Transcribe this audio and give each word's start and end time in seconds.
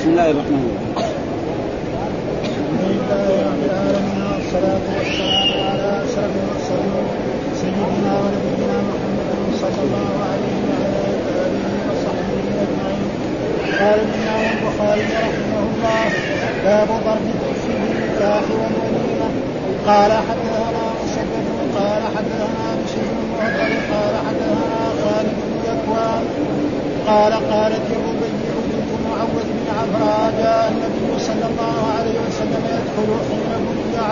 بسم 0.00 0.10
الله 0.10 0.30
الرحمن 0.30 0.62
الرحيم. 0.64 1.00
والصلاة 4.32 4.84
والسلام 4.96 5.50
على 5.68 5.88
أشرف 6.04 6.32
المرسلين 6.40 7.06
سيدنا 7.60 8.12
ونبينا 8.22 8.78
محمد 8.90 9.30
صلى 9.62 9.80
الله 9.86 10.12
عليه 10.30 10.56
وعلى 10.68 11.00
آله 11.44 11.64
وصحبه 11.88 12.38
أجمعين 12.64 13.08
قال 13.80 13.98
الإمام 14.06 14.44
البخاري 14.56 15.04
رحمه 15.26 15.58
الله 15.68 16.04
باب 16.64 16.88
ضرب 17.06 17.26
الكف 17.34 17.62
بالنكاح 17.80 18.44
والوليمة 18.58 19.28
قال 19.86 20.12
حدثنا 20.28 20.84
مسدد 21.02 21.46
قال 21.78 22.02
حدثنا 22.16 22.66
بشير 22.84 23.08
بن 23.18 23.30
قال 23.92 24.14
حدثنا 24.26 24.80
خالد 25.02 25.36
بن 25.44 25.52
ذكوان 25.68 26.22
قال 27.06 27.32
قالت 27.32 27.84
الربيع 27.96 28.30
بنت 28.70 28.90
معوذ 29.08 29.48
بن 29.58 29.66
عفراء 29.78 30.32
جاء 30.38 30.72
النبي 30.72 31.18
صلى 31.28 31.46
الله 31.50 31.76
عليه 31.98 32.16
وسلم 32.26 32.62
يدخل 32.74 33.08
حين 33.28 33.52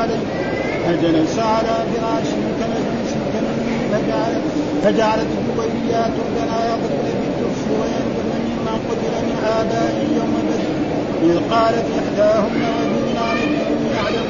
عليه 0.08 0.96
فجلس 0.96 1.38
على 1.38 1.74
فراش 1.90 2.28
كمجلس 2.58 3.12
كمنه 3.32 3.68
فجعلت 3.92 4.42
فجعلت 4.84 5.26
الجويريات 5.38 6.12
لنا 6.36 6.58
يضربن 6.70 7.08
بالدف 7.20 7.60
وينذرن 7.80 8.42
مما 8.48 8.72
قتل 8.88 9.14
من 9.26 9.36
آباء 9.58 9.94
يوم 10.16 10.34
بدر. 10.48 10.78
إذ 11.22 11.36
قالت 11.54 11.86
إحداهن 11.98 12.62
وجدنا 12.78 13.26
نبي 13.34 13.86
يعلم 13.96 14.28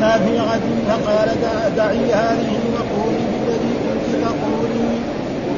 ما 0.00 0.18
في 0.18 0.38
غد. 0.38 0.62
فقال 0.88 1.28
دعي 1.76 2.12
هذه 2.12 2.60
وقولي 2.74 3.24
بالذي 3.32 3.74
كنت 3.84 4.24
تقولين 4.24 5.00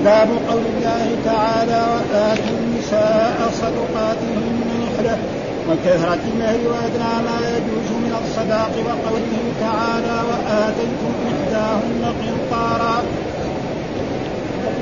باب 0.04 0.28
قول 0.50 0.62
الله 0.76 1.16
تعالى 1.24 1.86
وآتوا 1.92 2.56
النساء 2.60 3.50
صدقاتهن 3.52 4.60
نحلة. 4.84 5.18
وكثرة 5.68 6.18
المهر 6.32 6.60
وأدنى 6.68 7.14
ما 7.26 7.36
الصداق 8.44 8.74
وقوله 8.88 9.44
تعالى 9.60 10.16
وآتيتم 10.28 11.12
إحداهن 11.32 12.02
قنطارا. 12.20 12.96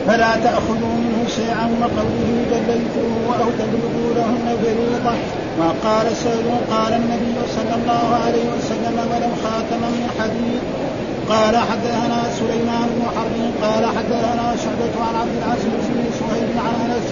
فلا 0.06 0.32
تأخذوا 0.44 0.94
منه 1.02 1.20
شيئا 1.36 1.66
وقوله 1.80 2.30
جليتوه 2.50 3.26
أو 3.40 3.48
تبلغوا 3.58 4.10
لهن 4.16 4.46
فريضة 4.62 5.14
وقال 5.58 6.16
سيد 6.16 6.48
قال 6.70 6.92
النبي 6.92 7.36
صلى 7.56 7.74
الله 7.80 8.06
عليه 8.24 8.46
وسلم 8.56 8.96
ولو 9.10 9.32
خاتما 9.44 9.88
من 9.96 10.06
حديد. 10.18 10.62
قال 11.28 11.56
حدثنا 11.56 12.20
سليمان 12.38 12.88
بن 12.96 13.02
حرب 13.14 13.36
قال 13.62 13.84
حدثنا 13.96 14.46
شعبة 14.62 14.94
عن 15.06 15.14
عبد 15.22 15.36
العزيز 15.38 15.84
بن 15.94 16.04
سهيل 16.18 16.58
عن 16.66 16.90
أنس 16.90 17.06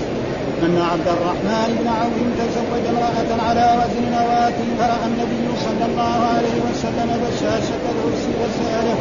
أن 0.66 0.78
عبد 0.92 1.08
الرحمن 1.16 1.68
بن 1.80 1.88
عوف 1.98 2.16
تزوج 2.38 2.84
امرأة 2.94 3.30
على 3.48 3.66
وزن 3.78 4.04
نواة 4.16 4.58
فرأى 4.78 5.06
النبي 5.10 5.46
صلى 5.66 5.84
الله 5.90 6.16
عليه 6.34 6.58
وسلم 6.66 7.10
بشاشة 7.40 7.82
العرس 7.92 8.24
وسأله 8.40 8.98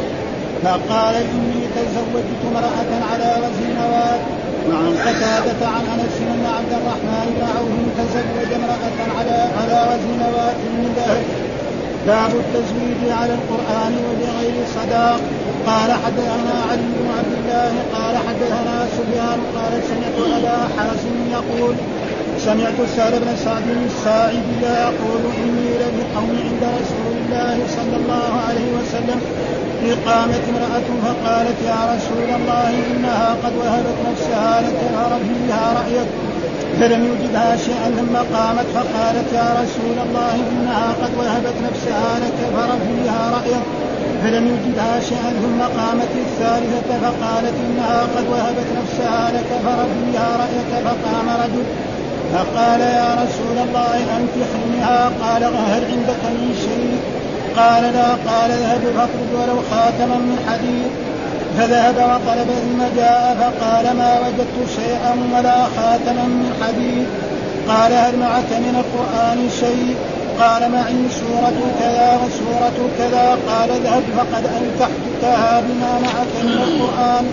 فقال 0.64 1.14
إني 1.14 1.62
تزوجت 1.76 2.40
امرأة 2.50 2.90
على 3.12 3.30
وزن 3.42 3.68
نواة 3.80 4.20
وعن 4.68 4.94
قتادة 5.06 5.66
عن 5.66 5.84
أنس 5.94 6.16
أن 6.34 6.44
عبد 6.56 6.72
الرحمن 6.72 7.26
بن 7.36 7.42
عوف 7.54 7.76
تزوج 7.98 8.52
امرأة 8.60 8.98
على 9.18 9.38
على 9.60 9.78
وزن 9.90 10.12
نواة 10.24 10.60
من 10.74 10.92
ذهب 10.96 11.22
باب 12.06 12.30
التزويد 12.42 13.12
على 13.20 13.32
القرآن 13.32 13.92
وبغير 14.06 14.66
صداق. 14.76 15.20
قال 15.66 15.90
حدثنا 16.04 16.54
علي 16.70 16.82
بن 16.96 17.08
عبد 17.18 17.34
الله 17.40 17.72
قال 17.94 18.16
حدثنا 18.16 18.86
سفيان 18.96 19.40
قال 19.56 19.72
سمعت 19.88 20.18
أبا 20.38 20.58
حازم 20.76 21.16
يقول 21.32 21.74
سمعت 22.44 22.78
سهل 22.96 23.12
بن 23.20 23.36
سعد 23.44 23.66
الساعدي 23.86 24.62
يقول 24.62 25.22
إني 25.42 25.70
لبقوم 25.80 26.30
عند 26.46 26.62
رسول 26.80 27.14
الله 27.20 27.56
صلى 27.76 27.96
الله 28.00 28.30
عليه 28.48 28.68
وسلم. 28.78 29.20
قامت 30.06 30.44
امرأة 30.52 30.88
فقالت 31.04 31.58
يا 31.66 31.80
رسول 31.94 32.28
الله 32.38 32.72
إنها 32.90 33.36
قد 33.44 33.52
وهبت 33.60 33.98
نفسها 34.10 34.60
لك 34.60 34.80
فيها 35.28 35.64
رأيك. 35.80 36.08
فلم 36.80 37.00
يجدها 37.10 37.56
شيئا 37.56 37.88
ثم 37.98 38.16
قامت 38.36 38.66
فقالت 38.74 39.28
يا 39.32 39.48
رسول 39.62 39.96
الله 40.06 40.34
إنها 40.52 40.88
قد 41.02 41.12
وهبت 41.18 41.56
نفسها 41.68 42.12
لك 42.24 42.38
فرفيها 42.54 43.22
رأيك. 43.36 43.64
فلم 44.22 44.44
يجدها 44.52 45.00
شيئا 45.00 45.30
ثم 45.44 45.60
قامت 45.80 46.12
الثالثة 46.26 46.90
فقالت 47.04 47.54
إنها 47.66 48.00
قد 48.16 48.26
وهبت 48.32 48.68
نفسها 48.80 49.30
لك 49.36 49.50
فرفيها 49.64 50.28
رأيك. 50.42 50.70
فقام 50.86 51.28
رجل 51.44 51.64
فقال 52.34 52.80
يا 52.80 53.14
رسول 53.14 53.68
الله 53.68 53.96
أنكحنيها 54.18 55.10
قال 55.22 55.44
هل 55.44 55.84
عندك 55.92 56.22
من 56.24 56.54
شيء؟ 56.66 57.00
قال 57.56 57.82
لا. 57.82 58.08
قال 58.30 58.50
اذهب 58.50 58.80
فاطلب 58.96 59.30
ولو 59.34 59.58
خاتما 59.70 60.16
من 60.16 60.38
حديد. 60.48 60.90
فذهب 61.58 61.96
وطلب 61.96 62.48
ثم 62.50 63.00
جاء 63.00 63.36
فقال 63.40 63.96
ما 63.96 64.20
وجدت 64.20 64.70
شيئا 64.76 65.14
ولا 65.34 65.64
خاتما 65.76 66.24
من 66.24 66.50
حديد. 66.62 67.06
قال 67.68 67.92
هل 67.92 68.18
معك 68.18 68.50
من 68.50 68.74
القرآن 68.82 69.48
شيء؟ 69.60 69.96
قال 70.40 70.72
معي 70.72 71.02
سورة 71.20 71.60
كذا 71.80 72.20
وسورة 72.22 72.88
كذا. 72.98 73.38
قال 73.48 73.70
اذهب 73.70 74.02
فقد 74.16 74.44
أنكحتكها 74.58 75.60
بما 75.60 75.92
معك 76.06 76.34
من 76.44 76.58
القرآن. 76.68 77.24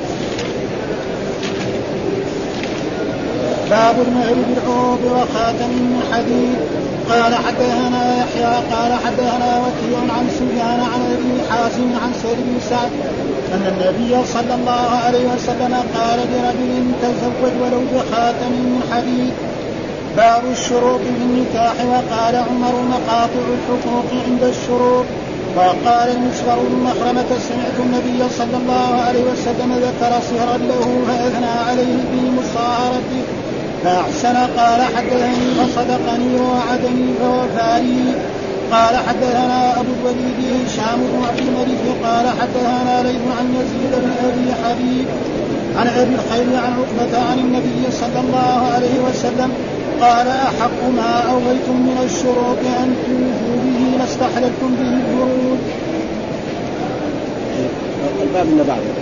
باب 3.70 3.96
المهر 4.08 4.34
بالعروض 4.34 5.04
وخاتم 5.04 5.70
من 5.70 6.02
حديد 6.12 6.58
قال 7.10 7.36
حدثنا 7.36 8.18
يحيى 8.22 8.54
قال 8.72 8.92
حدثنا 9.06 9.62
وكيع 9.64 10.00
عن 10.18 10.30
سفيان 10.30 10.80
عن 10.94 11.02
ابي 11.16 11.50
حازم 11.50 11.90
عن 12.04 12.14
سيد 12.22 12.38
بن 12.38 12.60
سعد 12.70 12.92
أن 13.54 13.64
النبي 13.74 14.26
صلى 14.26 14.56
الله 14.56 14.90
عليه 15.06 15.26
وسلم 15.34 15.74
قال 15.96 16.20
لرجل 16.32 16.92
تزوج 17.02 17.54
ولو 17.62 17.82
بخاتم 17.94 18.52
من 18.52 18.82
حديد 18.92 19.34
باب 20.18 20.44
الشروط 20.52 21.00
في 21.02 21.24
النكاح 21.30 21.76
وقال 21.86 22.36
عمر 22.36 22.76
مقاطع 22.96 23.44
الحقوق 23.56 24.06
عند 24.28 24.44
الشروط. 24.44 25.06
وقال 25.58 26.10
المسور 26.18 26.60
بن 26.70 26.76
مخرمة 26.84 27.30
سمعت 27.50 27.78
النبي 27.80 28.30
صلى 28.38 28.58
الله 28.62 29.02
عليه 29.08 29.24
وسلم 29.32 29.74
ذكر 29.74 30.12
صهرا 30.30 30.58
له 30.58 31.02
فأثنى 31.08 31.54
عليه 31.70 31.98
في 32.12 32.20
مصاهرته 32.38 33.24
فأحسن 33.84 34.38
قال 34.58 34.82
حدثني 34.96 35.46
فصدقني 35.60 36.36
ووعدني 36.40 37.14
فوفاني 37.20 38.14
قال 38.72 38.96
حدثنا 39.08 39.80
أبو 39.80 39.92
الوليد 40.00 40.40
هشام 40.66 41.00
بن 41.00 41.24
عبد 41.30 41.40
الملك 41.40 41.84
قال 42.04 42.26
حدثنا 42.40 43.04
ليث 43.04 43.22
عن 43.40 43.56
يزيد 43.60 43.92
بن 44.04 44.12
أبي 44.28 44.54
حبيب 44.64 45.08
عن 45.78 45.88
أبي 45.88 46.16
الخير 46.16 46.58
عن 46.66 46.74
عقبة 46.80 47.26
عن 47.32 47.40
النبي 47.40 47.92
صلى 47.92 48.20
الله 48.20 48.72
عليه 48.74 49.00
وسلم 49.10 49.52
قال 50.02 50.28
أحق 50.28 50.90
ما 50.96 51.32
أويتم 51.32 51.78
من 51.88 51.98
الشروط 52.06 52.58
أن 52.84 52.96
توفوا 53.06 53.58
به 53.64 53.98
لاستحللتم 54.00 54.76
به 54.80 54.94
الفروج. 54.94 55.60
الباب 58.24 58.46
اللي 58.46 58.64
بعده. 58.64 58.94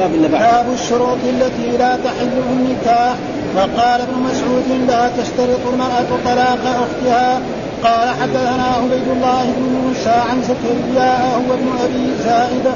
الباب 0.00 0.14
اللي. 0.14 0.28
باب 0.28 0.66
الشروط 0.72 1.18
التي 1.28 1.76
لا 1.78 1.96
تحل 2.04 2.32
النكاح. 2.52 3.14
وقال 3.56 4.00
ابن 4.00 4.16
مسعود 4.30 4.68
لا 4.88 5.10
تشترط 5.18 5.62
المرأة 5.72 6.10
طلاق 6.24 6.62
أختها. 6.84 7.40
قال 7.84 8.08
حدثنا 8.22 8.66
عبيد 8.76 9.08
الله 9.16 9.44
بن 9.56 9.64
موسى 9.84 10.16
عن 10.30 10.42
زكريا 10.42 11.34
هو 11.34 11.54
ابن 11.54 11.68
أبي 11.84 12.06
زائدة 12.24 12.72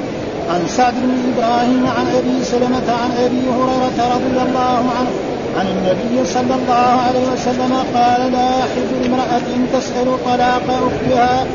عن 0.49 0.61
سعد 0.67 0.93
بن 0.93 1.11
إبراهيم 1.31 1.87
عن 1.97 2.07
أبي 2.19 2.43
سلمة 2.43 2.87
عن 3.03 3.11
أبي 3.25 3.41
هريرة 3.57 4.15
رضي 4.15 4.49
الله 4.49 4.83
عنه 4.97 5.11
عن 5.59 5.67
النبي 5.67 6.25
صلى 6.25 6.55
الله 6.59 6.87
عليه 7.07 7.25
وسلم 7.33 7.73
قال 7.95 8.31
لا 8.31 8.49
يحل 8.59 9.01
لامرأة 9.01 9.47
تسأل 9.73 10.07
طلاق 10.25 10.67
أختها 10.69 11.45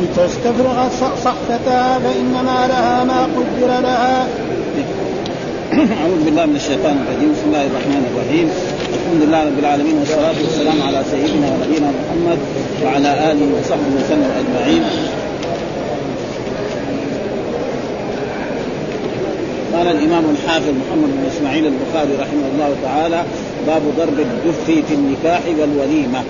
لتستفرغ 0.00 0.88
صحفتها 1.24 1.98
فإنما 1.98 2.66
لها 2.68 3.04
ما 3.04 3.22
قدر 3.22 3.80
لها. 3.80 4.26
أعوذ 6.02 6.24
بالله 6.26 6.46
من 6.46 6.56
الشيطان 6.56 6.96
الرجيم. 7.02 7.30
بسم 7.32 7.46
الله 7.46 7.66
الرحمن 7.70 8.02
الرحيم. 8.10 8.46
الحمد 8.98 9.20
لله 9.22 9.40
رب 9.44 9.58
العالمين 9.58 9.96
والصلاة 9.98 10.38
والسلام 10.44 10.82
على 10.82 11.00
سيدنا 11.10 11.46
ونبينا 11.52 11.88
محمد 11.98 12.38
وعلى 12.84 13.10
آله 13.30 13.46
وصحبه 13.54 13.92
وسلم 13.98 14.30
أجمعين. 14.40 14.82
قال 19.74 19.86
الإمام 19.86 20.24
الحافظ 20.34 20.74
محمد 20.82 21.10
بن 21.16 21.24
إسماعيل 21.32 21.64
البخاري 21.66 22.12
رحمه 22.22 22.46
الله 22.52 22.70
تعالى 22.82 23.20
باب 23.66 23.82
ضرب 23.98 24.18
الدف 24.20 24.58
في 24.66 24.94
النكاح 24.94 25.40
والوليمة. 25.58 26.22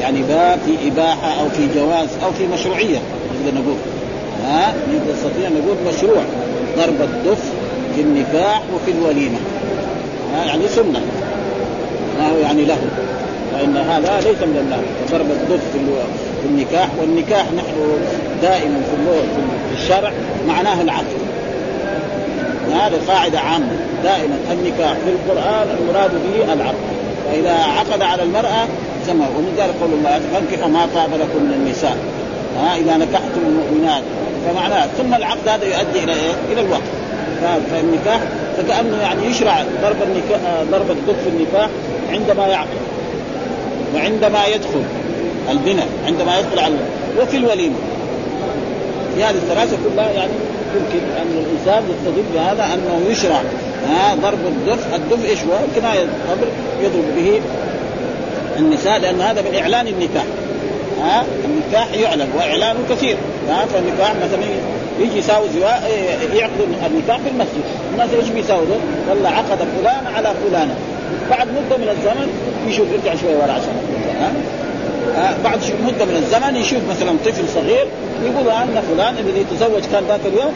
يعني 0.00 0.22
باب 0.22 0.58
في 0.66 0.88
إباحة 0.88 1.40
أو 1.40 1.48
في 1.48 1.68
جواز 1.76 2.08
أو 2.24 2.30
في 2.32 2.46
مشروعية 2.46 2.98
نقدر 3.34 3.60
نقول. 3.60 3.78
ها؟ 4.44 4.74
نستطيع 5.12 5.48
نقول 5.48 5.76
مشروع. 5.88 6.22
ضرب 6.78 7.00
الدف 7.00 7.57
في 7.98 8.04
النكاح 8.04 8.62
وفي 8.74 8.90
الوليمة. 8.90 9.38
يعني 10.46 10.68
سنة. 10.68 11.00
ما 12.18 12.30
هو 12.30 12.36
يعني 12.36 12.64
له. 12.64 12.78
فإن 13.52 13.76
هذا 13.76 14.16
ليس 14.16 14.42
من 14.42 14.56
الله. 14.64 14.82
ضرب 15.10 15.30
الدف 15.30 15.60
في 16.42 16.48
النكاح 16.48 16.88
والنكاح 17.00 17.44
نحن 17.56 17.98
دائما 18.42 18.80
في 18.80 19.12
في 19.70 19.82
الشرع 19.82 20.12
معناه 20.48 20.82
العقد 20.82 21.18
هذه 22.72 23.00
قاعدة 23.08 23.40
عامة. 23.40 23.76
دائما 24.04 24.38
النكاح 24.52 24.92
في 24.92 25.10
القرآن 25.10 25.66
المراد 25.80 26.10
به 26.10 26.52
العقد 26.52 26.74
فإذا 27.26 27.54
عقد 27.54 28.02
على 28.02 28.22
المرأة 28.22 28.66
سمى 29.06 29.26
ومن 29.36 29.54
ذلك 29.58 29.74
قول 29.80 29.90
الله 29.92 30.20
فانكحوا 30.32 30.68
ما 30.68 30.86
طاب 30.94 31.10
لكم 31.10 31.42
من 31.42 31.52
النساء. 31.52 31.96
ها 32.60 32.76
إذا 32.76 32.96
نكحتم 32.96 33.40
المؤمنات. 33.46 34.02
فمعناه 34.46 34.86
ثم 34.98 35.14
العقد 35.14 35.48
هذا 35.48 35.64
يؤدي 35.64 36.04
إلى 36.04 36.12
إيه؟ 36.12 36.32
إلى 36.52 36.60
الوقت. 36.60 37.07
فالنكاح 37.40 38.20
فكأنه 38.56 39.02
يعني 39.02 39.26
يشرع 39.26 39.64
ضرب 39.82 39.96
النكاح 40.02 40.40
ضرب 40.70 40.90
الدف 40.90 41.22
في 41.22 41.28
النكاح 41.28 41.68
عندما 42.12 42.46
يعقد 42.46 42.78
وعندما 43.94 44.46
يدخل 44.46 44.82
البناء 45.50 45.86
عندما 46.06 46.38
يدخل 46.38 46.58
على 46.58 46.74
وفي 47.20 47.36
الوليمة. 47.36 47.76
في 49.14 49.24
هذه 49.24 49.34
الثلاثة 49.34 49.76
كلها 49.84 50.10
يعني 50.10 50.32
يمكن 50.74 51.06
أن 51.16 51.44
الإنسان 51.44 51.82
يستدل 51.90 52.22
بهذا 52.34 52.64
أنه 52.74 53.10
يشرع 53.10 53.42
ها 53.88 54.14
ضرب 54.14 54.38
الدف، 54.46 54.94
الدف 54.94 55.30
إيش 55.30 55.38
هو؟ 55.38 55.80
كناية 55.80 56.06
قبل 56.30 56.46
يضرب 56.82 57.04
به 57.16 57.40
النساء 58.58 58.98
لأن 58.98 59.20
هذا 59.20 59.42
من 59.42 59.54
إعلان 59.54 59.86
النكاح. 59.86 60.24
ها 61.02 61.24
النكاح 61.44 61.94
يعلن 61.94 62.28
وإعلانه 62.36 62.78
كثير. 62.90 63.16
ها 63.48 63.66
فالنكاح 63.66 64.14
مثلا 64.24 64.40
يجي 65.00 65.18
يساوي 65.18 65.48
زواج 65.54 65.82
يعقد 66.34 66.60
النكاح 66.86 67.18
في 67.18 67.28
المسجد. 67.28 67.64
الناس 67.92 68.10
إيش 68.14 68.28
بيساووا؟ 68.28 68.64
والله 69.10 69.28
عقد 69.28 69.58
فلان 69.58 70.06
على 70.16 70.34
فلانة. 70.44 70.74
بعد 71.30 71.48
مدة 71.48 71.76
من 71.76 71.88
الزمن 71.88 72.28
يشوف 72.68 72.86
يرجع 72.92 73.20
شوية 73.20 73.36
ورا 73.36 73.52
عشان 73.52 73.76
ها؟ 74.20 74.32
بعد 75.44 75.58
مدة 75.86 76.04
من 76.04 76.16
الزمن 76.16 76.56
يشوف 76.56 76.78
مثلا 76.90 77.16
طفل 77.24 77.48
صغير 77.54 77.86
يقول 78.24 78.50
ان 78.50 78.82
فلان 78.94 79.14
الذي 79.18 79.44
تزوج 79.50 79.82
كان 79.92 80.04
ذاك 80.08 80.20
اليوم 80.26 80.52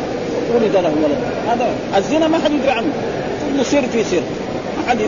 ولد 0.54 0.76
له 0.76 0.92
ولد. 1.04 1.18
هذا 1.48 1.66
الزنا 1.96 2.28
ما 2.28 2.38
حد 2.44 2.50
يدري 2.52 2.70
عنه. 2.70 2.92
كله 3.52 3.62
سر 3.62 3.82
في 3.92 4.04
سر 4.04 4.22
ما 4.76 4.90
حد 4.90 4.98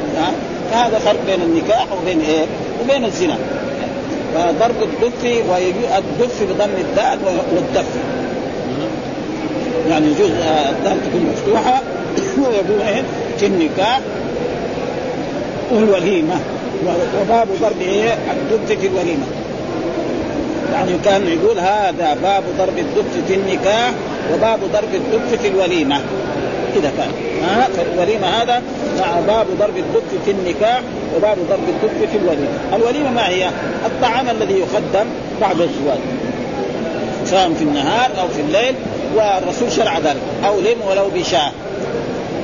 فهذا 0.71 0.99
فرق 0.99 1.21
بين 1.27 1.43
النكاح 1.43 1.87
وبين 2.03 2.21
إيه؟ 2.21 2.45
وبين 2.85 3.05
الزنا. 3.05 3.37
فضرب 4.35 4.75
الدف 4.83 5.25
الدف 5.99 6.43
بضم 6.43 6.71
الدال 6.81 7.19
والدف. 7.55 7.87
يعني 9.91 10.07
يجوز 10.07 10.31
الدال 10.31 10.99
تكون 11.05 11.33
مفتوحة 11.33 11.83
ويقول 12.39 12.81
إيه؟ 12.89 13.03
في 13.39 13.47
النكاح 13.47 14.01
والوليمه 15.73 16.37
وباب 17.21 17.49
ضرب 17.61 17.81
إيه؟ 17.81 18.13
الدف 18.13 18.81
في 18.81 18.87
الوليمة. 18.87 19.27
يعني 20.73 20.93
كان 21.05 21.27
يقول 21.27 21.59
هذا 21.59 22.17
باب 22.23 22.43
ضرب 22.59 22.79
الدف 22.79 23.27
في 23.29 23.35
النكاح 23.35 23.91
وباب 24.35 24.59
ضرب 24.73 24.95
الدف 24.95 25.43
في 25.43 25.49
الوليمة. 25.49 26.01
كذا 26.75 26.93
كان. 26.97 27.09
ها؟ 27.49 27.69
فالوليمة 27.77 28.27
هذا 28.27 28.63
مع 28.99 29.21
باب 29.27 29.47
ضرب 29.59 29.77
الدف 29.77 30.25
في 30.25 30.31
النكاح 30.31 30.81
وباب 31.17 31.37
ضرب 31.51 31.69
الدف 31.69 32.11
في 32.11 32.19
الوليمة، 32.19 32.59
الوليمة 32.77 33.11
ما 33.11 33.29
هي؟ 33.29 33.51
الطعام 33.87 34.31
الذي 34.31 34.55
يقدم 34.55 35.07
بعد 35.41 35.61
الزواج 35.61 35.99
سواء 37.25 37.53
في 37.59 37.65
النهار 37.65 38.11
أو 38.21 38.29
في 38.29 38.41
الليل 38.41 38.75
والرسول 39.17 39.73
شرع 39.73 39.99
ذلك. 39.99 40.23
أو 40.47 40.61
لم 40.61 40.77
ولو 40.91 41.09
بشاء. 41.15 41.53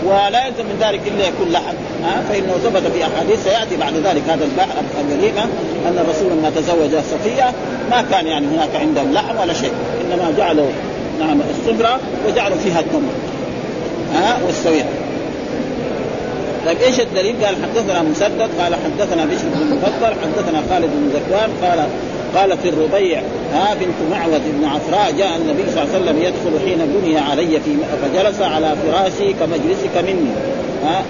ولا 0.05 0.46
يلزم 0.46 0.64
من 0.64 0.76
ذلك 0.81 1.00
إلا 1.06 1.28
يكون 1.28 1.52
لحم. 1.52 1.75
ها؟ 2.05 2.22
فإنه 2.28 2.52
ثبت 2.64 2.93
في 2.93 3.05
أحاديث 3.05 3.44
سيأتي 3.44 3.76
بعد 3.76 3.94
ذلك 3.94 4.22
هذا 4.28 4.44
البحر 4.44 4.75
الوليمه 5.00 5.43
أن 5.88 5.99
الرسول 5.99 6.32
لما 6.32 6.50
تزوج 6.50 7.02
صفية 7.11 7.52
ما 7.90 8.05
كان 8.11 8.26
يعني 8.26 8.46
هناك 8.46 8.76
عندهم 8.81 9.12
لحم 9.12 9.40
ولا 9.40 9.55
شيء. 9.55 9.72
إنما 10.05 10.34
جعلوا 10.38 10.70
نعم 11.20 11.40
الصبرة 11.50 12.00
وجعلوا 12.28 12.56
فيها 12.56 12.81
التمر. 12.81 13.12
ها؟ 14.14 14.38
والسوية. 14.46 14.84
طيب 16.66 16.78
إيش 16.81 17.00
الدليل؟ 17.00 17.44
قال 17.44 17.56
حدثنا 17.62 18.02
مسدد 18.02 18.49
قال 18.61 18.75
حدثنا 18.75 19.25
بشر 19.25 19.44
بن 19.55 19.62
المفضل 19.62 20.14
حدثنا 20.23 20.62
خالد 20.70 20.90
بن 20.94 21.11
ذكوان 21.14 21.50
قال 21.62 21.88
قالت 22.36 22.66
الربيع 22.66 23.22
ها 23.52 23.74
بنت 23.74 24.10
معوذ 24.10 24.40
بن 24.58 24.64
عفراء 24.64 25.12
جاء 25.18 25.36
النبي 25.36 25.70
صلى 25.70 25.82
الله 25.82 25.94
عليه 25.94 26.04
وسلم 26.04 26.18
يدخل 26.22 26.66
حين 26.66 26.78
بني 26.86 27.18
علي 27.18 27.60
في 27.60 27.76
فجلس 28.02 28.40
على 28.40 28.76
فراشي 28.76 29.32
كمجلسك 29.32 29.96
مني 29.96 30.30
ها 30.84 31.02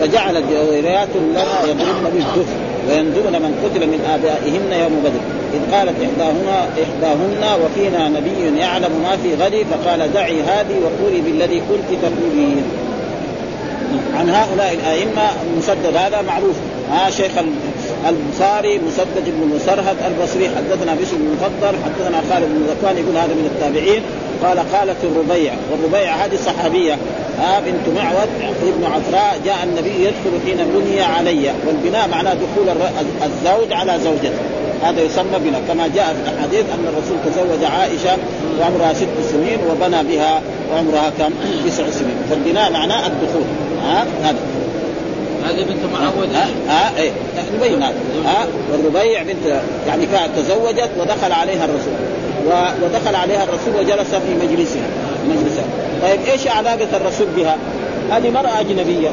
فجعل 0.00 0.36
الجويريات 0.36 1.08
لنا 1.16 1.62
يضربن 1.64 2.10
بالدف 2.14 2.48
ويندبن 2.88 3.32
من 3.42 3.52
قتل 3.64 3.86
من 3.86 4.00
آبائهن 4.14 4.82
يوم 4.82 5.00
بدر. 5.04 5.20
إذ 5.54 5.74
قالت 5.74 5.96
احداهن 6.02 6.48
إحداهن 6.82 7.60
وفينا 7.64 8.08
نبي 8.08 8.60
يعلم 8.60 8.92
ما 9.02 9.16
في 9.16 9.34
غد 9.34 9.66
فقال 9.70 10.12
دعي 10.12 10.42
هذه 10.42 10.74
وقولي 10.84 11.20
بالذي 11.20 11.62
كنت 11.68 11.98
تقولين 12.02 12.62
عن 14.18 14.30
هؤلاء 14.30 14.74
الأئمة 14.74 15.22
مسدد 15.58 15.96
هذا 15.96 16.22
معروف. 16.22 16.56
ها 16.92 17.10
شيخ 17.10 17.32
البخاري 18.08 18.78
مسدد 18.78 19.24
بن 19.26 19.54
مسرهد 19.54 19.96
البصري 20.06 20.48
حدثنا 20.48 20.94
بشر 20.94 21.16
بن 21.16 21.36
حدثنا 21.84 22.22
خالد 22.30 22.48
بن 22.48 22.66
ذكوان 22.70 22.96
يقول 22.96 23.16
هذا 23.16 23.34
من 23.34 23.50
التابعين. 23.54 24.02
قال 24.42 24.58
قالت 24.58 24.96
الربيع 25.04 25.52
والربيع 25.70 26.14
هذه 26.14 26.36
صحابيه 26.36 26.96
ها 27.38 27.60
بنت 27.60 27.96
معود 27.96 28.28
ابن 28.62 28.84
عفراء 28.84 29.40
جاء 29.44 29.58
النبي 29.64 30.04
يدخل 30.04 30.32
حين 30.46 30.56
بني 30.56 31.00
علي 31.00 31.52
والبناء 31.66 32.08
معناه 32.08 32.34
دخول 32.34 32.68
الزوج 33.22 33.72
على 33.72 33.98
زوجته. 34.04 34.42
هذا 34.82 35.02
يسمى 35.02 35.38
بناء 35.44 35.62
كما 35.68 35.88
جاء 35.94 36.06
في 36.14 36.30
الأحاديث 36.30 36.64
أن 36.74 36.86
الرسول 36.88 37.16
تزوج 37.26 37.64
عائشة 37.64 38.16
وعمرها 38.60 38.92
ست 38.92 39.32
سنين 39.32 39.58
وبنى 39.70 40.16
بها 40.16 40.42
وعمرها 40.72 41.12
كم؟ 41.18 41.30
تسع 41.66 41.90
سنين. 41.90 42.16
فالبناء 42.30 42.72
معناه 42.72 43.06
الدخول 43.06 43.42
ها؟ 43.84 44.06
هذا. 44.22 44.38
هذه 45.44 45.62
بنت 45.62 45.92
معود. 45.92 46.34
ها 46.34 46.48
ها 46.68 46.92
إيه 46.98 47.10
نبين 47.56 47.82
هذا 47.82 47.94
ها 48.24 48.46
والربيع 48.72 49.22
بنت 49.22 49.60
يعني 49.86 50.06
كانت 50.06 50.38
تزوجت 50.38 50.90
ودخل 50.98 51.32
عليها 51.32 51.64
الرسول. 51.64 51.92
ودخل 52.82 53.14
عليها 53.14 53.44
الرسول 53.44 53.76
وجلس 53.78 54.14
في 54.14 54.34
مجلسها 54.46 54.82
مجلسها. 55.28 55.64
طيب 56.02 56.20
إيش 56.32 56.46
علاقة 56.46 56.96
الرسول 56.96 57.26
بها؟ 57.36 57.56
هذه 58.10 58.30
مرأة 58.30 58.60
أجنبية. 58.60 59.10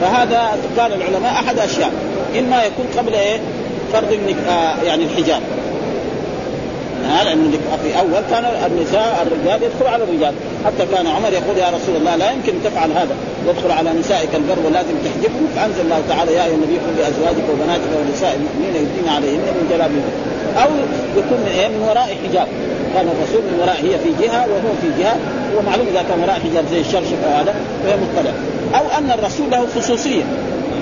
فهذا 0.00 0.58
قال 0.78 0.92
العلماء 0.92 1.32
أحد 1.32 1.58
أشياء. 1.58 1.92
إما 2.38 2.64
يكون 2.64 2.86
قبل 2.98 3.14
إيه؟ 3.14 3.40
فرض 3.92 4.34
آه 4.48 4.82
يعني 4.82 5.04
الحجاب. 5.04 5.40
ها 7.08 7.24
لأنه 7.24 7.50
في 7.82 7.98
أول 7.98 8.22
كان 8.30 8.44
النساء 8.66 9.26
الرجال 9.26 9.62
يدخل 9.62 9.86
على 9.94 10.04
الرجال. 10.04 10.34
حتى 10.66 10.86
كان 10.92 11.06
عمر 11.06 11.32
يقول 11.32 11.56
يا 11.58 11.70
رسول 11.76 11.96
الله 11.96 12.16
لا 12.16 12.30
يمكن 12.30 12.52
تفعل 12.64 12.90
هذا. 12.92 13.14
يدخل 13.48 13.70
على 13.70 13.90
نسائك 14.00 14.34
البر 14.34 14.58
ولازم 14.66 14.94
تحجبهم. 15.04 15.46
فأنزل 15.56 15.80
الله 15.80 16.02
تعالى 16.08 16.32
يا 16.34 16.44
أيها 16.44 16.54
النبي 16.54 16.76
قل 16.84 16.92
لأزواجك 16.98 17.46
وبناتك 17.52 17.90
ونساء 17.98 18.32
المؤمنين 18.38 18.74
يدين 18.76 19.08
عليهن 19.16 19.46
من 19.56 19.66
جلابيبهم 19.70 20.14
أو 20.62 20.70
يكون 21.18 21.38
من 21.44 21.52
إيه؟ 21.58 21.68
من 21.68 21.82
وراء 21.88 22.08
حجاب. 22.22 22.48
كان 22.94 23.06
الرسول 23.14 23.42
من 23.48 23.58
وراء 23.62 23.76
هي 23.86 23.94
في 24.04 24.10
جهة 24.22 24.40
وهو 24.52 24.70
في 24.82 24.88
جهة. 25.02 25.16
ومعلوم 25.56 25.86
إذا 25.92 26.02
كان 26.08 26.18
وراء 26.22 26.40
حجاب 26.44 26.64
زي 26.72 26.80
الشرشف 26.80 27.20
هذا 27.38 27.54
فهي 27.84 27.96
مطلع. 28.04 28.32
أو 28.78 28.84
أن 28.98 29.10
الرسول 29.18 29.50
له 29.50 29.66
خصوصية. 29.76 30.22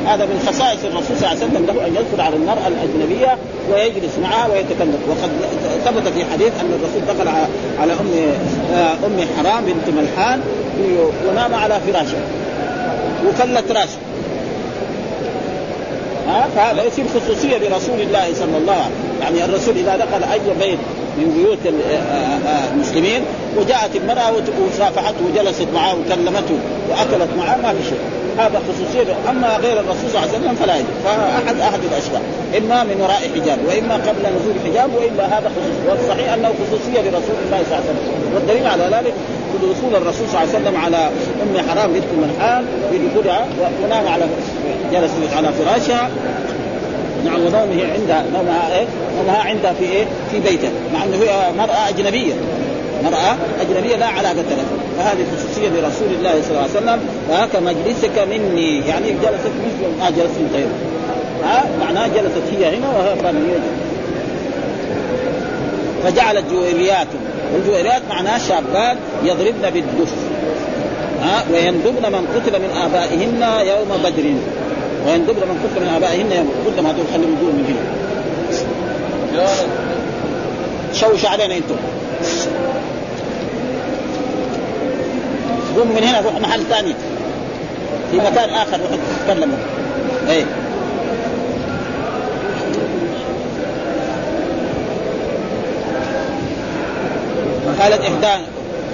هذا 0.06 0.24
من 0.24 0.38
خصائص 0.48 0.84
الرسول 0.84 1.16
صلى 1.16 1.16
الله 1.16 1.28
عليه 1.28 1.44
وسلم 1.46 1.66
له 1.66 1.86
أن 1.86 1.94
يدخل 1.94 2.20
على 2.20 2.36
المرأة 2.36 2.68
الأجنبية 2.68 3.38
ويجلس 3.72 4.18
معها 4.22 4.48
ويتكلم. 4.48 4.98
وقد 5.08 5.30
ثبت 5.84 6.08
في 6.14 6.24
حديث 6.32 6.52
أن 6.60 6.72
الرسول 6.78 7.16
دخل 7.16 7.28
على 7.80 7.92
ام 7.92 8.10
أم 9.04 9.26
حرام 9.36 9.64
بنت 9.64 9.96
ملحان 9.96 10.40
ونام 11.28 11.54
على 11.54 11.80
فراشه. 11.86 12.18
وفلت 13.28 13.72
راسه. 13.72 13.98
فهذا 16.56 16.82
يصير 16.84 17.04
خصوصية 17.08 17.58
لرسول 17.58 18.00
الله 18.00 18.34
صلى 18.34 18.56
الله 18.58 18.72
عليه 18.72 18.82
وسلم. 18.82 19.20
يعني 19.22 19.44
الرسول 19.44 19.74
إذا 19.76 19.96
دخل 19.96 20.32
أي 20.32 20.40
بيت 20.60 20.78
من 21.18 21.26
بيوت 21.36 21.74
المسلمين 22.74 23.22
وجاءت 23.56 23.96
المراه 23.96 24.32
وصافحته 24.66 25.20
وجلست 25.26 25.66
معه 25.74 25.94
وكلمته 25.94 26.58
وأكلت 26.90 27.28
معه 27.38 27.56
ما 27.56 27.72
في 27.72 27.84
شيء. 27.90 27.98
هذا 28.38 28.60
خصوصية. 28.68 29.14
أما 29.30 29.56
غير 29.56 29.80
الرسول 29.80 30.10
صلى 30.10 30.18
الله 30.18 30.28
عليه 30.28 30.38
وسلم 30.38 30.54
فلا 30.54 30.74
يجوز. 30.76 30.96
فاحد 31.04 31.60
أحد 31.60 31.80
الاشياء 31.90 32.22
إما 32.58 32.84
من 32.84 33.00
وراء 33.00 33.22
حجاب 33.34 33.58
وإما 33.68 33.94
قبل 33.94 34.22
نزول 34.36 34.54
حجاب 34.66 34.90
وإلا 34.94 35.24
هذا 35.26 35.50
خصوصيه 35.56 35.90
والصحيح 35.90 36.32
أنه 36.32 36.48
خصوصية 36.60 37.00
لرسول 37.00 37.36
الله 37.44 37.60
صلى 37.66 37.78
الله 37.78 37.82
عليه 37.82 37.90
وسلم. 37.90 38.34
والدليل 38.34 38.66
على 38.66 38.84
ذلك 38.96 39.14
دخول 39.62 40.02
الرسول 40.02 40.28
صلى 40.28 40.42
الله 40.42 40.54
عليه 40.54 40.58
وسلم 40.58 40.76
على 40.76 41.10
أم 41.42 41.68
حرام 41.68 41.92
بنت 41.92 42.10
ملحان 42.22 42.64
بدخولها 42.92 43.46
ونام 43.84 44.08
على 44.08 44.24
جلس 44.92 45.10
على 45.36 45.48
فراشها. 45.52 46.10
نعم 47.24 47.40
ونومه 47.40 47.92
عندها 47.92 48.24
نومها 48.34 48.78
إيه؟ 48.78 48.86
نومها 49.18 49.38
عندها 49.38 49.72
في 49.72 49.84
إيه؟ 49.84 50.04
في 50.30 50.38
بيته 50.40 50.70
مع 50.94 51.04
إنه 51.04 51.16
هي 51.16 51.52
مرأة 51.58 51.88
أجنبية. 51.88 52.34
مرأة 53.04 53.36
أجنبية 53.60 53.96
لا 53.96 54.06
علاقة 54.06 54.34
لها. 54.34 54.64
فهذه 54.98 55.26
خصوصية 55.36 55.68
لرسول 55.68 56.08
الله 56.18 56.42
صلى 56.42 56.50
الله 56.50 56.60
عليه 56.60 56.70
وسلم 56.70 57.00
فهك 57.28 57.56
مجلسك 57.56 58.18
مني. 58.30 58.78
يعني 58.78 59.10
جلست 59.10 59.52
مثل 59.66 60.00
ما 60.00 60.10
جلست 60.10 60.38
من 60.38 60.50
غيره 60.54 60.74
ها؟ 61.44 61.64
معناه 61.80 62.06
جلست 62.06 62.42
هي 62.52 62.76
هنا 62.76 62.88
وهو 62.88 63.22
كان 63.22 63.60
فجعلت 66.04 66.44
جويريات. 66.52 67.06
والجويريات 67.54 68.02
معناه 68.10 68.38
شابات 68.38 68.96
يضربن 69.24 69.70
بالدف. 69.70 70.14
ها؟ 71.22 71.44
ويندبن 71.52 72.12
من 72.12 72.26
قتل 72.34 72.58
من 72.62 72.70
آبائهن 72.84 73.66
يوم 73.66 74.02
بدر. 74.04 74.34
ويندبن 75.06 75.48
من 75.48 75.58
قتل 75.64 75.80
من 75.84 75.88
آبائهن 75.96 76.32
يوم 76.32 76.50
كل 76.66 76.82
ما 76.82 76.88
خلي 76.88 77.22
يقول 77.22 77.52
من 77.52 77.64
هنا. 77.68 78.00
شوش 80.92 81.26
علينا 81.26 81.56
أنتم 81.56 81.76
قوم 85.76 85.88
من 85.88 86.04
هنا 86.04 86.20
روح 86.20 86.34
محل 86.40 86.62
ثاني. 86.70 86.94
في 88.10 88.16
مكان 88.16 88.50
آخر 88.50 88.80
روح 88.80 88.90
تتكلم 89.26 89.52
إيه. 90.28 90.44
قالت 97.80 98.00
إحدى 98.00 98.42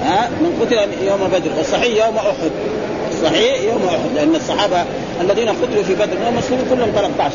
ها؟ 0.05 0.29
من 0.41 0.59
قتل 0.61 1.07
يوم 1.07 1.21
بدر. 1.33 1.51
والصحيح 1.59 2.07
يوم 2.07 2.17
أحد. 2.17 2.51
الصحيح 3.13 3.61
يوم 3.63 3.83
أحد 3.89 4.15
لأن 4.15 4.35
الصحابة 4.35 4.85
الذين 5.21 5.49
قتلوا 5.49 5.83
في 5.83 5.95
بدر 5.95 6.17
من 6.21 6.27
المسلمين 6.29 6.65
كلهم 6.71 6.91
13 6.95 7.35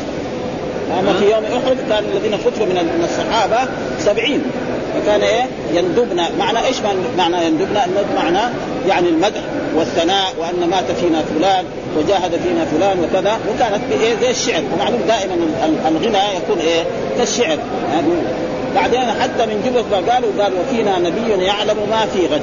أما 0.98 1.12
في 1.12 1.24
يوم 1.24 1.44
أحد 1.44 1.76
كان 1.88 2.04
الذين 2.12 2.34
قتلوا 2.34 2.66
من 2.66 3.04
الصحابة 3.04 3.70
70 3.98 4.42
فكان 4.94 5.20
إيه؟ 5.20 5.46
يندبنا 5.74 6.30
معنى 6.38 6.66
إيش 6.66 6.76
معنى 7.18 7.46
يندبنا 7.46 7.84
الندب 7.84 8.14
معنى 8.16 8.52
يعني 8.88 9.08
المدح 9.08 9.40
والثناء 9.76 10.34
وأن 10.38 10.68
مات 10.70 10.84
فينا 11.00 11.22
فلان 11.22 11.64
وجاهد 11.96 12.30
فينا 12.30 12.64
فلان 12.64 12.98
وكذا. 12.98 13.38
وكانت 13.48 13.82
إيه؟ 14.02 14.14
زي 14.20 14.30
الشعر. 14.30 14.62
ومعلوم 14.74 15.00
دائما 15.08 15.34
الغنى 15.88 16.36
يكون 16.36 16.58
إيه؟ 16.58 16.82
كالشعر. 17.18 17.58
بعدين 18.74 19.00
حتى 19.00 19.46
من 19.46 19.62
جملة 19.64 19.84
ما 19.90 20.12
قالوا 20.12 20.30
قال 20.38 20.52
وفينا 20.60 20.98
نبي 20.98 21.44
يعلم 21.44 21.76
ما 21.90 22.06
في 22.06 22.26
غد. 22.26 22.42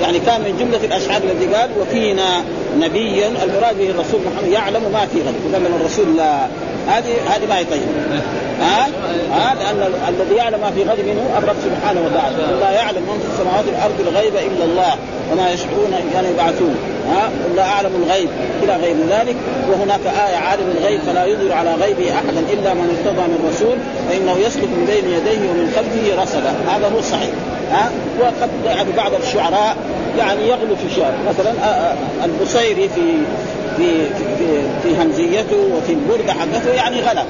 يعني 0.00 0.18
كان 0.18 0.40
من 0.40 0.56
جملة 0.58 0.84
الأشعار 0.84 1.22
الذي 1.22 1.54
قال 1.54 1.70
وفينا 1.80 2.44
نبي 2.78 3.26
المراد 3.26 3.78
به 3.78 3.90
الرسول 3.90 4.20
محمد. 4.20 4.52
يعلم 4.52 4.82
ما 4.92 5.06
في 5.06 5.18
غد. 5.20 5.34
تكلم 5.52 5.74
الرسول 5.80 6.16
لا. 6.16 6.46
هذه 6.88 7.12
هذه 7.28 7.46
ما 7.48 7.58
هي 7.58 7.64
طيبه 7.64 7.84
ها؟ 8.62 8.86
ها؟ 9.32 9.54
لأن 9.54 9.92
الذي 10.08 10.34
يعلم 10.34 10.60
ما 10.60 10.70
في 10.70 10.82
غد 10.82 10.98
منه 11.00 11.38
الرب 11.38 11.56
سبحانه 11.64 12.00
وتعالى. 12.00 12.36
لا 12.64 12.70
يعلم 12.70 13.02
من 13.02 13.18
في 13.22 13.32
السماوات 13.32 13.64
والأرض 13.66 14.00
الغيب 14.00 14.34
إلا 14.36 14.64
الله. 14.64 14.94
وما 15.32 15.50
يشعرون 15.50 15.92
ايان 15.92 16.24
يبعثون. 16.34 16.76
ها؟ 17.10 17.30
لا 17.56 17.62
أعلم 17.62 17.90
الغيب. 18.04 18.28
إلى 18.62 18.76
غير 18.76 18.96
ذلك. 19.10 19.36
وهناك 19.70 20.00
آية 20.06 20.36
عالم 20.36 20.74
الغيب 20.78 21.00
فلا 21.00 21.24
يظهر 21.24 21.52
على 21.52 21.74
غيبه 21.74 22.12
احدا 22.14 22.40
إلا 22.52 22.74
من 22.74 22.96
ارتضى 22.96 23.22
من 23.22 23.50
رسول. 23.50 23.78
فإنه 24.08 24.46
يسلك 24.46 24.68
من 24.68 24.84
بين 24.86 25.12
يديه 25.14 25.50
ومن 25.50 25.72
خلفه 25.76 26.22
رصدا. 26.22 26.54
هذا 26.68 26.90
هو 26.94 26.98
الصحيح 26.98 27.30
ها؟ 27.70 27.90
وقد 28.20 28.50
يعني 28.66 28.92
بعض 28.96 29.12
الشعراء 29.22 29.76
يعني 30.18 30.48
يغلو 30.48 30.76
في 30.76 30.86
الشعر 30.86 31.12
مثلا 31.28 31.52
البصيري 32.24 32.88
في 32.88 33.02
في 33.76 34.04
في, 34.38 34.62
في 34.82 35.02
همزيته 35.02 35.56
وفي 35.76 35.92
البرده 35.92 36.32
حقته 36.32 36.70
يعني 36.74 37.00
غلا. 37.00 37.24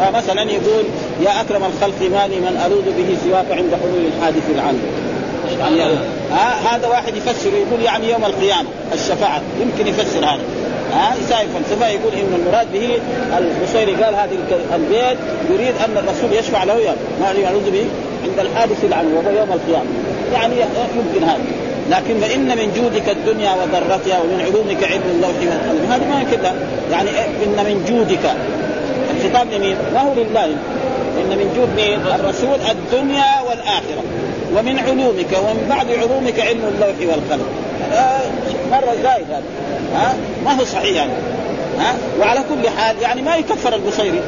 فمثلا 0.00 0.42
يقول 0.42 0.84
يا 1.22 1.40
أكرم 1.40 1.62
الخلق 1.64 2.00
مالي 2.00 2.36
من 2.40 2.62
الوذ 2.66 2.84
به 2.84 3.16
سواك 3.24 3.46
عند 3.50 3.74
حلول 3.82 4.04
الحادث 4.16 4.50
العام 4.54 4.78
يعني 5.60 5.80
ها 6.32 6.76
هذا 6.76 6.88
واحد 6.88 7.16
يفسر 7.16 7.50
يقول 7.54 7.82
يعني 7.82 8.10
يوم 8.10 8.24
القيامة 8.24 8.68
الشفاعة. 8.92 9.40
يمكن 9.60 9.86
يفسر 9.86 10.18
هذا. 10.18 10.42
ها 10.92 11.14
يساوي 11.24 11.46
فلسفه 11.46 11.88
يقول 11.88 12.12
إن 12.12 12.40
المراد 12.40 12.72
به 12.72 12.98
البصيري 13.38 14.04
قال 14.04 14.14
هذه 14.14 14.38
البيت 14.74 15.18
يريد 15.50 15.74
أن 15.84 15.96
الرسول 15.96 16.32
يشفع 16.32 16.64
له 16.64 16.74
يوم. 16.74 16.96
ما 17.20 17.32
يعوذ 17.32 17.70
به 17.70 17.84
عند 18.24 18.38
الحادث 18.38 18.84
العام 18.84 19.06
وهو 19.14 19.36
يوم 19.36 19.52
القيامة. 19.52 19.90
يعني 20.32 20.54
يمكن 20.96 21.24
هذا. 21.24 21.42
لكن 21.90 22.20
فإن 22.20 22.48
من 22.48 22.72
جودك 22.76 23.08
الدنيا 23.08 23.52
وضرتها 23.52 24.20
ومن 24.20 24.40
علومك 24.40 24.84
علم 24.84 25.02
اللوح 25.14 25.30
والقلم. 25.30 25.92
هذه 25.92 26.08
ما 26.08 26.24
كذا 26.30 26.54
يعني 26.92 27.10
إن 27.44 27.56
من 27.64 27.84
جودك. 27.88 28.34
الخطاب 29.16 29.52
لمين؟ 29.52 29.76
ما 29.94 30.00
هو 30.00 30.14
لله. 30.14 30.44
إن 31.20 31.30
من 31.38 31.52
جود 31.56 31.68
مين؟ 31.76 32.00
الرسول 32.20 32.58
الدنيا 32.70 33.40
والآخرة. 33.48 34.02
ومن 34.56 34.78
علومك 34.78 35.32
ومن 35.44 35.66
بعض 35.68 35.86
علومك 35.90 36.40
علم 36.40 36.60
اللوح 36.74 37.14
والقلم. 37.14 37.46
آه 37.92 38.20
مرة 38.70 38.94
زايد 39.02 39.26
هذا. 39.30 39.42
ها؟ 39.94 40.14
ما 40.44 40.52
هو 40.52 40.64
صحيح 40.64 40.96
يعني 40.96 41.12
ها؟ 41.78 41.94
وعلى 42.20 42.40
كل 42.40 42.68
حال 42.68 43.02
يعني 43.02 43.22
ما 43.22 43.36
يكفر 43.36 43.74
البصيري 43.74 44.20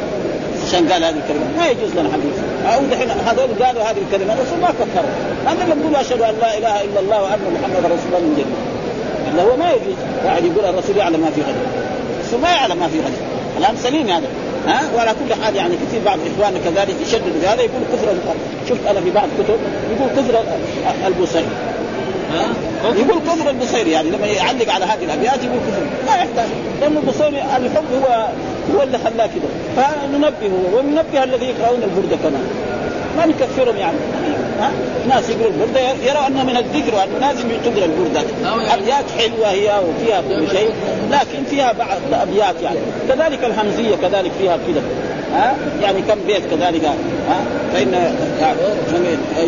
عشان 0.66 0.92
قال 0.92 1.04
هذه 1.04 1.16
الكلمة. 1.16 1.46
ما 1.58 1.66
يجوز 1.66 1.90
لنا 1.92 2.08
حديث. 2.12 2.38
أو 2.66 2.80
دحين 2.90 3.11
هذول 3.11 3.64
قالوا 3.64 3.83
هذه 3.83 3.97
الكلمة 4.06 4.33
الرسول 4.35 4.59
ما 4.61 4.68
كفروا 4.68 5.11
هذا 5.47 5.64
اللي 5.64 5.75
بيقولوا 5.75 6.00
أشهد 6.00 6.21
أن 6.23 6.35
لا 6.40 6.59
إله 6.59 6.85
إلا 6.85 7.00
الله 7.00 7.23
وأن 7.23 7.40
محمد 7.54 7.85
رسول 7.85 8.09
الله 8.09 8.21
من 8.21 8.33
جديد. 8.33 8.47
اللي 9.30 9.42
هو 9.42 9.56
ما 9.56 9.71
يجوز. 9.71 9.99
واحد 10.25 10.44
يقول 10.44 10.64
الرسول 10.64 10.97
يعلم 10.97 11.21
ما 11.21 11.30
في 11.30 11.40
غد 11.40 11.54
الرسول 12.21 12.40
ما 12.40 12.49
يعلم 12.49 12.76
ما 12.76 12.88
في 12.88 12.99
غد 13.00 13.12
كلام 13.59 13.76
سليم 13.76 14.09
هذا. 14.09 14.28
ها؟ 14.66 14.80
وعلى 14.97 15.11
كل 15.11 15.35
حال 15.42 15.56
يعني 15.56 15.75
كثير 15.76 16.00
بعض 16.04 16.18
إخواننا 16.35 16.59
كذلك 16.64 16.94
يشدد 17.06 17.33
بهذا 17.42 17.62
يقول 17.62 17.83
كفر 17.92 18.06
شفت 18.68 18.87
أنا 18.87 19.00
في 19.00 19.11
بعض 19.11 19.28
كتب 19.38 19.59
يقول 19.97 20.11
كفر 20.16 20.44
البوصيري 21.06 21.47
يقول 22.85 23.18
كفر 23.28 23.50
البصيري 23.50 23.90
يعني 23.90 24.11
لما 24.11 24.26
يعلق 24.26 24.73
على 24.73 24.85
هذه 24.85 25.04
الأبيات 25.04 25.44
يقول 25.44 25.59
كفر 25.59 25.83
ما 26.06 26.16
يحتاج. 26.16 26.49
لأن 26.80 26.97
البصيري 26.97 27.42
الحب 27.56 27.85
هو 28.02 28.26
هو 28.75 28.83
اللي 28.83 28.99
خلاه 28.99 29.26
كذا 29.26 29.49
فننبهه 29.76 30.75
وننبه 30.75 31.25
الذي 31.25 31.47
يقرؤون 31.47 31.83
البرده 31.83 32.16
كمان. 32.16 32.44
ما 33.16 33.26
نكفرهم 33.26 33.76
يعني. 33.76 33.97
ها؟ 34.61 34.71
ناس 35.09 35.30
يقروا 35.30 35.52
البرده 35.52 35.80
يروا 35.80 36.26
أنه 36.26 36.44
من 36.44 36.56
الذكر 36.56 36.94
وأن 36.94 37.09
لازم 37.21 37.49
تقرأ 37.64 37.85
البرده 37.85 38.23
أبيات 38.75 39.04
حلوة 39.18 39.50
هي 39.50 39.80
وفيها 39.88 40.21
كل 40.21 40.56
شيء 40.56 40.71
لكن 41.11 41.44
فيها 41.50 41.73
بعض 41.73 41.99
أبيات 42.12 42.54
يعني. 42.62 42.78
كذلك 43.09 43.44
الهمزية 43.44 43.97
كذلك 43.97 44.33
فيها 44.38 44.56
كذا 44.56 44.83
ها؟ 45.34 45.56
يعني 45.82 46.02
كم 46.02 46.18
بيت 46.26 46.42
كذلك 46.50 46.84
ها؟ 47.28 47.38
فإن 47.72 47.92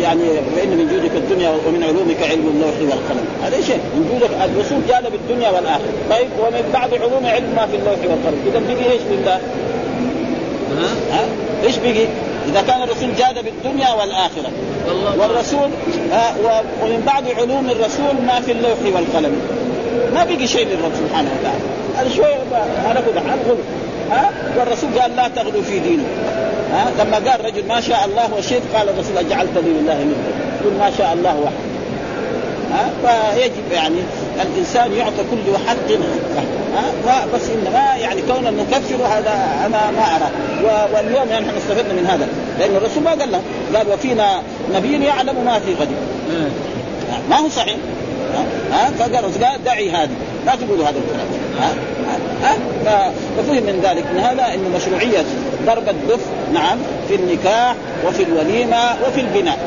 يعني 0.01 0.23
فإن 0.55 0.69
من 0.69 0.87
جودك 0.91 1.15
الدنيا 1.15 1.49
ومن 1.49 1.83
علومك 1.83 2.23
علم 2.31 2.47
اللوح 2.53 2.75
والقلم. 2.81 3.25
هذا 3.43 3.61
شيء. 3.61 3.79
من 3.95 4.09
جودك 4.11 4.29
الرسول 4.43 4.77
جانب 4.89 5.13
الدنيا 5.15 5.49
والآخرة. 5.49 5.93
طيب 6.09 6.27
ومن 6.39 6.69
بعض 6.73 6.93
علوم 6.93 7.25
علم 7.25 7.53
ما 7.55 7.65
في 7.65 7.75
اللوح 7.75 7.99
والقلم. 8.09 8.39
إذا 8.47 8.59
بقي 8.59 8.91
إيش 8.91 9.01
لله؟ 9.11 9.39
ها؟ 11.11 11.25
إيش 11.63 11.77
بقي؟ 11.77 12.05
إذا 12.49 12.61
كان 12.67 12.81
الرسول 12.81 13.09
جاد 13.15 13.45
بالدنيا 13.45 13.93
والآخرة. 13.93 14.51
والرسول 15.19 15.69
آه 16.13 16.61
ومن 16.83 17.03
بعض 17.05 17.23
علوم 17.37 17.69
الرسول 17.69 18.25
ما 18.27 18.41
في 18.41 18.51
اللوح 18.51 18.79
والقلم. 18.95 19.41
ما 20.13 20.23
بقي 20.23 20.47
شيء 20.47 20.67
للرب 20.67 20.91
سبحانه 20.95 21.29
وتعالى. 21.39 21.63
هذا 21.97 22.09
شوية 22.15 22.35
أنا 22.91 22.99
أقول 22.99 23.57
ها؟ 24.11 24.31
والرسول 24.57 24.99
قال 24.99 25.15
لا 25.15 25.27
تغلوا 25.27 25.61
في 25.61 25.79
دينه 25.79 26.03
ها؟ 26.73 26.91
لما 26.99 27.31
قال 27.31 27.45
رجل 27.45 27.67
ما 27.67 27.81
شاء 27.81 28.05
الله 28.05 28.33
وشئت 28.37 28.61
قال 28.75 28.89
الرسول 28.89 29.17
اجعلتني 29.17 29.69
لله 29.69 29.93
ندا 30.03 30.15
قل 30.65 30.77
ما 30.79 30.91
شاء 30.97 31.13
الله 31.13 31.35
وحده. 31.35 31.67
ها؟ 32.73 32.89
فيجب 33.03 33.71
يعني 33.71 33.95
الإنسان 34.41 34.93
يعطى 34.93 35.23
كل 35.31 35.57
حق 35.67 35.91
ها؟ 37.07 37.25
بس 37.35 37.41
انما 37.49 37.95
يعني 37.95 38.21
كون 38.21 38.43
نكفر 38.43 38.95
هذا 38.95 39.47
أنا 39.65 39.91
ما 39.91 40.15
أرى. 40.15 40.29
واليوم 40.93 41.29
يعني 41.29 41.45
إحنا 41.45 41.57
استفدنا 41.57 41.93
من 41.93 42.07
هذا. 42.07 42.27
لأن 42.59 42.75
الرسول 42.75 43.03
ما 43.03 43.09
قال 43.09 43.31
له. 43.31 43.41
قال 43.75 43.87
وفينا 43.93 44.41
نبي 44.75 45.05
يعلم 45.05 45.45
ما 45.45 45.59
في 45.59 45.73
غد. 45.73 45.87
ما 47.29 47.37
هو 47.37 47.49
صحيح. 47.49 47.77
ها؟ 48.71 48.91
فقال 48.99 49.43
قال 49.43 49.63
دعي 49.65 49.89
هذه. 49.89 50.09
لا 50.47 50.55
تقولوا 50.55 50.85
هذا 50.85 50.99
الكلام. 50.99 51.27
ها؟ 51.59 51.73
ها؟ 52.85 53.11
ففهم 53.37 53.63
من 53.63 53.79
ذلك 53.83 54.05
من 54.13 54.19
هذا 54.19 54.53
انه 54.53 54.77
مشروعية 54.77 55.25
ضرب 55.65 55.89
الدف 55.89 56.19
نعم 56.53 56.77
في 57.07 57.15
النكاح 57.15 57.75
وفي 58.07 58.23
الوليمة 58.23 58.83
وفي 59.07 59.21
البناء. 59.21 59.57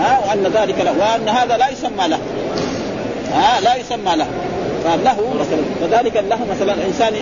ها؟ 0.00 0.20
وأن 0.28 0.42
ذلك 0.54 0.78
له 0.78 0.92
وأن 0.98 1.28
هذا 1.28 1.56
لا 1.56 1.68
يسمى 1.70 2.08
له. 2.08 2.18
ها؟ 3.34 3.60
لا 3.60 3.76
يسمى 3.76 4.16
له. 4.16 4.26
فله 4.84 5.34
مثلا 5.40 5.62
كذلك 5.80 6.16
له 6.16 6.38
مثلا 6.50 6.74
الإنسان 6.74 7.12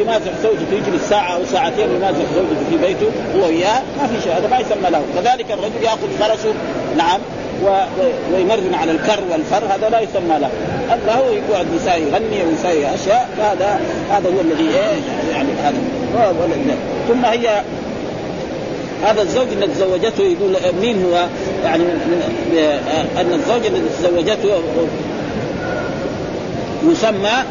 يمازح 0.00 0.32
زوجته 0.42 0.72
يجلس 0.72 1.08
ساعة 1.08 1.34
أو 1.34 1.40
ساعتين 1.52 1.88
يمازح 1.90 2.24
زوجته 2.34 2.64
في 2.70 2.76
بيته 2.76 3.06
هو 3.36 3.46
وياه 3.46 3.82
ما 4.00 4.06
في 4.06 4.22
شيء 4.22 4.32
هذا 4.32 4.48
ما 4.48 4.58
يسمى 4.58 4.90
له. 4.90 5.02
كذلك 5.16 5.50
الرجل 5.50 5.82
يأخذ 5.82 6.10
فرسه 6.18 6.54
نعم 6.96 7.20
ويمرن 8.32 8.74
على 8.74 8.92
الكر 8.92 9.20
والفر 9.30 9.64
هذا 9.64 9.88
لا 9.88 10.00
يسمى 10.00 10.38
له. 10.40 10.50
له 11.06 11.30
يقعد 11.30 11.66
نساء 11.76 11.98
يغني 11.98 12.44
ويسوي 12.44 12.94
أشياء 12.94 13.28
فهذا 13.38 13.80
هذا 14.10 14.28
هو 14.28 14.40
الذي 14.40 14.68
إيه 14.68 15.32
يعني 15.32 15.48
هذا. 15.62 15.78
ثم 17.08 17.24
هي 17.24 17.62
هذا 19.04 19.22
الزوج 19.22 19.46
الذي 19.52 19.72
تزوجته 19.74 20.22
يقول 20.22 20.56
مين 20.80 21.04
هو؟ 21.04 21.26
يعني 21.64 21.84
من 21.84 22.22
أن 23.20 23.32
الزوج 23.32 23.66
الذي 23.66 23.88
تزوجته 23.98 24.62
يسمى 26.86 27.44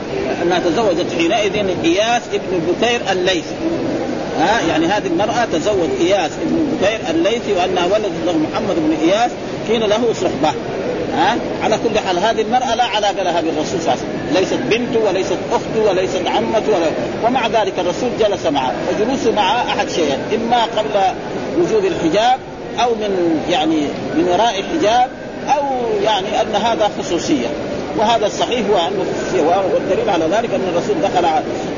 انها 0.43 0.59
تزوجت 0.59 1.05
حينئذ 1.17 1.67
إياس 1.83 2.21
ابن 2.33 2.61
بكير 2.67 3.01
الليثي 3.11 3.55
ها؟ 4.39 4.61
يعني 4.69 4.85
هذه 4.85 5.07
المرأة 5.07 5.45
تزوج 5.53 5.89
إياس 6.01 6.31
ابن 6.41 6.77
بكير 6.81 6.99
الليثي 7.09 7.53
وأنها 7.53 7.85
ولدت 7.85 8.25
له 8.25 8.37
محمد 8.37 8.75
بن 8.75 8.97
إياس 9.03 9.31
كان 9.67 9.79
له 9.79 10.13
صحبة 10.13 10.53
ها؟ 11.17 11.37
على 11.63 11.77
كل 11.83 11.99
حال 11.99 12.19
هذه 12.19 12.41
المرأة 12.41 12.75
لا 12.75 12.83
علاقة 12.83 13.23
لها 13.23 13.41
بالرسول 13.41 13.81
صلى 13.81 13.93
الله 13.93 13.97
عليه 13.97 14.01
وسلم. 14.01 14.37
ليست 14.39 14.53
بنته 14.53 14.99
وليست 14.99 15.37
أخته 15.51 15.89
وليست 15.89 16.27
عمته 16.27 16.75
ولا 16.75 16.87
ومع 17.25 17.47
ذلك 17.47 17.73
الرسول 17.79 18.09
جلس 18.19 18.45
معه 18.45 18.73
وجلوسه 18.89 19.31
معه 19.31 19.61
أحد 19.69 19.89
شيئين 19.89 20.19
إما 20.33 20.63
قبل 20.63 21.15
وجود 21.57 21.85
الحجاب 21.85 22.39
أو 22.79 22.89
من 22.89 23.41
يعني 23.49 23.81
من 24.15 24.27
وراء 24.27 24.59
الحجاب 24.59 25.09
أو 25.47 25.63
يعني 26.03 26.41
أن 26.41 26.55
هذا 26.55 26.91
خصوصية. 26.99 27.47
وهذا 27.97 28.25
الصحيح 28.25 28.61
هو 28.69 28.77
انه 28.77 29.05
والدليل 29.73 30.09
على 30.09 30.25
ذلك 30.25 30.53
أن 30.53 30.61
الرسول 30.73 30.95
دخل 31.01 31.25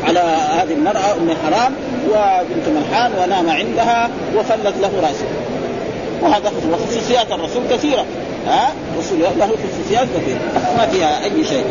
على 0.03 0.19
هذه 0.59 0.73
المرأة 0.73 1.13
أم 1.13 1.29
حرام 1.45 1.73
وبنت 2.07 2.67
ملحان 2.77 3.11
ونام 3.19 3.49
عندها 3.49 4.09
وفلت 4.35 4.73
له 4.81 4.91
راسه. 5.01 5.25
وهذا 6.21 6.51
وخصوصيات 6.71 7.31
الرسول 7.31 7.63
كثيرة. 7.71 8.05
ها؟ 8.47 8.73
الرسول 8.93 9.19
له 9.39 9.47
خصوصيات 9.47 10.07
كثيرة. 10.17 10.39
ما 10.77 10.87
فيها 10.91 11.23
أي 11.23 11.45
شيء. 11.45 11.65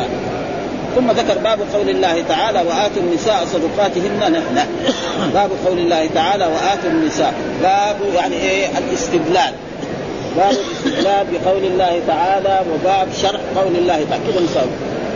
ثم 0.97 1.11
ذكر 1.11 1.38
باب 1.38 1.58
قول 1.75 1.88
الله 1.88 2.25
تعالى 2.28 2.58
وآتوا 2.58 3.02
النساء 3.02 3.44
صدقاتهن. 3.44 4.32
نحن 4.32 4.66
باب 5.35 5.50
قول 5.66 5.78
الله 5.78 6.08
تعالى 6.14 6.44
وآتوا 6.44 6.90
النساء. 6.90 7.35
باب 7.62 7.97
يعني 8.14 8.37
إيه؟ 8.37 8.66
الاستدلال. 8.78 9.52
باب 10.37 10.50
الاستدلال 10.50 11.26
بقول 11.32 11.64
الله 11.64 12.00
تعالى 12.06 12.61
وباب 12.75 13.08
شرح 13.23 13.40
قول 13.56 13.76
الله 13.76 14.06
تعالى. 14.11 14.23
كذا 14.32 14.38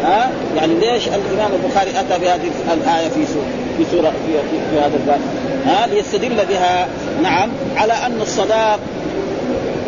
ها؟ 0.03 0.31
يعني 0.57 0.75
ليش 0.75 1.09
الإمام 1.09 1.51
البخاري 1.53 1.91
أتى 1.91 2.19
بهذه 2.19 2.51
الآية 2.73 3.09
في 3.09 3.27
سوره 3.27 3.47
في 3.79 3.85
سوره 3.91 4.11
في, 4.11 4.33
في, 4.33 4.59
في 4.71 4.81
هذا 4.81 4.97
الباب؟ 4.97 5.21
ها؟ 5.67 5.87
ليستدل 5.87 6.47
بها. 6.49 6.89
نعم. 7.23 7.51
على 7.77 7.93
أن 7.93 8.21
الصداق 8.23 8.81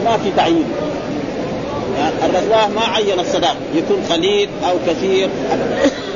ما 0.05 0.17
في 0.17 0.31
تعيين. 0.37 0.65
يعني 1.99 2.39
الله 2.39 2.69
ما 2.75 2.83
عين 2.95 3.21
الصداق. 3.21 3.57
يكون 3.75 3.97
قليل 4.11 4.49
أو 4.69 4.75
كثير. 4.89 5.29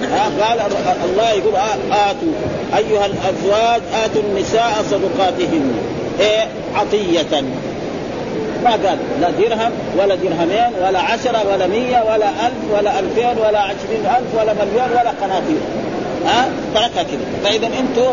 ها؟ 0.03 0.31
قال 0.41 0.61
الله 1.11 1.31
يقول 1.31 1.55
آتوا. 1.93 2.33
أيها 2.77 3.07
الأزواج 3.07 3.83
آتوا 4.05 4.23
النساء 4.23 4.85
صدقاتهن. 4.91 5.75
إيه؟ 6.21 6.49
عطية. 6.75 7.45
ما 8.65 8.71
قال. 8.71 8.99
لا 9.21 9.31
درهم 9.31 9.73
ولا 9.99 10.15
درهمين 10.15 10.73
ولا 10.87 10.99
عشرة 10.99 11.53
ولا 11.53 11.67
مية 11.67 12.03
ولا 12.03 12.29
ألف 12.29 12.61
ولا 12.75 12.99
ألفين 12.99 13.39
ولا 13.47 13.59
عشرين 13.59 14.07
ألف 14.17 14.35
ولا 14.41 14.53
مليون 14.53 14.91
ولا 14.91 15.11
قناطير. 15.11 15.61
ها؟ 16.27 16.49
تركها 16.75 17.03
كذا 17.03 17.19
فإذا 17.45 17.67
أنتم 17.67 18.11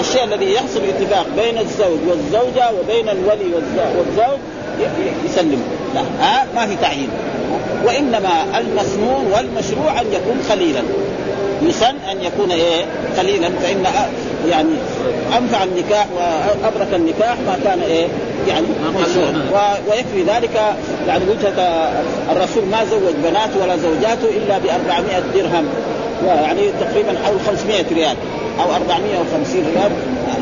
الشيء 0.00 0.24
الذي 0.24 0.52
يحصل 0.54 0.80
اتفاق 0.88 1.26
بين 1.36 1.58
الزوج 1.58 1.98
والزوجة 2.08 2.70
وبين 2.80 3.08
الولي 3.08 3.54
والزوج 3.54 4.38
يسلم 5.24 5.62
لا. 5.94 6.00
ها؟ 6.20 6.46
ما 6.54 6.66
في 6.66 6.76
تعيين. 6.76 7.08
وإنما 7.84 8.58
المسنون 8.58 9.32
والمشروع 9.32 10.00
أن 10.00 10.06
يكون 10.12 10.40
قليلا. 10.50 10.82
يسن 11.62 11.94
أن 12.10 12.22
يكون 12.22 12.50
إيه؟ 12.50 12.84
قليلا. 13.18 13.48
فإن 13.62 13.84
يعني 14.50 14.74
أنفع 15.38 15.64
النكاح 15.64 16.06
وابرك 16.64 16.94
النكاح 16.94 17.36
ما 17.46 17.58
كان 17.64 17.80
إيه؟ 17.80 18.06
يعني 18.48 18.66
ويكفي 19.90 20.22
ذلك 20.22 20.76
يعني 21.08 21.24
وجهة 21.24 21.88
الرسول 22.32 22.64
ما 22.70 22.84
زوج 22.84 23.14
بناته 23.24 23.62
ولا 23.62 23.76
زوجاته 23.76 24.28
إلا 24.28 24.58
ب 24.58 24.66
400 24.66 25.22
درهم. 25.34 25.66
يعني 26.26 26.62
تقريبا 26.80 27.14
حول 27.24 27.36
500 27.46 27.84
ريال 27.92 28.16
أو 28.60 28.74
450 28.74 29.64
ريال. 29.74 29.92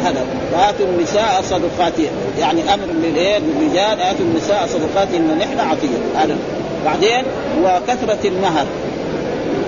هذا. 0.04 0.24
واتوا 0.52 0.86
النساء 0.86 1.42
صدقاتهن 1.50 2.10
يعني 2.40 2.74
أمر 2.74 2.86
للإيه؟ 3.02 3.38
للرجال. 3.38 4.00
اتوا 4.00 4.24
النساء 4.24 4.66
صدقاتهن 4.66 5.38
نحن 5.38 5.60
عطية. 5.60 6.22
هذا. 6.22 6.36
بعدين 6.84 7.24
وكثرة 7.64 8.28
المهر. 8.28 8.66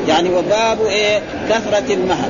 يعني 0.08 0.28
وباب 0.30 0.78
إيه؟ 0.86 1.20
كثرة 1.48 1.94
المهر. 1.94 2.28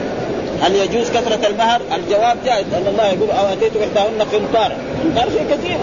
هل 0.63 0.75
يجوز 0.75 1.11
كثرة 1.11 1.47
المهر؟ 1.47 1.81
الجواب 1.95 2.37
جائز 2.45 2.67
لأن 2.73 2.87
الله 2.87 3.07
يقول 3.07 3.31
أو 3.31 3.47
أتيتم 3.53 3.81
إحداهن 3.81 4.23
قنطارا، 4.33 4.77
قنطار 5.05 5.31
شيء 5.31 5.47
كثير. 5.51 5.77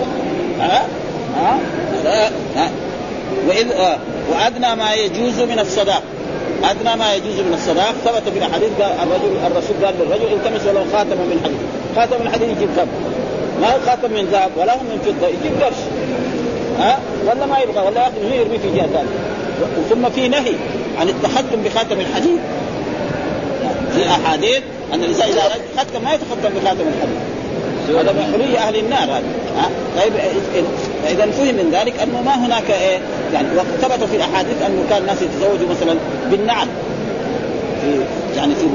ها؟ 0.59 0.83
ها, 1.35 1.59
ها؟ 2.55 2.69
وإذ 3.47 3.71
آه. 3.71 3.97
وأدنى 4.31 4.75
ما 4.75 4.93
يجوز 4.93 5.39
من 5.39 5.59
الصداق. 5.59 6.03
أدنى 6.63 6.95
ما 6.95 7.13
يجوز 7.13 7.39
من 7.39 7.53
الصداق. 7.53 7.93
ثبت 8.05 8.33
في 8.33 8.45
الحديث 8.45 8.69
قال 8.81 8.91
الرجل 9.03 9.37
الرسول 9.45 9.85
قال 9.85 9.93
للرجل 9.99 10.33
التمس 10.33 10.67
ولو 10.67 10.83
خاتما 10.93 11.15
من 11.15 11.41
حديد. 11.43 11.57
خاتم 11.95 12.25
من 12.25 12.31
حديد 12.31 12.49
يجيب 12.49 12.69
كم؟ 12.77 12.87
ما 13.61 13.67
خاتم 13.85 14.13
من 14.13 14.25
ذهب 14.31 14.51
ولا 14.57 14.73
هو 14.73 14.79
من 14.79 14.99
فضة 15.05 15.27
يجيب 15.27 15.63
قرش. 15.63 15.81
ها؟ 16.79 16.99
ولا 17.27 17.45
ما 17.45 17.59
يبغى 17.59 17.87
ولا 17.87 18.01
يأخذ 18.01 18.35
يرمي 18.35 18.57
في 18.57 18.69
جهة 18.75 18.87
ثانية. 18.87 19.17
ثم 19.89 20.09
في 20.09 20.27
نهي 20.27 20.53
عن 20.99 21.09
التختم 21.09 21.63
بخاتم 21.65 21.99
الحديد. 21.99 22.39
في 23.95 24.09
أحاديث 24.09 24.61
أن 24.93 25.03
الإنسان 25.03 25.29
إذا 25.29 25.41
ختم 25.77 26.03
ما 26.03 26.13
يتختم 26.13 26.59
بخاتم 26.61 26.81
الحديد 26.87 27.41
هذا 27.89 28.11
من 28.11 28.33
حلي 28.33 28.57
أهل 28.57 28.75
النار 28.75 29.03
هذا. 29.03 29.23
طيب 29.97 30.13
اذا 31.09 31.31
فهم 31.31 31.55
من 31.55 31.69
ذلك 31.71 31.93
أنه 32.03 32.21
ما 32.21 32.45
هناك 32.45 32.71
إيه؟ 32.71 32.99
يعني 33.33 33.47
وثبت 33.55 34.03
في 34.03 34.15
الأحاديث 34.15 34.61
انه 34.65 34.83
كان 34.89 35.01
الناس 35.01 35.21
يتزوجوا 35.21 35.69
مثلا 35.69 35.95
بالنعل. 36.31 36.67
في 37.81 37.99
يعني 38.37 38.55
في 38.55 38.65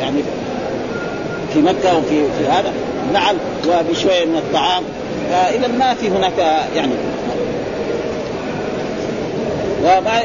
يعني 0.00 0.22
في 1.52 1.58
مكة 1.58 1.98
وفي 1.98 2.24
في 2.38 2.48
هذا. 2.50 2.72
نعل 3.12 3.36
وبشوية 3.68 4.24
من 4.24 4.36
الطعام. 4.36 4.82
فإذا 5.30 5.68
ما 5.68 5.94
في 5.94 6.08
هناك 6.08 6.66
يعني 6.76 6.92
وما 9.84 10.22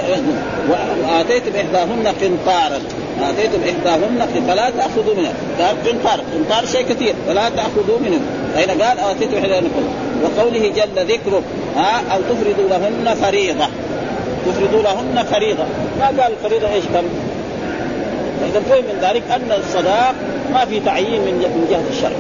وآتيتم 0.70 1.52
إحداهن 1.56 2.08
قنطارا. 2.22 2.80
آتيتم 3.22 3.60
إحداهن 3.70 4.28
فلا 4.48 4.70
تأخذوا 4.70 5.16
منها. 5.18 5.34
قال 5.60 5.76
قنطار 5.86 6.20
قنطار 6.34 6.66
شيء 6.66 6.82
كثير 6.82 7.14
فلا 7.28 7.50
تأخذوا 7.50 8.00
منه. 8.00 8.20
فهنا 8.56 8.86
قال 8.86 9.00
آتيتم 9.00 9.38
إحداهن 9.38 9.72
وقوله 10.24 10.72
جل 10.76 11.14
ذكره 11.14 11.42
ها 11.76 12.02
أو 12.14 12.20
تفرضوا 12.22 12.70
لهن 12.70 13.16
فريضة. 13.16 13.68
تفرضوا 14.46 14.82
لهن 14.82 15.24
فريضة. 15.32 15.64
ما 16.00 16.06
قال 16.06 16.32
الفريضه 16.32 16.74
إيش 16.74 16.84
كم 16.84 17.08
فإذا 18.42 18.60
فهم 18.70 18.84
من 18.84 19.00
ذلك 19.02 19.24
أن 19.32 19.52
الصداق 19.60 20.16
ما 20.54 20.66
في 20.66 20.80
تعيين 20.80 21.22
من 21.22 21.68
جهة 21.70 21.84
الشرع. 21.92 22.18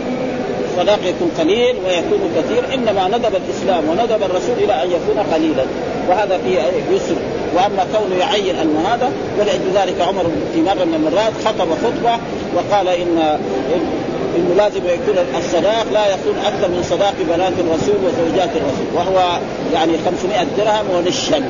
الصداق 0.71 0.99
يكون 1.05 1.31
قليل 1.39 1.75
ويكون 1.85 2.19
كثير 2.37 2.73
إنما 2.73 3.07
ندب 3.07 3.35
الإسلام 3.35 3.89
وندب 3.89 4.23
الرسول 4.23 4.55
إلى 4.63 4.83
أن 4.83 4.87
يكون 4.87 5.33
قليلا. 5.33 5.65
وهذا 6.09 6.37
فيه 6.37 6.59
يسر. 6.95 7.15
وأما 7.55 7.85
كونه 7.93 8.15
يعين 8.15 8.55
هذا 8.85 9.11
ولاجل 9.39 9.71
ذلك 9.75 10.01
عمر 10.01 10.23
في 10.53 10.61
مره 10.61 10.85
من 10.85 10.93
المرات 10.93 11.33
خطب 11.45 11.67
خطبة 11.83 12.19
وقال 12.55 12.87
إن 12.87 13.39
انه 14.37 14.55
لازم 14.57 14.81
يكون 14.85 15.15
الصداق 15.37 15.85
لا 15.93 16.05
يكون 16.07 16.37
أكثر 16.45 16.67
من 16.67 16.83
صداق 16.89 17.13
بنات 17.19 17.53
الرسول 17.59 17.95
وزوجات 18.05 18.49
الرسول 18.49 18.87
وهو 18.95 19.39
يعني 19.73 19.93
500 20.05 20.47
درهم 20.57 20.85
ونشا 20.95 21.43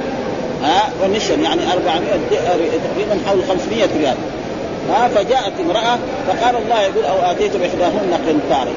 ها؟ 0.64 0.90
ونشا 1.04 1.34
يعني 1.34 1.62
400 1.74 2.00
تقريبا 2.30 3.20
حول 3.28 3.40
500 3.50 3.88
ريال. 4.00 4.16
ها؟ 4.90 5.08
فجاءت 5.08 5.54
امرأة 5.66 5.98
فقال 6.28 6.56
الله 6.56 6.82
يقول 6.82 7.06
أو 7.06 7.32
آتيتم 7.32 7.60
إحداهن 7.64 8.20
قنطارا. 8.28 8.74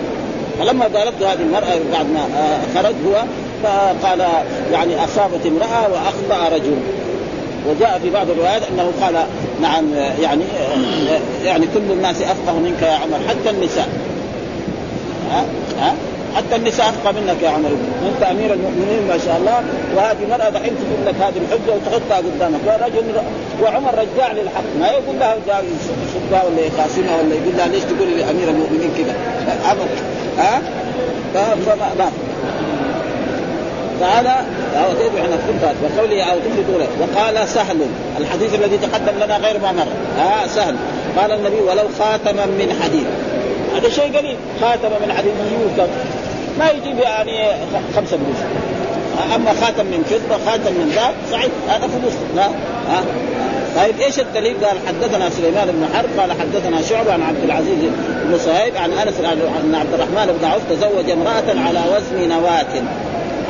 فلما 0.59 0.85
قالت 0.85 1.23
هذه 1.23 1.41
المرأة 1.41 1.79
بعد 1.93 2.07
ما 2.07 2.29
خرج 2.75 2.95
هو 3.07 3.23
فقال 3.63 4.21
يعني 4.73 5.05
أصابت 5.05 5.47
امرأة 5.47 5.89
وأخطأ 5.93 6.49
رجل. 6.55 6.77
وجاء 7.69 8.01
في 8.03 8.11
بعض 8.11 8.31
الروايات 8.31 8.63
أنه 8.73 8.93
قال 9.03 9.15
نعم 9.63 9.85
يعني 10.23 10.45
يعني 11.45 11.67
كل 11.75 11.93
الناس 11.93 12.17
أفقه 12.23 12.59
منك 12.59 12.83
يا 12.83 12.91
عمر 12.91 13.19
حتى 13.29 13.51
النساء. 13.51 13.89
ها؟ 15.31 15.45
ها؟ 15.81 15.95
حتى 16.37 16.57
النساء 16.57 16.89
أفقه 16.89 17.13
منك 17.13 17.43
يا 17.43 17.49
عمر. 17.49 17.69
أنت 18.09 18.23
أمير 18.31 18.53
المؤمنين 18.53 19.09
ما 19.09 19.19
شاء 19.27 19.37
الله 19.37 19.63
وهذه 19.97 20.23
المراه 20.25 20.49
دحين 20.49 20.73
تقول 20.77 21.07
لك 21.07 21.15
هذه 21.15 21.35
الحجة 21.37 21.77
وتحطها 21.77 22.17
قدامك. 22.17 22.61
ورجل 22.67 23.13
وعمر 23.63 23.95
رجع 23.95 24.33
للحق. 24.33 24.65
ما 24.81 24.89
يقول 24.89 25.19
لها 25.21 25.37
يسبها 25.37 26.45
ولا 26.45 26.61
يخاصمها 26.67 27.17
ولا 27.17 27.35
يقول 27.35 27.57
لها 27.57 27.69
ليش 27.69 27.83
تقولي 27.83 28.15
لامير 28.15 28.49
المؤمنين 28.49 28.91
كذا؟ 28.99 29.15
ابدا 29.71 29.85
ها؟ 30.39 30.63
فما 31.35 32.11
فهذا 34.01 34.45
أوتيت 34.77 35.13
إحنا 35.19 35.35
الثلثات 35.35 35.75
وقوله 35.83 36.23
أو 36.23 36.37
تفردوا 36.39 36.87
وقال 37.01 37.49
سهل. 37.49 37.77
الحديث 38.21 38.55
الذي 38.55 38.79
تقدم 38.79 39.25
لنا 39.25 39.37
غير 39.37 39.61
ما 39.61 39.73
مر. 39.73 39.87
ها 40.19 40.47
سهل. 40.47 40.77
قال 41.19 41.33
النبي 41.33 41.61
ولو 41.61 41.89
خاتما 41.99 42.47
من 42.47 42.81
حديد. 42.83 43.07
هذا 43.77 43.89
شيء 43.89 44.19
قليل. 44.19 44.37
خاتم 44.61 44.89
من 44.89 45.13
حديد 45.19 45.33
يوكب 45.53 45.91
ما 46.59 46.71
يجيب 46.71 46.99
يعني 46.99 47.39
خمسة 47.97 48.17
فلوس. 48.17 48.41
أما 49.35 49.51
خاتم 49.61 49.87
من 49.87 50.05
فضة 50.11 50.51
خاتم 50.51 50.73
من 50.73 50.93
ذهب 50.97 51.15
صحيح. 51.33 51.53
هذا 51.69 51.89
فلوس. 51.89 52.15
لا. 52.37 52.47
ها. 52.89 53.05
طيب 53.77 54.01
إيش 54.01 54.19
الدليل؟ 54.19 54.57
قال 54.65 54.77
حدثنا 54.89 55.31
سليمان 55.31 55.67
بن 55.67 55.89
حرب. 55.97 56.21
قال 56.21 56.33
حدثنا 56.41 56.83
شعبة 56.83 57.13
عن 57.13 57.23
عبد 57.23 57.45
العزيز 57.45 57.79
بن 58.25 58.39
صهيب 58.39 58.77
عن 58.77 58.93
أنس 58.93 59.15
ان 59.65 59.75
عبد 59.75 59.95
الرحمن 59.95 60.39
بن 60.41 60.45
عوف 60.49 60.63
تزوج 60.71 61.11
امرأة 61.11 61.69
على 61.69 61.81
وزن 61.97 62.29
نواة. 62.29 62.83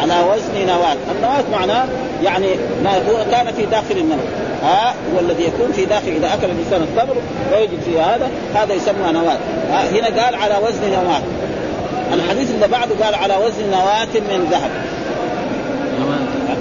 على 0.02 0.14
وزن 0.32 0.66
نواة، 0.66 0.96
النواة 1.16 1.44
معناه 1.52 1.84
يعني 2.22 2.46
ما 2.84 2.92
كان 3.30 3.52
في 3.52 3.66
داخل 3.66 3.96
النواة 3.96 4.50
ها 4.62 4.94
هو 5.14 5.20
الذي 5.20 5.44
يكون 5.44 5.72
في 5.72 5.84
داخل 5.84 6.08
إذا 6.08 6.34
أكل 6.34 6.46
الإنسان 6.50 6.82
التمر 6.82 7.16
ويجد 7.52 7.80
في 7.84 8.00
هذا 8.00 8.30
هذا 8.54 8.74
يسمى 8.74 9.12
نواة. 9.12 9.38
هنا 9.70 10.22
قال 10.22 10.34
على 10.34 10.54
وزن 10.66 10.90
نواة. 10.90 11.22
الحديث 12.14 12.50
اللي 12.50 12.68
بعده 12.68 13.04
قال 13.04 13.14
على 13.14 13.36
وزن 13.36 13.70
نواة 13.70 14.14
من 14.14 14.48
ذهب. 14.50 14.70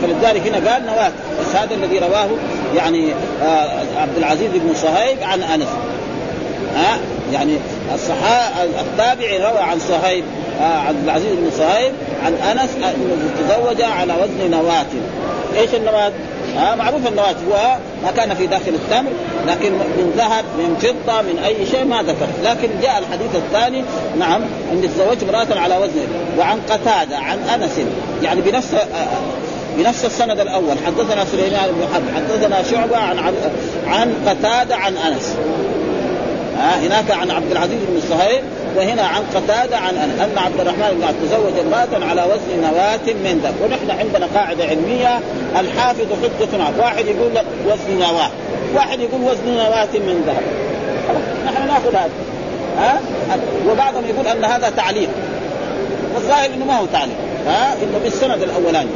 فلذلك 0.02 0.48
هنا 0.48 0.72
قال 0.72 0.86
نواة. 0.86 1.12
بس 1.42 1.56
هذا 1.56 1.76
الذي 1.76 2.00
رواه 2.00 2.28
يعني 2.76 3.14
آه 3.44 3.70
عبد 4.02 4.18
العزيز 4.18 4.50
بن 4.54 4.74
صهيب 4.76 5.18
عن 5.22 5.42
أنس. 5.42 5.68
ها 6.76 7.00
يعني 7.34 7.58
الصحابة 7.94 8.64
التابعي 8.64 9.38
روى 9.38 9.60
عن 9.60 9.80
صهيب 9.80 10.24
آه 10.62 10.80
عبد 10.88 11.04
العزيز 11.04 11.32
بن 11.32 11.52
صهيب 11.58 11.92
عن 12.26 12.34
أنس 12.34 12.70
انه 12.76 13.30
تزوج 13.40 13.82
على 13.82 14.14
وزن 14.14 14.52
نواة. 14.52 14.86
إيش 15.58 15.76
النواة؟ 15.76 16.12
ها 16.56 16.76
معروف 16.76 17.08
النواة. 17.08 17.36
هو 17.52 17.78
ما 18.04 18.12
كان 18.12 18.34
في 18.34 18.48
داخل 18.48 18.74
التمر 18.74 19.12
لكن 19.48 19.72
من 19.72 20.14
ذهب 20.18 20.46
من 20.58 20.76
فضة 20.82 21.22
من 21.22 21.40
أي 21.46 21.66
شيء 21.72 21.86
ما 21.86 22.02
ذكر. 22.02 22.28
لكن 22.44 22.70
جاء 22.82 23.00
الحديث 23.00 23.36
الثاني 23.36 23.84
نعم 24.20 24.42
أني 24.72 24.88
تزوجت 24.88 25.24
امرأة 25.24 25.60
على 25.60 25.78
وزن. 25.78 26.08
وعن 26.40 26.60
قتادة 26.70 27.18
عن 27.18 27.40
أنس. 27.40 27.72
يعني 28.24 28.42
بنفس 28.42 28.76
بنفس 29.78 30.06
السند 30.06 30.40
الأول. 30.40 30.76
حدثنا 30.86 31.26
سليمان 31.26 31.70
بن 31.72 31.88
حرب 31.94 32.04
حدثنا 32.16 32.64
شعبة 32.64 32.98
عن 32.98 33.20
عن 33.88 34.14
قتادة 34.28 34.76
عن 34.76 34.98
أنس. 34.98 35.36
ها 36.60 36.80
هناك 36.80 37.12
عن 37.12 37.32
عبد 37.32 37.52
العزيز 37.52 37.80
بن 37.88 38.02
صهيب 38.10 38.42
وهنا 38.78 39.02
عن 39.02 39.22
قتادة 39.36 39.78
عن 39.78 39.96
انس 39.96 40.20
أن 40.20 40.38
عبد 40.38 40.60
الرحمن 40.60 40.92
بن 40.92 41.28
تزوج 41.28 41.54
امرأة 41.66 42.10
على 42.10 42.24
وزن 42.24 42.62
نواه 42.62 43.14
من 43.24 43.40
ذهب 43.44 43.54
ونحن 43.64 44.00
عندنا 44.00 44.28
قاعدة 44.36 44.64
علمية 44.64 45.20
الحافظ 45.60 46.06
حجة 46.24 46.64
عن 46.64 46.74
واحد 46.80 47.06
يقول 47.06 47.36
لك 47.36 47.46
وزن 47.66 48.00
نواه 48.00 48.30
واحد 48.76 49.00
يقول 49.00 49.22
وزن 49.22 49.54
نواه 49.54 49.94
من 49.94 50.24
ذهب. 50.28 50.44
نحن 51.46 51.68
نأخذ 51.68 51.96
هذا. 51.96 52.10
ها؟ 52.78 53.00
وبعضهم 53.70 54.04
يقول 54.10 54.28
أن 54.28 54.46
هذا 54.46 54.70
تعليق 54.70 55.10
والظاهر 56.16 56.46
إنه 56.46 56.66
ما 56.66 56.78
هو 56.78 56.86
تعليق 56.86 57.18
ها؟ 57.48 57.74
إنه 57.74 58.00
بالسند 58.04 58.44
الأولاني. 58.44 58.90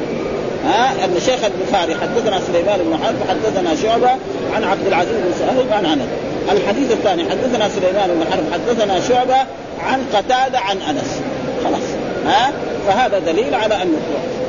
ها؟ 0.65 1.05
أن 1.05 1.19
شيخ 1.25 1.39
البخاري 1.43 1.95
حدثنا 1.95 2.39
سليمان 2.47 2.79
بن 2.79 2.97
حرب 3.03 3.15
حدثنا 3.29 3.75
شعبة 3.75 4.11
عن 4.55 4.63
عبد 4.63 4.87
العزيز 4.87 5.13
بن 5.13 5.33
صهيب 5.39 5.73
عن 5.73 5.85
انس 5.85 6.22
الحديث 6.51 6.91
الثاني 6.91 7.23
حدثنا 7.29 7.69
سليمان 7.69 8.09
بن 8.09 8.25
حرب 8.31 8.43
حدثنا 8.53 8.99
شعبة 8.99 9.37
عن 9.79 9.99
قتادة 10.13 10.59
عن 10.59 10.77
أنس. 10.77 11.21
خلاص. 11.63 11.81
ها؟ 12.27 12.51
فهذا 12.87 13.19
دليل 13.19 13.55
على 13.55 13.81
أنه 13.81 13.97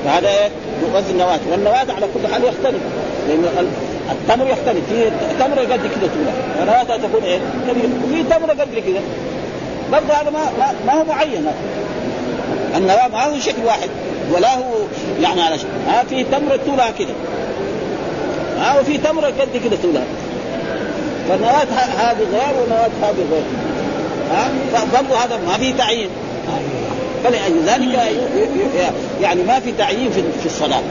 فهذا 0.04 0.28
إيه؟ 0.28 0.48
وزن 0.94 1.11
النواة. 1.11 1.40
والنواة 1.50 1.87
على 1.96 2.07
كل 2.14 2.33
حال 2.33 2.44
يختلف. 2.44 2.80
لأن 3.28 3.68
التمر 4.11 4.46
يختلف. 4.46 4.85
في 4.90 5.11
تمر 5.38 5.59
قد 5.59 5.80
كذا 5.80 6.11
طولها 6.14 6.35
ونواه 6.62 6.96
تكون 6.96 7.22
إيه؟ 7.22 7.38
وفي 8.04 8.22
تمر 8.22 8.50
قد 8.50 8.74
كذا 8.74 9.00
برضه 9.92 10.14
هذا 10.14 10.30
ما 10.30 10.72
ما 10.87 10.92
هو 10.92 11.04
معين. 11.04 11.46
النواة 12.76 13.09
ما 13.09 13.24
هو 13.24 13.38
شكل 13.38 13.64
واحد. 13.64 13.88
ولا 14.33 14.54
هو 14.54 14.62
يعني 15.22 15.42
على 15.42 15.59
شيء 15.59 15.68
ها؟ 15.88 16.04
في 16.04 16.24
تمره 16.24 16.59
طولها 16.66 16.90
كذا 16.90 17.14
ها؟ 18.59 18.80
وفي 18.80 18.98
تمره 18.98 19.26
قد 19.26 19.48
كذا 19.64 19.78
طولها. 19.83 20.04
فالنواه 21.28 21.66
هذه 21.98 22.26
غير 22.32 22.54
ونواه 22.62 22.90
هذه 23.02 23.24
غير. 23.32 23.42
ها؟ 24.30 24.48
فبرضه 24.74 25.16
هذا 25.16 25.40
ما 25.46 25.58
في 25.58 25.72
تعيين. 25.72 26.08
فلذلك 27.24 27.98
يعني 29.22 29.42
ما 29.42 29.60
في 29.60 29.72
تعيين 29.72 30.10
في 30.40 30.46
الصلاة. 30.46 30.82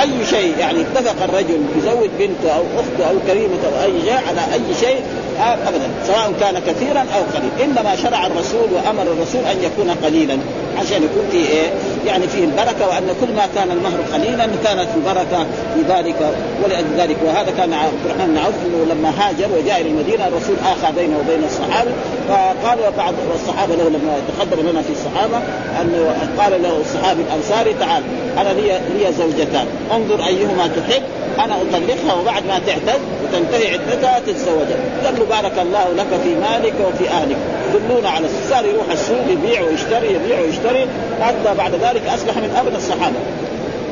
أي 0.00 0.26
شيء 0.30 0.58
يعني 0.58 0.80
اتفق 0.80 1.22
الرجل 1.24 1.60
يزوج 1.78 2.08
بنته 2.18 2.50
أو 2.56 2.62
أخته 2.78 3.10
أو 3.10 3.14
كريمته 3.26 3.68
أو 3.68 3.84
أي 3.84 4.00
شيء 4.02 4.12
على 4.12 4.54
أي 4.54 4.74
شيء 4.80 5.00
ابدا. 5.40 5.90
سواء 6.06 6.32
كان 6.40 6.62
كثيرا 6.66 7.00
أو 7.00 7.22
قليل 7.34 7.50
إنما 7.70 7.96
شرع 7.96 8.26
الرسول 8.26 8.68
وأمر 8.72 9.02
الرسول 9.02 9.40
أن 9.40 9.56
يكون 9.62 9.90
قليلا. 10.04 10.38
عشان 10.78 11.02
يكون 11.02 11.28
في 11.30 11.36
إيه؟ 11.36 11.68
يعني 12.06 12.28
فيه 12.28 12.44
البركة 12.44 12.88
وأن 12.88 13.14
كل 13.20 13.34
ما 13.36 13.46
كان 13.54 13.70
المهر 13.70 14.00
قليلا 14.14 14.46
كانت 14.64 14.88
البركة 14.96 15.46
في 15.74 15.80
ذلك 15.88 16.16
ولأجل 16.64 16.86
ذلك. 16.96 17.16
وهذا 17.24 17.52
كان 17.56 17.72
عبد 17.72 17.92
الرحمن 18.04 18.26
بن 18.26 18.38
عوف 18.38 18.54
لما 18.90 19.12
هاجر 19.18 19.48
وجاء 19.58 19.80
إلى 19.80 19.90
المدينة 19.90 20.28
الرسول 20.28 20.56
آخى 20.64 20.92
بينه 20.92 21.18
وبين 21.18 21.44
الصحابة 21.44 21.90
فقال 22.28 22.78
بعض 22.98 23.14
الصحابة 23.34 23.74
له 23.74 23.88
لما 23.88 24.20
تقدم 24.28 24.68
لنا 24.68 24.82
في 24.82 24.92
الصحابة 24.92 25.36
انه 25.80 26.14
قال 26.38 26.62
له 26.62 26.80
الصحابي 26.80 27.22
الأنصاري 27.22 27.74
تعال 27.80 28.02
أنا 28.38 28.48
لي 28.48 28.80
لي 28.98 29.12
زوجتان 29.12 29.66
انظر 29.92 30.26
أيهما 30.26 30.66
تحب. 30.66 31.02
أنا 31.44 31.56
أطلقها 31.62 32.14
وبعد 32.14 32.46
ما 32.46 32.60
تعتد 32.66 33.00
وتنتهي 33.24 33.72
عدتها 33.72 34.18
تتزوجها. 34.26 34.78
قال 35.04 35.14
له 35.18 35.24
بارك 35.24 35.58
الله 35.58 35.92
لك 35.96 36.20
في 36.24 36.34
مالك 36.34 36.74
وفي 36.86 37.10
أهلك. 37.10 37.36
دلونا 37.74 38.08
على 38.10 38.26
صار 38.50 38.64
يروح 38.64 38.90
السوق 38.92 39.18
يبيع 39.28 39.62
ويشتري 39.62 40.14
يبيع 40.14 40.40
ويشتري. 40.40 40.86
حتى 41.20 41.54
بعد 41.58 41.74
ذلك 41.74 42.02
أصبح 42.14 42.36
من 42.36 42.56
ابنى 42.60 42.76
الصحابة. 42.76 43.16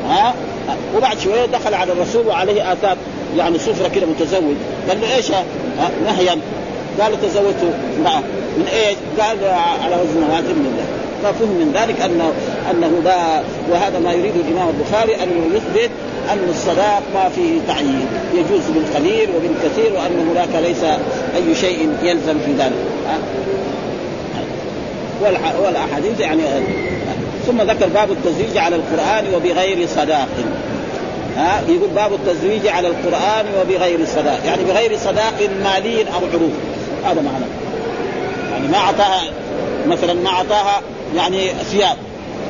ها؟ 0.09 0.33
وبعد 0.97 1.19
شوية 1.19 1.45
دخل 1.45 1.73
على 1.73 1.91
الرسول 1.93 2.27
وعليه 2.27 2.73
آثار 2.73 2.97
يعني 3.37 3.59
صفرة 3.59 3.87
كده 3.87 4.05
متزوج. 4.05 4.55
قال 4.89 5.01
له 5.01 5.15
إيش؟ 5.15 5.31
نهيا. 6.05 6.37
قال 7.01 7.21
تزوجت 7.21 7.73
امرأة. 7.99 8.19
من 8.57 8.67
إيش؟ 8.73 8.97
قال 9.19 9.37
على 9.83 9.95
وزن 9.95 10.19
موازن 10.29 10.55
من 10.55 10.75
ذلك 10.77 10.99
ففهم 11.23 11.49
من 11.49 11.71
ذلك 11.73 12.01
انه 12.01 12.31
أنه 12.71 13.01
لا 13.03 13.41
وهذا 13.71 13.99
ما 13.99 14.13
يريد 14.13 14.35
الإمام 14.35 14.69
البخاري 14.69 15.15
انه 15.15 15.55
يثبت 15.55 15.89
أن 16.33 16.49
الصداق 16.49 17.01
ما 17.13 17.29
فيه 17.29 17.59
تعيين. 17.67 18.07
يجوز 18.33 18.61
بالقليل 18.69 19.29
وبالكثير 19.35 19.93
وأن 19.93 20.29
هناك 20.31 20.63
ليس 20.63 20.83
أي 21.35 21.55
شيء 21.55 21.89
يلزم 22.03 22.39
في 22.45 22.51
ذلك. 22.59 22.73
والأحاديث 25.63 26.19
يعني 26.19 26.41
ثم 27.47 27.61
ذكر 27.61 27.87
باب 27.87 28.11
التزويج 28.11 28.57
على 28.57 28.75
القرآن 28.75 29.33
وبغير 29.35 29.87
صداق. 29.87 30.27
ها؟ 31.37 31.61
يقول 31.67 31.89
باب 31.95 32.11
التزويج 32.13 32.67
على 32.67 32.87
القرآن 32.87 33.45
وبغير 33.61 34.05
صداق. 34.05 34.39
يعني 34.45 34.63
بغير 34.63 34.97
صداق 34.97 35.49
مالي 35.63 36.01
أو 36.01 36.19
عروض 36.33 36.53
هذا 37.05 37.21
معنى. 37.21 37.45
يعني 38.51 38.67
ما 38.67 38.77
أعطاها 38.77 39.21
مثلا 39.87 40.13
ما 40.13 40.29
أعطاها 40.29 40.81
يعني 41.15 41.49
ثياب. 41.49 41.97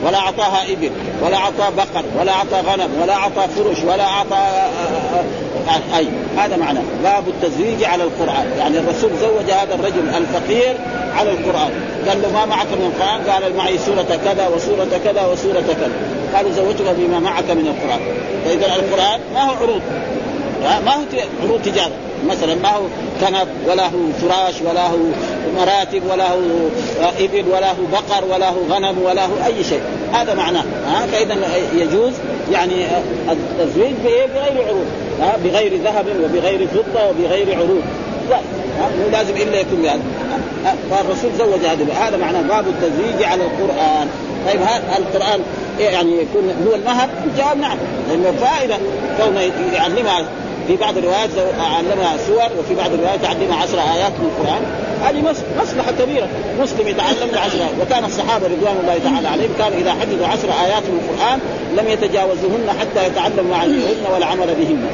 ولا 0.06 0.18
اعطاها 0.18 0.64
ابل 0.72 0.92
ولا 1.24 1.38
أعطى 1.38 1.76
بقر 1.78 2.06
ولا 2.20 2.32
أعطى 2.32 2.62
غنم 2.68 2.90
ولا 3.02 3.14
أعطى 3.14 3.48
فرش 3.56 3.84
ولا 3.84 4.04
أعطى 4.04 4.36
آه، 4.36 5.24
آه، 5.70 5.98
أي. 5.98 6.08
هذا 6.38 6.58
معناه 6.58 6.82
باب 7.04 7.24
التزويج 7.28 7.84
على 7.84 8.04
القرآن. 8.04 8.52
يعني 8.60 8.80
الرسول 8.80 9.10
زوج 9.22 9.52
هذا 9.52 9.76
الرجل 9.76 10.10
الفقير 10.18 10.78
على 11.16 11.32
القرآن. 11.32 11.72
قال 12.08 12.22
له 12.22 12.32
ما 12.32 12.46
معك 12.46 12.68
من 12.68 12.94
القرآن؟ 12.96 13.30
قال 13.30 13.56
معي 13.56 13.78
سورة 13.78 14.20
كذا 14.26 14.48
وسورة 14.48 15.00
كذا 15.04 15.26
وسورة 15.26 15.62
كذا. 15.62 15.92
قال 16.36 16.54
زوجتك 16.54 16.96
بما 16.98 17.20
معك 17.20 17.50
من 17.52 17.68
القرآن. 17.68 18.00
فإذا 18.46 18.76
القرآن 18.76 19.20
ما 19.34 19.42
هو 19.42 19.54
عروض. 19.56 19.82
ما 20.62 20.92
هو 20.94 21.02
عروض 21.44 21.62
تجارة. 21.62 21.92
مثلا 22.28 22.56
ما 22.56 22.70
هو 22.70 22.84
كنب 23.22 23.48
ولا 23.68 23.86
هو 23.86 24.00
فراش 24.22 24.56
ولا 24.62 24.88
هو 24.88 24.98
مراتب 25.58 26.02
ولا 26.12 26.32
هو 26.32 26.40
إبل 27.20 27.46
ولا 27.52 27.72
هو 27.72 27.86
بقر 27.92 28.26
ولا 28.34 28.50
هو 28.50 28.62
غنم 28.70 28.98
ولا 29.04 29.26
هو 29.26 29.46
أي 29.46 29.64
شيء. 29.64 29.82
هذا 30.14 30.34
معناه 30.34 30.64
ها 30.86 31.08
فاذا 31.12 31.36
يجوز 31.76 32.14
يعني 32.52 32.86
التزويج 33.32 33.94
بغير 34.04 34.68
عروض 34.68 34.86
ها 35.22 35.38
بغير 35.44 35.82
ذهب 35.84 36.06
وبغير 36.24 36.68
فضة 36.68 37.10
وبغير 37.10 37.56
عروض. 37.56 37.84
لا 38.30 38.38
مو 38.80 39.10
لازم 39.12 39.34
إلا 39.36 39.60
يكون 39.60 39.86
يعني 39.86 40.02
فالرسول 40.92 41.32
زوج 41.38 41.66
هذا 41.66 41.94
هذا 41.94 42.18
معناه 42.18 42.42
باب 42.42 42.66
التزويج 42.68 43.24
على 43.24 43.44
القرآن. 43.44 44.08
طيب 44.48 44.62
هذا 44.62 44.98
القرآن 44.98 45.40
يعني 45.80 46.12
يكون 46.12 46.68
هو 46.68 46.76
المهر؟ 46.76 47.10
الجواب 47.26 47.58
نعم. 47.58 47.78
لأنه 48.10 48.34
فائدة 48.42 48.78
كونه 49.18 49.42
يعلمها 49.74 50.26
في 50.70 50.76
بعض 50.76 50.98
الروايات 50.98 51.30
علمها 51.60 52.18
سور 52.28 52.50
وفي 52.60 52.76
بعض 52.76 52.94
الروايات 52.94 53.26
علمها 53.26 53.58
عشر 53.64 53.80
آيات 53.80 54.12
من 54.20 54.30
القرآن. 54.32 54.64
هذه 55.06 55.20
مصلحة 55.62 55.92
كبيرة. 56.00 56.28
مسلم 56.62 56.88
يتعلم 56.88 57.30
عشر 57.46 57.60
آيات. 57.60 57.76
وكان 57.82 58.06
الصحابة 58.06 58.46
رضوان 58.46 58.76
الله 58.82 58.98
تعالى 59.04 59.28
عليهم 59.28 59.54
كانوا 59.58 59.78
إذا 59.78 59.92
حفظوا 59.92 60.28
عشر 60.28 60.50
آيات 60.66 60.84
من 60.92 61.00
القرآن 61.04 61.40
لم 61.78 61.88
يتجاوزوهن 61.94 62.68
حتى 62.80 63.08
يتعلموا 63.08 63.52
معانيهن 63.52 64.04
والعمل 64.14 64.48
بهن. 64.60 64.88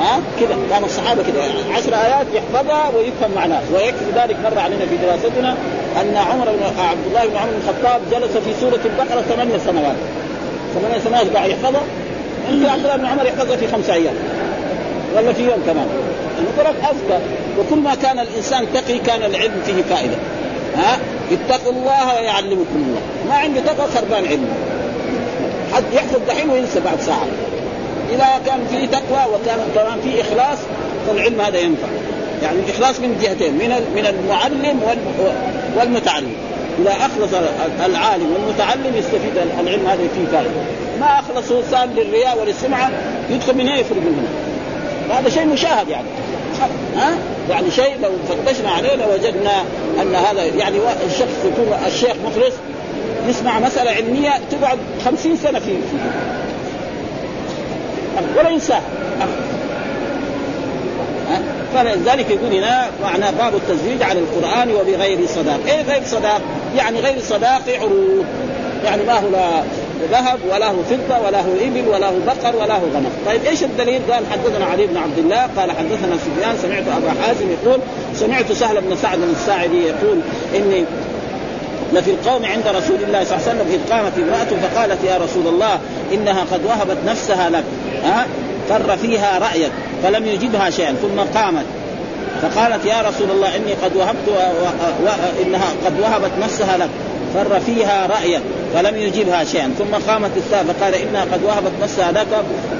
ها؟ 0.00 0.20
كذا. 0.40 0.56
كان 0.70 0.84
الصحابة 0.84 1.22
كذا. 1.22 1.42
عشر 1.76 1.94
آيات 1.94 2.26
يحفظها 2.34 2.84
ويفهم 2.96 3.30
معناها. 3.36 3.62
ويكفي 3.74 4.10
ذلك 4.16 4.36
مر 4.44 4.58
علينا 4.58 4.84
في 4.90 4.96
دراستنا 4.96 5.56
أن 6.00 6.16
عمر 6.16 6.44
بن 6.44 6.62
عبد 6.90 7.06
الله 7.08 7.26
بن 7.26 7.36
عمر 7.36 7.50
بن 7.50 7.60
الخطاب 7.62 8.00
جلس 8.12 8.36
في 8.44 8.52
سورة 8.60 8.80
البقرة 8.84 9.20
ثمانية 9.20 9.58
سنوات. 9.58 9.96
ثمانية 10.74 10.98
سنوات 11.04 11.36
قاعد 11.36 11.50
يحفظها. 11.50 11.82
عبد 12.48 12.84
الله 12.84 12.96
بن 12.96 13.06
عمر 13.06 13.26
يحفظها 13.26 13.56
في 13.56 13.66
خمسة 13.68 13.94
أيام. 13.94 14.14
ولا 15.16 15.32
في 15.32 15.42
يوم 15.42 15.62
كمان؟ 15.66 15.86
لك 16.66 16.74
أذكى. 16.84 17.18
وكل 17.58 17.80
ما 17.80 17.94
كان 17.94 18.18
الإنسان 18.18 18.66
تقي 18.74 18.98
كان 18.98 19.22
العلم 19.22 19.62
فيه 19.66 19.82
فائدة. 19.94 20.16
ها؟ 20.76 20.98
اتقوا 21.32 21.72
الله 21.72 22.14
ويعلمكم 22.14 22.76
الله. 22.76 23.00
ما 23.28 23.34
عنده 23.34 23.60
تقوى 23.60 23.88
خربان 23.94 24.26
علم. 24.26 24.48
حد 25.72 25.84
يحفظ 25.92 26.20
دحين 26.28 26.50
وينسى 26.50 26.80
بعد 26.80 27.00
ساعة. 27.00 27.26
إذا 28.14 28.26
كان 28.46 28.66
في 28.70 28.86
تقوى 28.86 29.34
وكان 29.34 29.58
كمان 29.74 30.00
في 30.00 30.20
إخلاص 30.20 30.58
فالعلم 31.06 31.40
هذا 31.40 31.58
ينفع. 31.58 31.88
يعني 32.42 32.58
الإخلاص 32.58 33.00
من 33.00 33.18
جهتين 33.22 33.54
من 33.54 33.68
من 33.94 34.06
المعلم 34.06 34.80
والمتعلم. 35.76 36.32
إذا 36.78 36.90
أخلص 36.90 37.30
العالم 37.84 38.32
والمتعلم 38.32 38.96
يستفيد 38.96 39.38
العلم 39.60 39.86
هذا 39.86 39.96
فيه 39.96 40.26
فائدة. 40.32 40.50
ما 41.00 41.20
أخلصه 41.20 41.62
صار 41.70 41.88
للرياء 41.96 42.38
وللسمعه 42.40 42.90
يدخل 43.30 43.54
من 43.54 43.60
هنا 43.60 43.76
يخرج 43.76 43.96
من 43.96 44.18
هنا. 44.18 44.55
هذا 45.10 45.28
شيء 45.28 45.46
مشاهد 45.46 45.88
يعني. 45.88 46.08
ها؟ 46.96 47.10
يعني 47.50 47.70
شيء 47.70 47.92
لو 48.02 48.10
فتشنا 48.28 48.70
عليه 48.70 48.94
لوجدنا 48.94 49.62
أن 50.02 50.14
هذا 50.14 50.44
يعني 50.44 50.76
الشخص 51.06 51.44
يكون 51.44 51.78
الشيخ 51.86 52.16
مخلص 52.26 52.54
يسمع 53.28 53.60
مسألة 53.60 53.90
علمية 53.90 54.30
تقعد 54.50 54.78
خمسين 55.04 55.36
سنة 55.36 55.58
في 55.58 55.76
ولا 58.38 58.48
ينساها 58.48 58.82
فلذلك 61.74 62.30
يقول 62.30 62.54
هنا 62.54 62.88
معنى 63.02 63.36
باب 63.38 63.54
التزويج 63.54 64.02
على 64.02 64.20
القرآن 64.20 64.70
وبغير 64.70 65.18
صداق، 65.26 65.60
إيه 65.66 65.82
غير 65.82 66.02
صداق؟ 66.06 66.40
يعني 66.76 67.00
غير 67.00 67.20
صداق 67.20 67.62
عروض، 67.68 68.24
يعني 68.84 69.02
ما 69.04 69.12
هو 69.12 69.62
ذهب 70.12 70.38
ولا 70.52 70.70
هو 70.70 70.82
فضة 70.90 71.26
ولا 71.26 71.40
هو 71.40 71.52
إبل 71.60 71.88
ولا 71.88 72.08
هو 72.08 72.14
بقر 72.26 72.56
ولا 72.56 72.74
هو 72.74 72.86
غنم، 72.94 73.12
طيب 73.26 73.44
إيش 73.44 73.62
الدليل؟ 73.62 74.00
قال 74.10 74.24
حدثنا 74.32 74.64
علي 74.64 74.86
بن 74.86 74.96
عبد 74.96 75.18
الله 75.18 75.48
قال 75.56 75.70
حدثنا 75.70 76.16
سفيان 76.16 76.56
سمعت 76.62 76.84
أبا 76.96 77.22
حازم 77.22 77.46
يقول 77.50 77.80
سمعت 78.14 78.52
سهل 78.52 78.80
بن 78.80 78.96
سعد 79.02 79.18
الساعدي 79.22 79.82
يقول 79.82 80.20
إني 80.56 80.84
لفي 81.92 82.10
القوم 82.10 82.44
عند 82.44 82.66
رسول 82.66 82.96
الله 83.06 83.24
صلى 83.24 83.36
الله 83.36 83.48
عليه 83.48 83.60
وسلم 83.60 83.66
إذ 83.72 83.92
قامت 83.92 84.12
امرأة 84.18 84.68
فقالت 84.68 85.04
يا 85.04 85.16
رسول 85.16 85.46
الله 85.46 85.78
إنها 86.12 86.44
قد 86.52 86.64
وهبت 86.64 86.96
نفسها 87.06 87.50
لك 87.50 87.64
ها؟ 88.04 88.26
فر 88.68 88.96
فيها 88.96 89.38
رأيك 89.38 89.70
فلم 90.02 90.26
يجبها 90.26 90.70
شيئا 90.70 90.94
ثم 91.02 91.38
قامت. 91.38 91.64
فقالت 92.42 92.84
يا 92.86 93.02
رسول 93.08 93.30
الله 93.30 93.56
إني 93.56 93.72
قد 93.84 93.96
وهبت 93.96 94.28
و... 94.28 94.32
و... 95.04 95.08
إنها 95.42 95.66
قد 95.86 96.00
وهبت 96.00 96.30
نفسها 96.42 96.76
لك 96.76 96.88
فر 97.34 97.60
فيها 97.60 98.06
رأيك. 98.06 98.42
فلم 98.74 98.96
يجبها 98.96 99.44
شيئا. 99.44 99.74
ثم 99.78 100.10
قامت 100.10 100.30
الثالثة 100.36 100.72
فقال 100.72 100.94
إنها 100.94 101.24
قد 101.32 101.42
وهبت 101.44 101.72
نفسها 101.82 102.12
لك 102.12 102.26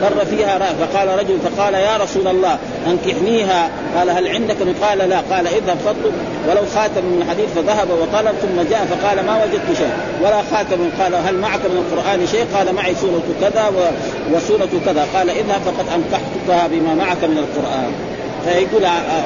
فر 0.00 0.24
فيها 0.24 0.58
رأي 0.58 0.74
فقال 0.80 1.08
رجل 1.18 1.38
فقال 1.44 1.74
يا 1.74 1.96
رسول 1.96 2.28
الله 2.28 2.58
أنكحنيها؟ 2.86 3.70
قال 3.96 4.10
هل 4.10 4.28
عندك؟ 4.28 4.56
قال 4.82 4.98
لا. 4.98 5.20
قال 5.30 5.46
اذهب 5.46 5.76
فاطلب. 5.84 6.12
ولو 6.48 6.62
خاتم 6.74 7.04
من 7.04 7.26
حديد 7.30 7.46
فذهب 7.56 7.88
وطلب. 7.90 8.34
ثم 8.42 8.70
جاء 8.70 8.86
فقال 8.90 9.26
ما 9.26 9.44
وجدت 9.44 9.78
شيء 9.78 9.92
ولا 10.22 10.42
خاتم. 10.52 10.90
قال 11.00 11.14
هل 11.14 11.34
معك 11.34 11.60
من 11.60 11.84
القرآن 11.86 12.26
شيء؟ 12.26 12.46
قال 12.54 12.74
معي 12.74 12.94
سورة 12.94 13.22
كذا 13.40 13.72
وسورة 14.32 14.70
كذا. 14.86 15.06
قال 15.14 15.30
اذهب 15.30 15.60
فقد 15.66 15.86
أنكحتكها 15.96 16.66
بما 16.66 16.94
معك 16.94 17.24
من 17.24 17.38
القرآن. 17.38 17.92
فيقول 18.44 18.82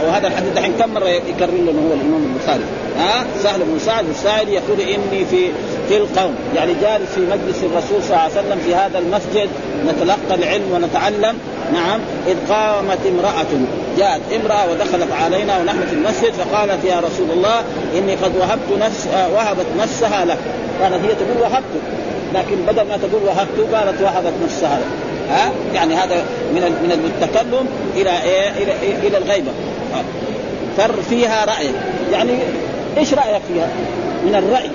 وهذا 0.07 0.27
الحديث 0.27 0.53
دحين 0.53 0.73
كم 0.79 0.95
مرة 0.95 1.09
يكرر 1.09 1.51
لنا 1.51 1.81
هو 1.89 1.95
الإمام 1.95 2.35
البخاري؟ 2.35 2.65
ها؟ 2.99 3.25
سهل 3.43 3.61
بن 3.61 3.79
سعد 3.79 4.09
السائلي 4.09 4.53
يقول 4.53 4.81
إني 4.81 5.25
في 5.25 5.51
في 5.89 5.97
القوم. 5.97 6.35
يعني 6.57 6.75
جالس 6.83 7.11
في 7.15 7.21
مجلس 7.21 7.63
الرسول 7.63 8.03
صلى 8.03 8.11
الله 8.11 8.19
عليه 8.19 8.33
وسلم 8.33 8.59
في 8.67 8.75
هذا 8.75 8.99
المسجد 8.99 9.49
نتلقى 9.87 10.35
العلم 10.35 10.73
ونتعلم. 10.73 11.39
نعم 11.73 12.01
إذ 12.27 12.37
قامت 12.53 12.99
امرأة 13.07 13.47
جاءت 13.99 14.21
امرأة 14.41 14.71
ودخلت 14.71 15.13
علينا 15.13 15.59
ونحن 15.59 15.87
في 15.87 15.93
المسجد 15.93 16.33
فقالت 16.33 16.85
يا 16.85 17.01
رسول 17.01 17.31
الله 17.31 17.63
إني 17.99 18.15
قد 18.15 18.37
وهبت 18.37 18.79
نفس 18.81 19.09
وهبت 19.35 19.67
نفسها 19.79 20.25
لك. 20.25 20.39
كانت 20.81 20.95
هي 20.95 21.15
تقول 21.15 21.43
وهبت 21.43 21.81
لكن 22.35 22.57
بدل 22.69 22.89
ما 22.89 22.97
تقول 22.97 23.23
وهبت 23.27 23.75
قالت 23.75 24.03
وهبت 24.03 24.33
نفسها 24.45 24.79
لك. 24.79 25.11
ها؟ 25.31 25.53
يعني 25.75 25.95
هذا 25.95 26.25
من 26.55 26.61
من 26.61 27.13
التكلم 27.15 27.67
إلى 27.97 28.11
إيه؟ 28.23 28.49
إلى 28.49 28.73
إيه 28.83 29.09
إلى 29.09 29.19
الغيبة. 29.19 29.51
فر 30.77 31.03
فيها 31.11 31.45
رايك 31.45 31.75
يعني 32.13 32.39
إيش 32.99 33.15
رأيك 33.15 33.43
فيها؟ 33.49 33.69
من 34.25 34.35
الرأي. 34.35 34.71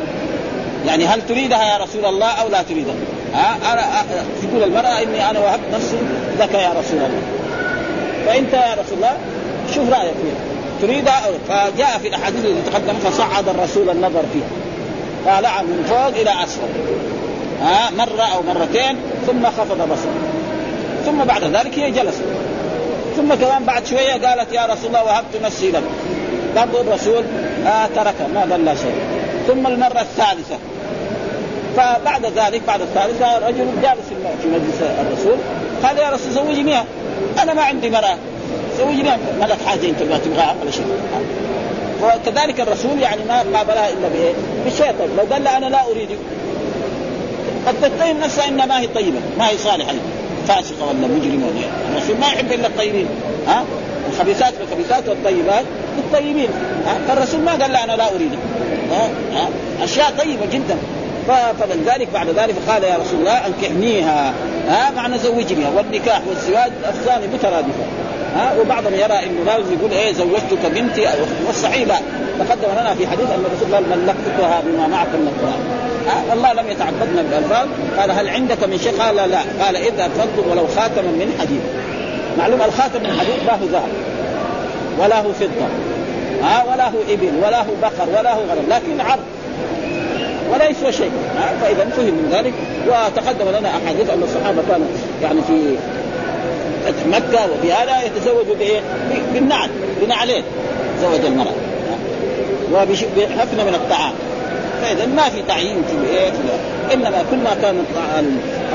يعني 0.87 1.05
هل 1.05 1.21
تريدها 1.27 1.63
يا 1.63 1.83
رسول 1.83 2.05
الله 2.05 2.27
أو 2.27 2.49
لا 2.49 2.61
تريدها؟ 2.61 2.95
ها؟ 3.33 3.57
تقول 4.41 4.63
المرأة 4.63 5.03
إني 5.03 5.29
أنا 5.29 5.39
وهبت 5.39 5.73
نفسي 5.73 5.97
لك 6.39 6.53
يا 6.53 6.69
رسول 6.69 6.97
الله. 6.97 7.21
فأنت 8.25 8.53
يا 8.53 8.73
رسول 8.73 8.97
الله 8.97 9.17
شوف 9.75 9.89
رأيك 9.89 10.13
فيها. 10.13 10.35
تريدها 10.81 11.21
أو 11.25 11.31
فجاء 11.47 11.99
في 12.01 12.07
الأحاديث 12.07 12.45
التي 12.45 12.71
تقدم 12.71 12.93
فصعد 12.93 13.49
الرسول 13.49 13.89
النظر 13.89 14.23
فيها. 14.33 14.49
طالع 15.25 15.61
من 15.61 15.85
فوق 15.89 16.21
إلى 16.21 16.43
أسفل. 16.43 16.67
ها؟ 17.61 17.91
مرة 17.97 18.23
أو 18.35 18.41
مرتين 18.43 18.97
ثم 19.27 19.45
خفض 19.45 19.77
بصره. 19.77 20.19
ثم 21.05 21.23
بعد 21.23 21.43
ذلك 21.43 21.79
هي 21.79 21.91
جلست. 21.91 22.23
ثم 23.17 23.33
كمان 23.33 23.63
بعد 23.63 23.85
شوية 23.85 24.27
قالت 24.27 24.53
يا 24.53 24.65
رسول 24.65 24.87
الله 24.87 25.03
وهبت 25.03 25.41
نفسي 25.43 25.71
لك. 25.71 25.83
برضو 26.55 26.81
الرسول 26.81 27.23
آه 27.67 27.87
تركها 27.95 28.27
ما 28.33 28.45
ظل 28.45 28.77
شيء. 28.77 28.95
ثم 29.47 29.67
المرة 29.67 30.01
الثالثة. 30.01 30.57
فبعد 31.77 32.25
ذلك 32.25 32.61
بعد 32.67 32.81
الثالثة 32.81 33.47
رجل 33.47 33.67
جالس 33.81 34.07
في 34.41 34.47
مجلس 34.47 34.81
الرسول 34.99 35.37
قال 35.83 35.97
يا 35.97 36.09
رسول 36.09 36.31
زوجني 36.31 36.63
بها 36.63 36.85
أنا 37.43 37.53
ما 37.53 37.61
عندي 37.61 37.89
مرأة. 37.89 38.17
زوجني 38.77 39.03
ما 39.39 39.45
لك 39.45 39.57
حاجة 39.65 39.89
أنت 39.89 39.99
تبغاها 39.99 40.55
ولا 40.61 40.71
شيء. 40.71 40.85
وكذلك 42.03 42.59
الرسول 42.59 42.99
يعني 42.99 43.21
ما 43.27 43.57
قابلها 43.57 43.89
إلا 43.89 44.07
بإيه؟ 44.13 44.33
بالشيطان 44.65 45.09
لو 45.17 45.33
قال 45.33 45.47
أنا 45.47 45.65
لا 45.65 45.85
اريدك 45.91 46.17
قد 47.67 47.75
تتهم 47.81 48.19
نفسها 48.19 48.47
انها 48.47 48.65
ما 48.65 48.79
هي 48.79 48.87
طيبة 48.87 49.19
ما 49.37 49.49
هي 49.49 49.57
صالحة 49.57 49.93
فاسقة 50.47 50.87
ولا 50.87 51.07
مجرمة 51.07 51.45
ولا 51.47 51.97
الرسول 51.97 52.17
ما 52.17 52.27
يحب 52.27 52.51
إلا 52.51 52.67
الطيبين. 52.67 53.07
ها؟ 53.47 53.63
الخبيثات 54.13 54.53
بالخبيثات 54.59 55.09
والطيبات 55.09 55.65
بالطيبين 55.95 56.49
فالرسول 57.07 57.41
ما 57.41 57.51
قال 57.51 57.71
لا 57.71 57.83
أنا 57.83 57.91
لا 57.91 58.03
ها؟ 58.91 59.09
أشياء 59.83 60.13
طيبة 60.17 60.45
جدا. 60.53 60.77
فلذلك 61.59 62.07
بعد 62.13 62.27
ذلك 62.29 62.55
قال 62.69 62.83
يا 62.83 62.95
رسول 62.95 63.19
الله 63.19 63.47
أنكحنيها. 63.47 64.33
ها؟ 64.67 64.91
معنى 64.91 65.17
زوجنيها. 65.17 65.69
والنكاح 65.77 66.21
والزواج 66.27 66.71
افضان 66.85 67.29
مترادفة. 67.33 67.83
ها؟ 68.35 68.55
وبعضهم 68.61 68.93
يرى 68.93 69.19
إنه 69.23 69.43
لازم 69.45 69.73
يقول 69.79 69.91
إيه 69.91 70.13
زوجتك 70.13 70.65
بنتي 70.75 71.07
والصحيح 71.47 71.87
لا. 71.87 71.95
تقدم 72.39 72.71
لنا 72.71 72.95
في 72.95 73.07
حديث 73.07 73.25
أن 73.25 73.45
الرسول 73.45 73.75
قال 73.75 73.83
ملكتها 73.89 74.61
بما 74.65 74.87
معك 74.87 75.07
من 75.07 75.27
القرآن. 75.27 75.61
الله 76.33 76.53
لم 76.53 76.69
يتعبدنا 76.69 77.21
بالألفاظ. 77.21 77.67
قال 77.99 78.11
هل 78.11 78.29
عندك 78.29 78.63
من 78.63 78.77
شيء؟ 78.77 79.01
قال 79.01 79.15
لا. 79.15 79.65
قال 79.65 79.75
إذا 79.75 80.07
فضل 80.07 80.49
ولو 80.49 80.67
خاتما 80.67 81.11
من 81.11 81.37
حديد. 81.39 81.61
معلوم 82.37 82.61
الخاتم 82.61 83.03
من 83.03 83.19
حديد 83.19 83.45
لا 83.47 83.53
هو 83.53 83.65
ذهب 83.65 83.89
ولا 84.99 85.19
هو 85.19 85.33
فضة 85.33 85.67
ها 86.43 86.63
ولا 86.71 86.89
هو 86.89 86.97
إبل 87.09 87.31
ولا 87.45 87.61
هو 87.61 87.71
بقر 87.81 88.19
ولا 88.19 88.33
هو 88.33 88.39
غنم 88.39 88.69
لكن 88.69 89.01
عرض 89.01 89.23
ولا 90.53 90.69
يسوى 90.69 90.91
شيء 90.91 91.11
فإذا 91.61 91.89
فهم 91.89 92.05
من 92.05 92.29
ذلك 92.31 92.53
وتقدم 92.87 93.59
لنا 93.59 93.69
أحاديث 93.69 94.09
أن 94.09 94.23
الصحابة 94.23 94.61
كانوا 94.69 94.87
يعني 95.21 95.41
في 95.41 95.77
مكة 97.09 97.45
وفي 97.51 97.73
هذا 97.73 98.03
يتزوجوا 98.05 98.55
بإيه؟ 98.55 98.79
بالنعل 99.33 99.69
بنعلين 100.01 100.43
زوج 101.01 101.25
المرأة 101.25 101.53
وبحفنه 102.73 103.63
من 103.63 103.73
الطعام. 103.73 104.13
فإذا 104.81 105.05
ما 105.05 105.29
في 105.29 105.41
تعيين 105.47 105.83
في 105.83 106.17
إيه؟ 106.17 106.31
إنما 106.93 107.23
كل 107.31 107.37
ما 107.37 107.55
كان 107.61 107.83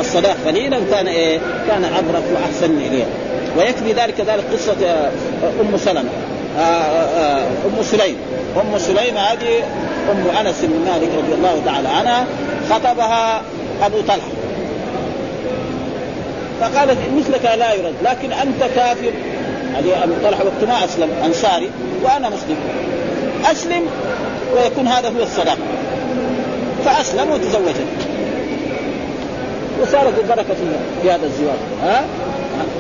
الصداق 0.01 0.37
قليلا 0.47 0.79
كان 0.91 1.07
إيه؟ 1.07 1.39
كان 1.69 1.85
أبرك 1.85 2.25
وأحسن 2.35 2.79
إليه. 2.79 3.05
ويكفي 3.59 3.93
ذلك 3.93 4.15
كذلك 4.15 4.45
قصة 4.53 5.11
أم 5.61 5.77
سلمة. 5.77 6.11
آه، 6.59 6.61
آه، 6.61 7.41
آه، 7.41 7.47
أم 7.67 7.83
سليم. 7.83 8.17
أم 8.57 8.79
سليم 8.79 9.17
هذه 9.17 9.63
أم 10.11 10.47
أنس 10.47 10.61
بن 10.63 10.91
مالك 10.91 11.09
رضي 11.19 11.35
الله 11.35 11.63
تعالى 11.65 11.89
عنها 11.89 12.27
خطبها 12.71 13.43
أبو 13.83 14.01
طلحة. 14.01 14.29
فقالت 16.61 16.99
مثلك 17.17 17.45
لا 17.45 17.75
يرد 17.75 17.95
لكن 18.05 18.33
أنت 18.33 18.61
كافر. 18.75 19.13
هذه 19.77 20.05
أبو 20.05 20.13
طلحة 20.25 20.45
وقت 20.45 20.69
ما 20.69 20.85
أسلم 20.85 21.11
أنصاري 21.25 21.71
وأنا 22.03 22.29
مسلم. 22.29 22.57
أسلم 23.45 23.87
ويكون 24.57 24.87
هذا 24.87 25.09
هو 25.09 25.23
الصداق 25.23 25.59
فأسلم 26.85 27.31
وتزوجت. 27.31 27.87
وصارت 29.83 30.19
البركه 30.19 30.55
في 31.03 31.11
هذا 31.11 31.27
الزواج. 31.27 31.59
ها؟ 31.83 32.05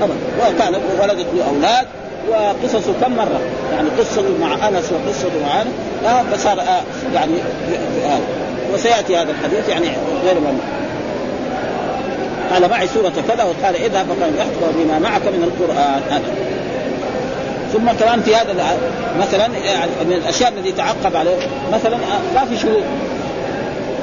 ابدا 0.02 0.80
ولدت 1.00 1.26
له 1.34 1.44
أولاد 1.48 1.86
وقصصه 2.30 2.92
كم 3.00 3.16
مرة؟ 3.16 3.40
يعني 3.72 3.88
قصته 3.98 4.38
مع 4.40 4.68
أنس 4.68 4.92
وقصته 4.92 5.46
مع 5.46 5.62
أنس. 5.62 5.72
آه 6.06 6.22
فصار 6.22 6.60
آه 6.60 6.82
يعني 7.14 7.32
آه 8.06 8.18
وسيأتي 8.74 9.16
هذا 9.16 9.30
الحديث 9.30 9.68
يعني 9.68 9.86
غير 10.24 10.34
ممنوع. 10.40 10.64
قال 12.52 12.70
معي 12.70 12.88
سورة 12.88 13.12
كذا. 13.28 13.44
وقال 13.44 13.76
اذهب 13.76 14.06
فقد 14.06 14.32
يحفظ 14.38 14.76
بما 14.76 14.98
معك 14.98 15.22
من 15.22 15.42
القرآن 15.42 16.02
هذا 16.10 16.34
ثم 17.72 18.04
كمان 18.04 18.22
في 18.22 18.34
هذا 18.34 18.76
مثلا 19.20 19.46
يعني 19.46 19.90
من 20.04 20.12
الأشياء 20.12 20.52
التي 20.58 20.72
تعقب 20.72 21.16
عليه. 21.16 21.36
مثلا 21.72 21.96
ما 22.34 22.44
في 22.44 22.56
شهود. 22.56 22.84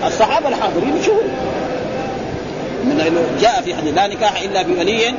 الصحابة 0.08 0.50
الحاضرين 0.50 1.02
شهود. 1.06 1.30
من 2.84 3.38
جاء 3.42 3.62
في 3.66 3.76
حديث 3.76 3.94
لا 3.96 4.08
نكاح 4.08 4.42
إلا 4.42 4.62
بولي 4.62 5.13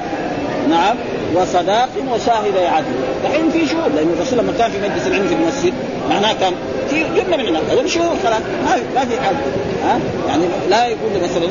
نعم 0.70 0.96
وصداق 1.35 1.88
وشاهد 2.12 2.57
عدل. 2.57 2.87
دحين 3.24 3.50
في 3.50 3.66
شهود 3.66 3.94
لأن 3.94 4.14
الرسول 4.16 4.38
لما 4.38 4.52
كان 4.59 4.70
في 4.70 4.78
مجلس 4.78 5.07
العلم 5.07 5.28
في 5.28 5.35
المسجد 5.35 5.72
معناه 6.11 6.33
كان 6.33 6.52
في 6.90 7.04
جنة 7.16 7.37
من 7.37 7.46
الناس 7.46 7.62
هذول 7.70 7.90
شهود 7.90 8.16
خلاص 8.24 8.40
ما 8.64 8.74
في 8.74 8.83
ما 8.94 9.04
في 9.04 9.20
حد. 9.20 9.37
ها؟ 9.85 10.00
يعني 10.28 10.44
لا 10.70 10.87
يقول 10.87 11.11
مثلا 11.22 11.48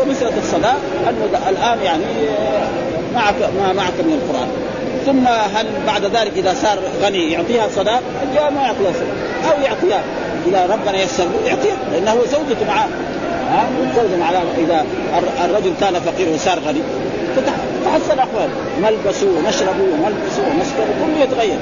ومسألة 0.00 0.38
الصلاة 0.38 0.76
أنه 1.08 1.48
الآن 1.48 1.78
يعني 1.84 2.04
معك 3.14 3.34
ما 3.60 3.72
معك 3.72 3.94
من 4.04 4.20
القرآن. 4.22 4.48
ثم 5.06 5.26
هل 5.56 5.66
بعد 5.86 6.04
ذلك 6.04 6.32
إذا 6.36 6.54
صار 6.54 6.78
غني 7.02 7.32
يعطيها 7.32 7.68
صداق 7.76 8.02
الجواب 8.22 8.52
ما 8.52 8.62
يعطيها 8.62 8.92
صداق 8.92 9.52
أو 9.54 9.62
يعطيها. 9.62 10.02
إذا 10.46 10.66
ربنا 10.66 11.02
يسر 11.02 11.26
يعطيها 11.46 11.76
لأنه 11.92 12.10
هو 12.10 12.24
زوجته 12.24 12.66
معاه 12.68 12.88
ها؟ 13.50 13.68
زوجة 13.96 14.24
على 14.24 14.38
إذا 14.58 14.86
الرجل 15.44 15.72
كان 15.80 15.94
فقير 15.94 16.28
وصار 16.34 16.58
غني. 16.58 16.80
تحسن 17.88 18.18
أحواله 18.18 18.52
ملبسه 18.82 19.26
ومشربه 19.26 19.84
وملبسه 19.92 20.42
ومسكنه 20.50 20.90
كله 21.04 21.24
يتغير. 21.24 21.58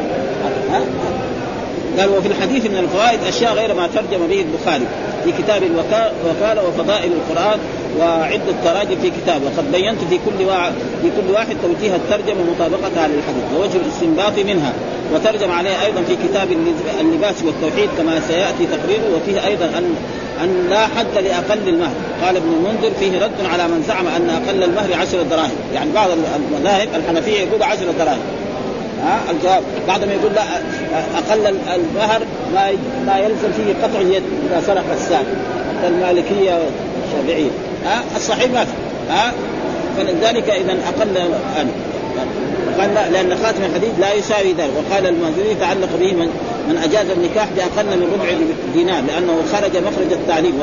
قال 1.99 2.09
وفي 2.11 2.29
الحديث 2.29 2.67
من 2.67 2.77
الفوائد 2.77 3.21
أشياء 3.29 3.53
غير 3.53 3.75
ما 3.75 3.87
ترجم 3.87 4.27
به 4.27 4.41
البخاري 4.41 4.87
في 5.25 5.33
كتاب 5.43 5.62
الوكاله 5.62 6.69
وفضائل 6.69 7.12
القرآن 7.12 7.59
وعدة 7.98 8.54
تراجم 8.64 8.96
في 9.02 9.11
كتاب 9.11 9.42
وقد 9.42 9.72
بينت 9.72 9.98
في 10.11 10.18
كل 10.18 10.44
واحد 10.44 10.72
في 11.02 11.11
كل 11.11 11.32
واحد 11.32 11.56
توجيه 11.62 11.96
الترجمة 11.96 12.40
ومطابقتها 12.40 13.09
للحديث 13.09 13.44
ووجه 13.56 13.76
الاستنباط 13.76 14.38
منها. 14.38 14.72
وترجم 15.14 15.52
عليه 15.52 15.85
أيضا 15.87 16.02
في 16.02 16.16
كتاب 16.28 16.48
اللباس 17.00 17.42
والتوحيد 17.42 17.88
كما 17.98 18.20
سيأتي 18.20 18.66
تقريره. 18.66 19.16
وفيه 19.16 19.46
أيضا 19.46 19.64
ان 19.64 19.94
أن 20.44 20.66
لا 20.70 20.87
حد 20.87 21.24
لأقل 21.24 21.68
المهر. 21.68 21.94
قال 22.24 22.37
ابن 22.37 22.48
المنذر 22.48 22.90
فيه 23.00 23.24
رد 23.24 23.46
على 23.52 23.68
من 23.68 23.85
زعم 23.88 24.06
أن 24.06 24.30
أقل 24.30 24.62
المهر 24.62 24.94
عشر 24.94 25.22
دراهم. 25.22 25.56
يعني 25.74 25.90
بعض 25.92 26.09
المذاهب 26.37 26.88
الحنفية 26.94 27.40
يقول 27.40 27.62
عشر 27.62 27.85
دراهم. 27.98 28.20
ها؟ 29.02 29.20
الجواب. 29.30 29.62
ما 29.88 30.12
يقول 30.12 30.32
لا 30.35 30.42
أقل 31.18 31.46
المهر 31.46 32.22
ما 32.54 32.72
ما 33.06 33.18
يلزم 33.18 33.52
فيه 33.56 33.87
قطع 33.87 34.00
اليد 34.00 34.22
إذا 34.50 34.62
سرق 34.66 34.85
السارق 34.92 35.26
المالكية 35.87 36.59
والشافعية. 37.02 37.50
ها؟ 37.85 38.03
الصحيح 38.17 38.51
ما 38.51 38.65
في. 38.65 38.71
ها؟ 39.11 39.33
فلذلك 39.97 40.51
إذا 40.51 40.73
أقل 40.73 41.17
أن 41.61 41.71
قال 42.79 42.95
لا 42.95 43.09
لأن 43.11 43.39
خاتم 43.45 43.65
الحديث 43.65 43.91
لا 44.01 44.12
يساوي 44.12 44.53
ذلك. 44.53 44.71
وقال 44.77 45.07
المنذري 45.07 45.55
تعلق 45.61 45.89
به 46.01 46.12
من 46.12 46.29
من 46.69 46.79
أجاز 46.79 47.11
النكاح 47.11 47.49
بأقل 47.57 47.87
من 47.87 48.12
ربع 48.15 48.29
دينار 48.75 49.03
لأنه 49.03 49.43
خرج 49.53 49.77
مخرج 49.77 50.12
التعليم 50.12 50.55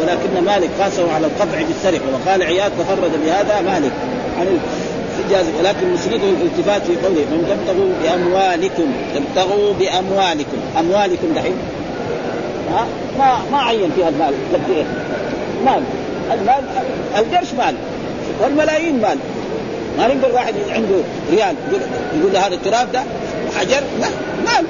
ولكن 0.00 0.44
مالك 0.44 0.70
قاسه 0.80 1.12
على 1.12 1.26
القطع 1.26 1.62
بالسرقة. 1.68 2.04
وقال 2.12 2.42
عياد 2.42 2.72
تفرد 2.78 3.10
بهذا 3.24 3.60
مالك. 3.60 3.92
عن 4.40 4.58
جاز 5.30 5.46
ولكن 5.60 5.92
مسنده 5.92 6.16
الالتفات 6.16 6.82
في 6.82 6.96
قوله 7.06 7.20
من 7.20 7.46
تبتغوا 7.48 7.92
باموالكم 8.02 8.92
تبتغوا 9.14 9.72
بأموالكم. 9.72 10.58
أموالكم 10.78 11.26
دحين. 11.36 11.56
ها؟ 12.72 12.86
ما 13.18 13.38
ما 13.52 13.62
عين 13.62 13.90
فيها 13.96 14.08
المال. 14.08 14.34
إيه؟ 14.70 14.84
مال. 15.64 15.82
المال 16.34 16.64
القرش 17.16 17.48
مال 17.58 17.74
والملايين 18.42 19.00
مال. 19.00 19.18
ما 19.98 20.06
نقدر 20.06 20.34
واحد 20.34 20.54
عنده 20.70 20.94
ريال 21.30 21.54
يقول 22.18 22.32
له 22.32 22.46
هذا 22.46 22.54
التراب 22.54 22.92
ده 22.92 23.02
حجر؟ 23.58 23.82
لا 24.00 24.08
مال. 24.46 24.64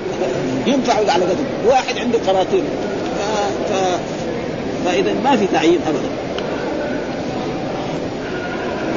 ينفع 0.66 0.94
على 0.94 1.24
قدر؟ 1.24 1.44
واحد 1.66 1.98
عنده 1.98 2.18
قراطير. 2.26 2.62
ف... 3.18 3.72
ف... 3.72 3.98
فإذا 4.84 5.14
ما 5.24 5.36
في 5.36 5.46
تعيين 5.52 5.80
ابدا. 5.88 6.08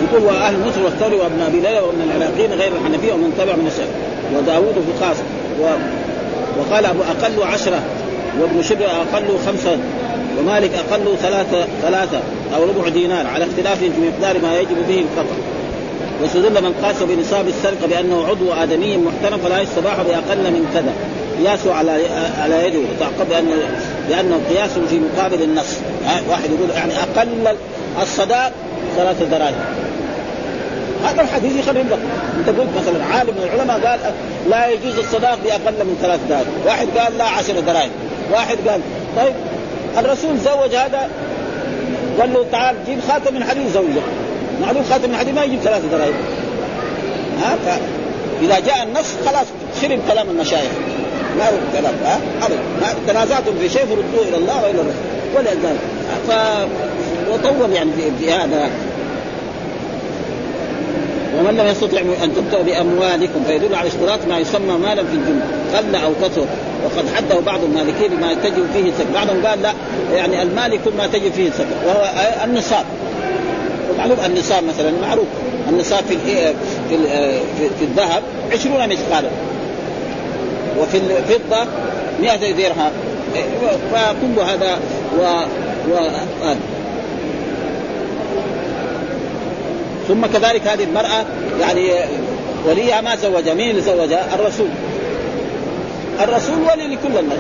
يقول 0.04 0.24
وأهل 0.24 0.60
مصر 0.68 0.84
والثوري 0.84 1.16
وابن 1.16 1.42
ابي 1.42 1.60
ليلى 1.60 1.80
ومن 1.80 2.12
العراقيين 2.12 2.54
غير 2.54 2.72
الحنفية 2.72 3.14
ومن 3.14 3.34
تبع 3.38 3.56
من 3.56 3.68
الشافعي 3.68 4.38
وداوود 4.38 4.74
في 4.74 5.06
خاص 5.06 5.18
و... 5.62 5.66
وقال 6.60 6.86
أبو 6.86 7.00
أقل 7.02 7.44
عشرة 7.54 7.80
وابن 8.42 8.62
شبر 8.64 8.86
أقل 8.86 9.38
خمسة 9.48 9.78
ومالك 10.40 10.72
أقل 10.74 11.18
ثلاثة 11.22 11.68
ثلاثة. 11.82 12.20
أو 12.56 12.64
ربع 12.64 12.90
دينار 12.90 13.28
على 13.28 13.46
اختلاف 13.46 13.80
في 13.80 13.90
مقدار 13.90 14.42
ما 14.42 14.60
يجب 14.60 14.88
به 14.88 15.00
القطع 15.00 15.36
وسدل 16.24 16.64
من 16.64 16.74
قاس 16.84 16.96
بنصاب 17.04 17.48
السرقة 17.48 17.88
بأنه 17.88 18.28
عضو 18.28 18.54
آدمي 18.54 18.98
محترم 18.98 19.40
فلا 19.40 19.62
يستباح 19.62 19.96
بأقل 19.96 20.52
من 20.52 20.70
كذا. 20.74 20.94
قياسه 21.40 21.74
على 21.74 21.92
على 22.42 22.68
يده. 22.68 22.80
وتعقب 22.80 23.30
بان 23.30 23.48
لأنه 24.10 24.40
قياس 24.50 24.72
في 24.90 25.00
مقابل 25.00 25.42
النص. 25.42 25.78
واحد 26.30 26.50
يقول 26.52 26.70
يعني 26.76 26.94
أقل 26.94 27.56
الصداق 28.02 28.52
ثلاثة 28.98 29.26
دراهم. 29.26 29.56
هذا 31.06 31.22
الحديث 31.22 31.56
يخرب 31.56 31.86
لك 31.90 32.00
أنت 32.38 32.60
قلت 32.60 32.70
مثلا 32.82 33.06
عالم 33.06 33.30
من 33.30 33.50
العلماء 33.54 33.88
قال 33.88 34.00
لا 34.50 34.68
يجوز 34.68 34.98
الصداق 34.98 35.40
بأقل 35.44 35.86
من 35.86 35.98
ثلاث 36.02 36.20
دراهم. 36.30 36.66
واحد 36.66 36.88
قال 36.98 37.18
لا 37.18 37.24
عشر 37.24 37.60
دراهم. 37.60 37.92
واحد 38.32 38.58
قال 38.68 38.82
طيب 39.18 39.34
الرسول 39.98 40.38
زوج 40.38 40.76
هذا 40.76 41.10
قال 42.20 42.34
له 42.34 42.46
تعال 42.52 42.76
جيب 42.86 43.00
خاتم 43.08 43.34
من 43.34 43.44
حديد 43.44 43.68
زوجك 43.68 44.04
معلوم 44.62 44.84
خاتم 44.90 45.10
من 45.10 45.16
حديد 45.16 45.36
ما 45.36 45.44
يجيب 45.44 45.60
ثلاثة 45.60 45.88
دراهم. 45.88 46.14
ها؟ 47.44 47.56
فإذا 47.66 48.60
جاء 48.60 48.84
النص 48.84 49.08
خلاص 49.26 49.46
خرب 49.82 50.00
كلام 50.12 50.30
المشايخ. 50.30 50.72
ما 51.38 51.46
هو 51.46 51.54
كلام 51.74 51.94
ها؟ 52.06 52.20
أبدا. 52.42 52.60
تنازعتم 53.08 53.52
في 53.60 53.70
شيء 53.70 53.86
فردوه 53.86 54.28
إلى 54.28 54.38
الله 54.38 54.64
وإلى 54.64 54.82
الرسول. 54.82 54.94
ولذلك 55.36 55.80
ف 56.28 56.32
وطول 57.32 57.72
يعني 57.74 57.92
في 58.20 58.32
هذا. 58.32 58.70
ومن 61.40 61.58
لم 61.58 61.68
يستطع 61.68 62.00
أن 62.00 62.36
تبدأ 62.36 62.62
بأموالكم 62.62 63.44
فيدل 63.48 63.76
على 63.76 63.88
اشتراط 63.88 64.20
ما 64.30 64.40
يسمى 64.40 64.78
مالا 64.78 65.04
في 65.04 65.14
الجمله 65.14 65.46
قل 65.78 65.96
أو 65.96 66.12
كثر. 66.22 66.46
وقد 66.86 67.06
حده 67.16 67.40
بعض 67.40 67.64
المالكين 67.64 68.18
بما 68.18 68.34
تجب 68.34 68.66
فيه 68.74 68.90
الزكاه 68.90 69.14
بعضهم 69.14 69.46
قال 69.46 69.62
لا 69.62 69.74
يعني 70.16 70.42
المال 70.42 70.80
كل 70.86 70.92
ما 70.98 71.08
تجب 71.08 71.32
فيه 71.32 71.48
الزكاه 71.48 71.86
وهو 71.86 72.10
النصاب. 72.44 72.86
ومعلوم 73.94 74.18
النصاب 74.26 74.64
مثلا 74.64 74.92
معروف. 75.02 75.28
النصاب 75.70 76.04
في 76.04 76.18
في 76.90 76.98
في, 77.80 77.86
الذهب 77.86 78.24
20 78.52 78.90
مثقالا. 78.90 79.30
وفي 80.80 80.98
الفضة 80.98 81.68
100 82.22 82.36
درهم. 82.36 82.92
فكل 83.94 84.40
هذا 84.40 84.80
و, 85.20 85.24
و... 85.92 85.98
ثم 90.12 90.26
كذلك 90.26 90.68
هذه 90.68 90.84
المرأة 90.84 91.26
يعني 91.62 91.92
وليها 92.66 93.02
ما 93.02 93.16
زوجها 93.16 93.54
مين 93.54 93.70
اللي 93.70 93.82
زوجها؟ 93.82 94.36
الرسول. 94.36 94.68
الرسول 96.24 96.56
ولي 96.56 96.96
لكل 96.96 97.18
الناس. 97.20 97.40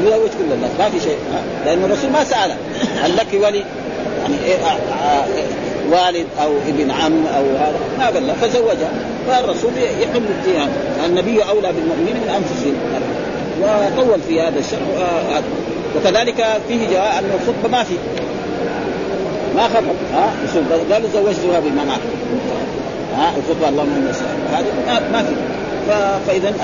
يزوج 0.00 0.30
كل 0.38 0.52
الناس 0.52 0.70
ما 0.78 0.88
في 0.88 1.00
شيء. 1.00 1.18
لأن 1.64 1.84
الرسول 1.84 2.10
ما 2.10 2.24
سأله 2.24 2.56
هل 3.02 3.16
لك 3.16 3.26
ولي؟ 3.32 3.64
يعني 4.22 4.34
إيه 4.44 4.56
والد 5.90 6.26
أو 6.42 6.52
ابن 6.68 6.90
عم 6.90 7.26
أو 7.26 7.44
هذا. 7.98 8.20
ما 8.20 8.26
له 8.26 8.34
فزوجها 8.42 8.90
فالرسول 9.28 9.72
يحل 9.76 10.22
فيها 10.44 10.68
النبي 11.06 11.42
أولى 11.42 11.72
بالمؤمنين 11.72 12.16
من 12.16 12.28
أنفسهم. 12.28 12.74
وطول 13.62 14.20
في 14.28 14.40
هذا 14.40 14.58
الشرع 14.58 14.80
وكذلك 15.96 16.46
فيه 16.68 16.90
جاء 16.90 17.18
أن 17.18 17.30
الخطبة 17.40 17.76
ما 17.78 17.84
في. 17.84 17.94
ما 19.54 19.62
خطب 19.62 19.84
ها؟ 20.14 20.32
قالوا 20.92 21.08
زوجتها 21.14 21.60
بمناك 21.60 22.00
ها؟ 23.16 23.32
الخطبة 23.36 23.68
اللهم 23.68 23.94
إني 23.96 24.10
هذه 24.52 24.66
ما, 24.86 25.00
ما 25.12 25.22
في. 25.22 25.34
فاذا 26.26 26.54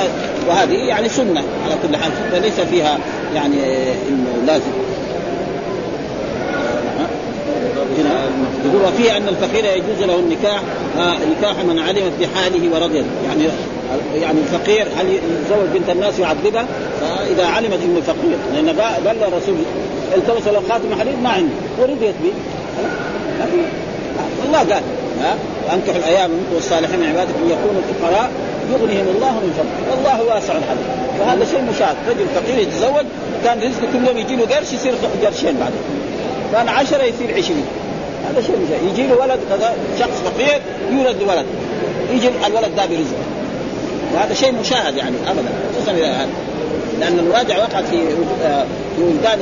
وهذه 0.49 0.73
يعني 0.73 1.09
سنة 1.09 1.43
على 1.65 1.75
كل 1.83 1.97
حال. 1.97 2.13
فليس 2.33 2.61
فيها 2.61 2.99
يعني 3.35 3.57
إنه 4.09 4.47
لازم. 4.47 4.71
يقول 8.65 8.83
وفيه 8.85 9.17
أن 9.17 9.29
الفقير 9.29 9.65
يجوز 9.65 10.09
له 10.09 10.19
النكاح 10.19 10.63
نكاح 11.39 11.65
من 11.65 11.79
علمت 11.79 12.13
بحاله 12.21 12.75
ورضيت. 12.75 13.05
يعني 13.29 13.45
يعني 14.15 14.39
الفقير 14.41 14.87
هل 14.97 15.07
يتزوج 15.13 15.69
بنت 15.75 15.91
الناس 15.91 16.19
يعذبها؟ 16.19 16.67
فإذا 17.01 17.47
علمت 17.47 17.79
إنه 17.85 18.01
فقير. 18.01 18.37
لأن 18.55 18.69
قال 19.07 19.21
له 19.21 19.29
الرسول 19.29 19.55
التمس 20.17 20.47
له 20.47 20.63
خاتم 20.69 21.01
حديد 21.01 21.23
ما 21.23 21.29
عنده. 21.29 21.55
ورضيت 21.79 22.15
به. 22.23 22.33
الله 24.47 24.59
قال. 24.59 24.83
ها؟ 25.23 25.37
وانكحوا 25.69 25.97
الأيام 25.97 26.31
منكم 26.31 26.55
والصالحين 26.55 27.01
من 27.01 27.07
عبادكم 27.07 27.41
يكونوا 27.47 27.83
فقراء 27.91 28.31
يغنيهم 28.73 29.09
الله 29.17 29.33
من 29.33 29.53
فضله. 29.59 29.91
والله 29.91 30.35
واسع 30.35 30.53
عليم 30.53 30.89
فهذا 31.19 31.45
شيء 31.45 31.63
مشاهد. 31.75 31.97
رجل 32.09 32.27
فقير 32.35 32.59
يتزوج 32.59 33.07
كان 33.45 33.59
رزقه 33.59 33.87
كل 33.93 34.09
يوم 34.09 34.19
يجي 34.19 34.37
له 34.37 34.57
قرش 34.57 34.73
يصير 34.73 34.93
قرشين 35.25 35.57
بعدين 35.61 35.81
كان 36.53 36.69
عشرة 36.69 37.03
يصير 37.03 37.31
عشرين. 37.37 37.65
هذا 38.29 38.41
شيء 38.41 38.57
مشاهد. 38.67 38.93
يجي 38.93 39.07
له 39.07 39.17
ولد 39.17 39.41
كذا 39.51 39.75
شخص 39.99 40.23
فقير 40.25 40.61
يولد 40.93 41.23
ولد 41.23 41.47
يجي 42.13 42.29
الولد 42.47 42.77
ده 42.77 42.87
برزقه 42.87 43.25
وهذا 44.15 44.35
شيء 44.35 44.53
مشاهد 44.61 44.97
يعني 44.97 45.17
ابدا. 45.29 45.49
خصوصا 45.77 45.93
إلى 45.93 46.07
هذا. 46.07 46.29
لأن 47.01 47.19
المراجعة 47.19 47.59
وقعت 47.59 47.85
في 47.85 47.97
آه، 48.45 48.65
في 48.97 49.03
ولدان 49.03 49.41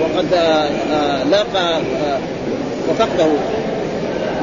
وقد 0.00 0.34
آه، 0.34 0.68
آه، 0.92 1.24
لاقى 1.24 1.80
وفقده 2.90 3.26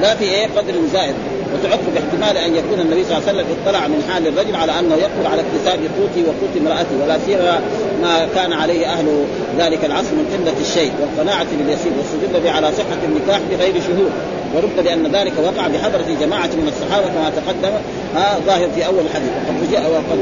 لا 0.01 0.15
في 0.15 0.23
إيه؟ 0.23 0.47
قدر 0.47 0.73
زائد. 0.93 1.15
وتعق 1.53 1.79
باحتمال 1.93 2.37
أن 2.37 2.55
يكون 2.55 2.79
النبي 2.79 3.03
صلى 3.03 3.17
الله 3.17 3.29
عليه 3.29 3.39
وسلم 3.39 3.47
اطلع 3.65 3.87
من 3.87 4.03
حال 4.09 4.27
الرجل 4.27 4.55
على 4.55 4.79
أنه 4.79 4.95
يقبل 4.95 5.27
على 5.27 5.41
اكتساب 5.41 5.79
قوته 5.79 6.29
وقوت 6.29 6.57
امراته 6.57 7.03
ولا 7.03 7.17
سيما 7.25 7.59
ما 8.01 8.27
كان 8.35 8.53
عليه 8.53 8.85
أهل 8.87 9.25
ذلك 9.59 9.85
العصر 9.85 10.11
من 10.11 10.25
قلة 10.33 10.59
الشيء 10.61 10.91
والقناعة 11.01 11.47
باليسير 11.57 11.91
واستدل 11.97 12.39
به 12.43 12.51
على 12.51 12.71
صحة 12.71 12.99
النكاح 13.03 13.39
بغير 13.51 13.73
شهود. 13.73 14.11
ورد 14.55 14.85
لأن 14.85 15.15
ذلك 15.15 15.33
وقع 15.43 15.67
بحضره 15.67 16.17
جماعة 16.21 16.47
من 16.47 16.67
الصحابة 16.67 17.07
كما 17.07 17.29
تقدم. 17.29 17.73
ها 18.15 18.39
ظاهر 18.45 18.69
في 18.75 18.85
أول 18.85 18.99
الحديث 18.99 19.29
وقد 19.29 19.71
جاء 19.71 19.81
وقد 19.91 20.19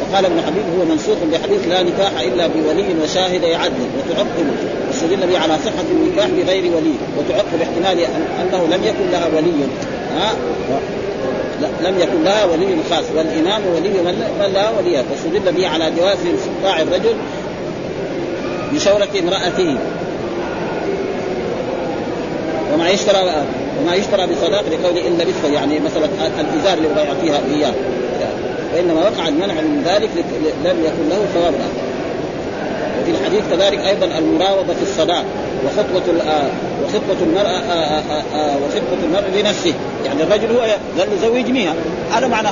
وقال 0.00 0.24
ابن 0.24 0.40
حبيب 0.46 0.64
هو 0.78 0.84
منسوخ 0.84 1.16
بحديث 1.32 1.68
لا 1.68 1.82
نكاح 1.82 2.20
إلا 2.20 2.46
بولي 2.46 2.94
وشاهد 3.02 3.44
عدل 3.44 3.86
وتعقب. 3.98 4.46
واستدل 4.88 5.26
به 5.26 5.38
على 5.38 5.54
صحة 5.64 5.84
النكاح 5.90 6.26
بغير 6.26 6.64
ولي 6.76 6.94
وتعقب 7.18 7.58
باحتمال 7.58 8.06
أنه 8.40 8.76
لم 8.76 8.84
يكن 8.84 9.10
لها 9.12 9.26
ولي. 9.36 9.52
ها؟ 10.16 10.32
لم 11.82 11.98
يكن 11.98 12.24
لها 12.24 12.44
ولي 12.44 12.76
خاص. 12.90 13.04
والإمام 13.16 13.62
ولي 13.76 13.88
من 13.88 14.14
لا 14.54 14.70
ولي. 14.70 15.04
فاستدل 15.10 15.52
به 15.52 15.68
على 15.68 15.92
جواز 15.98 16.18
استطاع 16.38 16.80
الرجل 16.80 17.16
بشورة 18.72 19.08
امرأته. 19.20 19.76
وما 22.74 22.90
يشترى 22.90 23.44
وما 23.82 23.94
يشترى 23.94 24.26
بصداق 24.26 24.64
لقول 24.68 24.98
إن 24.98 25.18
لبسه 25.18 25.54
يعني 25.54 25.80
مثلا 25.80 26.04
الإزار 26.40 26.78
اللي 26.78 26.88
يبغى 26.88 27.04
يعطيها 27.04 27.40
إياه. 27.54 27.72
وانما 28.74 29.00
وقع 29.00 29.28
المنع 29.28 29.54
من 29.54 29.82
ذلك 29.86 30.10
لم 30.64 30.76
يكن 30.84 31.08
له 31.10 31.24
ثواب. 31.34 31.54
وفي 33.02 33.10
الحديث 33.10 33.42
كذلك 33.50 33.78
أيضا 33.78 34.18
المراوضة 34.18 34.74
في 34.74 34.82
الصداق 34.82 35.24
وخطوة 35.64 36.14
وخطبه 36.84 37.22
المرأة 37.22 37.60
وخطبه 38.34 39.04
المرء 39.04 39.40
لنفسه. 39.40 39.74
يعني 40.04 40.22
الرجل 40.22 40.56
هو 40.56 40.60
قال 40.60 41.10
له 41.10 41.16
زوجنيها 41.22 41.74
هذا 42.12 42.26
معنى 42.26 42.48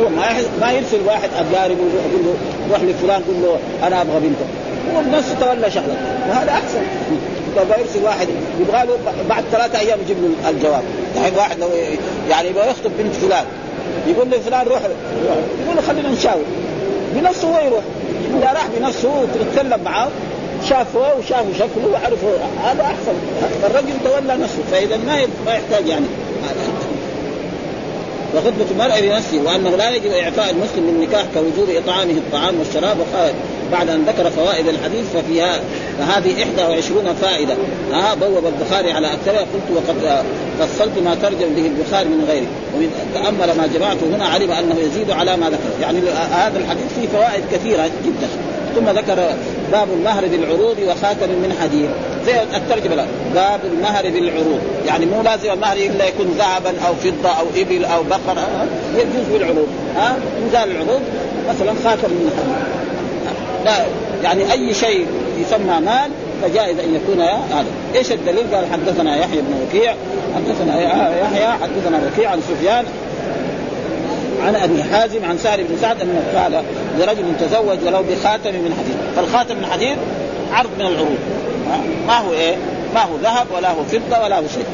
هو 0.00 0.08
ما 0.08 0.26
ما 0.60 0.72
يرسل 0.72 1.00
واحد 1.06 1.28
اقارب 1.34 1.76
يقول 1.78 2.24
له 2.24 2.34
روح 2.70 2.82
لفلان 2.82 3.22
قول 3.22 3.42
له 3.42 3.58
أنا 3.86 4.02
أبغى 4.02 4.20
بنته. 4.20 4.46
هو 4.94 5.02
بنفسه 5.02 5.34
تولى 5.40 5.70
شغلة. 5.70 5.96
وهذا 6.28 6.50
أحسن. 6.50 6.80
يبغى 7.56 7.80
يرسل 7.80 8.04
واحد 8.04 8.28
يبغى 8.60 8.86
له 8.86 8.98
بعد 9.28 9.44
ثلاثة 9.52 9.78
أيام 9.78 9.98
يجيب 10.04 10.16
له 10.22 10.50
الجواب. 10.50 10.82
يعني 11.16 11.36
واحد 11.36 11.58
لو 11.58 11.68
يعني 12.30 12.48
يبغى 12.48 12.70
يخطب 12.70 12.90
بنت 12.98 13.14
فلان. 13.14 13.44
يقول 14.06 14.30
له 14.30 14.38
فلان 14.38 14.66
روح 14.66 14.80
يقول 15.64 15.76
له 15.76 15.82
خلينا 15.82 16.10
نشاور. 16.10 16.44
بنفسه 17.14 17.48
هو 17.48 17.66
يروح؟ 17.66 17.82
إذا 18.38 18.52
راح 18.52 18.66
بنفسه 18.78 19.08
وتتكلم 19.08 19.80
معاه 19.84 20.08
شافه 20.68 21.16
وشافوا 21.18 21.52
شكله 21.54 21.88
وعرفوا 21.92 22.30
هذا 22.64 22.82
أحسن. 22.82 23.14
الرجل 23.64 23.92
تولى 24.04 24.42
نفسه 24.42 24.62
فإذا 24.70 24.96
ما 24.96 25.26
ما 25.46 25.54
يحتاج 25.54 25.86
يعني. 25.86 26.06
وخطبة 28.34 28.66
المرأة 28.70 29.00
لنفسه 29.00 29.42
وأنه 29.46 29.70
لا 29.70 29.90
يجب 29.90 30.10
إعفاء 30.10 30.50
المسلم 30.50 30.82
من 30.82 30.88
النكاح 30.88 31.24
كوجوب 31.34 31.68
إطعامه 31.70 32.12
الطعام 32.12 32.58
والشراب 32.58 32.96
وقال 33.00 33.32
بعد 33.72 33.88
أن 33.88 34.04
ذكر 34.04 34.30
فوائد 34.30 34.68
الحديث 34.68 35.04
ففيها 35.14 35.60
فهذه 35.98 36.40
21 36.40 37.14
فائدة. 37.14 37.54
ها 37.92 38.14
بوب 38.14 38.44
البخاري 38.46 38.92
على 38.92 39.06
أكثرها. 39.12 39.40
قلت 39.40 39.68
وقد 39.74 40.24
فصلت 40.58 40.98
ما 41.04 41.14
ترجم 41.14 41.54
به 41.56 41.66
البخاري 41.66 42.08
من 42.08 42.24
غيره. 42.28 42.46
ومن 42.74 42.90
تأمل 43.14 43.58
ما 43.58 43.66
جمعته 43.74 44.16
هنا 44.16 44.26
علم 44.26 44.50
أنه 44.50 44.76
يزيد 44.80 45.10
على 45.10 45.36
ما 45.36 45.46
ذكر. 45.46 45.82
يعني 45.82 45.98
هذا 46.32 46.58
الحديث 46.58 46.84
فيه 46.94 47.08
فوائد 47.08 47.44
كثيرة 47.52 47.90
جدا. 48.04 48.28
ثم 48.74 48.88
ذكر 48.88 49.34
باب 49.72 49.88
المهر 49.98 50.26
بالعروض 50.26 50.76
وخاتم 50.78 51.28
من 51.28 51.56
حديد. 51.62 51.88
زي 52.26 52.56
الترجمة 52.56 52.94
لا 52.94 53.04
باب 53.34 53.60
المهر 53.64 54.02
بالعروض. 54.10 54.60
يعني 54.86 55.06
مو 55.06 55.22
لازم 55.22 55.52
المهر 55.52 55.76
إلا 55.76 56.08
يكون 56.08 56.26
ذهبا 56.38 56.72
أو 56.86 56.94
فضة 56.94 57.28
أو 57.28 57.46
إبل 57.56 57.84
أو 57.84 58.02
بقر 58.02 58.38
يجوز 58.94 59.26
بالعروض. 59.32 59.68
ها؟ 59.96 60.16
ميزان 60.44 60.70
العروض 60.70 61.00
مثلا 61.48 61.72
خاتم 61.84 62.10
من 62.10 62.30
حديد. 62.36 62.77
لا 63.64 63.72
يعني 64.24 64.52
أي 64.52 64.74
شيء 64.74 65.06
يسمى 65.38 65.80
مال 65.80 66.10
فجائز 66.42 66.78
أن 66.78 66.94
يكون 66.94 67.20
هذا 67.20 67.66
إيش 67.94 68.12
الدليل؟ 68.12 68.54
قال 68.54 68.66
حدثنا 68.72 69.16
يحيى 69.16 69.40
بن 69.40 69.54
وكيع 69.66 69.94
حدثنا 70.36 70.80
يحيى 71.20 71.48
حدثنا 71.48 72.00
وكيع 72.06 72.30
عن 72.30 72.40
سفيان 72.40 72.84
عن 74.46 74.54
أبي 74.54 74.82
حازم 74.82 75.24
عن 75.24 75.38
سهل 75.38 75.64
بن 75.64 75.76
سعد 75.80 76.00
أنه 76.00 76.22
قال 76.34 76.62
لرجل 76.98 77.24
تزوج 77.40 77.78
ولو 77.86 78.02
بخاتم 78.02 78.50
من 78.50 78.74
حديد 78.78 78.96
فالخاتم 79.16 79.56
من 79.56 79.66
حديد 79.66 79.96
عرض 80.52 80.70
من 80.78 80.86
العروض 80.86 81.18
ما 82.06 82.18
هو 82.18 82.32
إيه؟ 82.32 82.56
ما 82.94 83.00
هو 83.00 83.16
ذهب 83.22 83.46
ولا 83.56 83.70
هو 83.70 83.84
فضة 83.84 84.24
ولا 84.24 84.38
هو 84.38 84.42
شيء. 84.54 84.64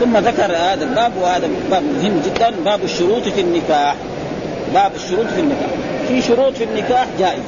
ثم 0.00 0.16
ذكر 0.16 0.56
هذا 0.56 0.84
الباب 0.84 1.12
وهذا 1.22 1.48
باب 1.70 1.82
مهم 1.82 2.22
جدا 2.26 2.50
باب 2.64 2.84
الشروط 2.84 3.22
في 3.22 3.40
النكاح 3.40 3.94
باب 4.74 4.92
الشروط 4.94 5.26
في 5.26 5.40
النكاح. 5.40 5.68
في 6.08 6.22
شروط 6.22 6.52
في 6.54 6.64
النكاح 6.64 7.06
جائزة 7.18 7.42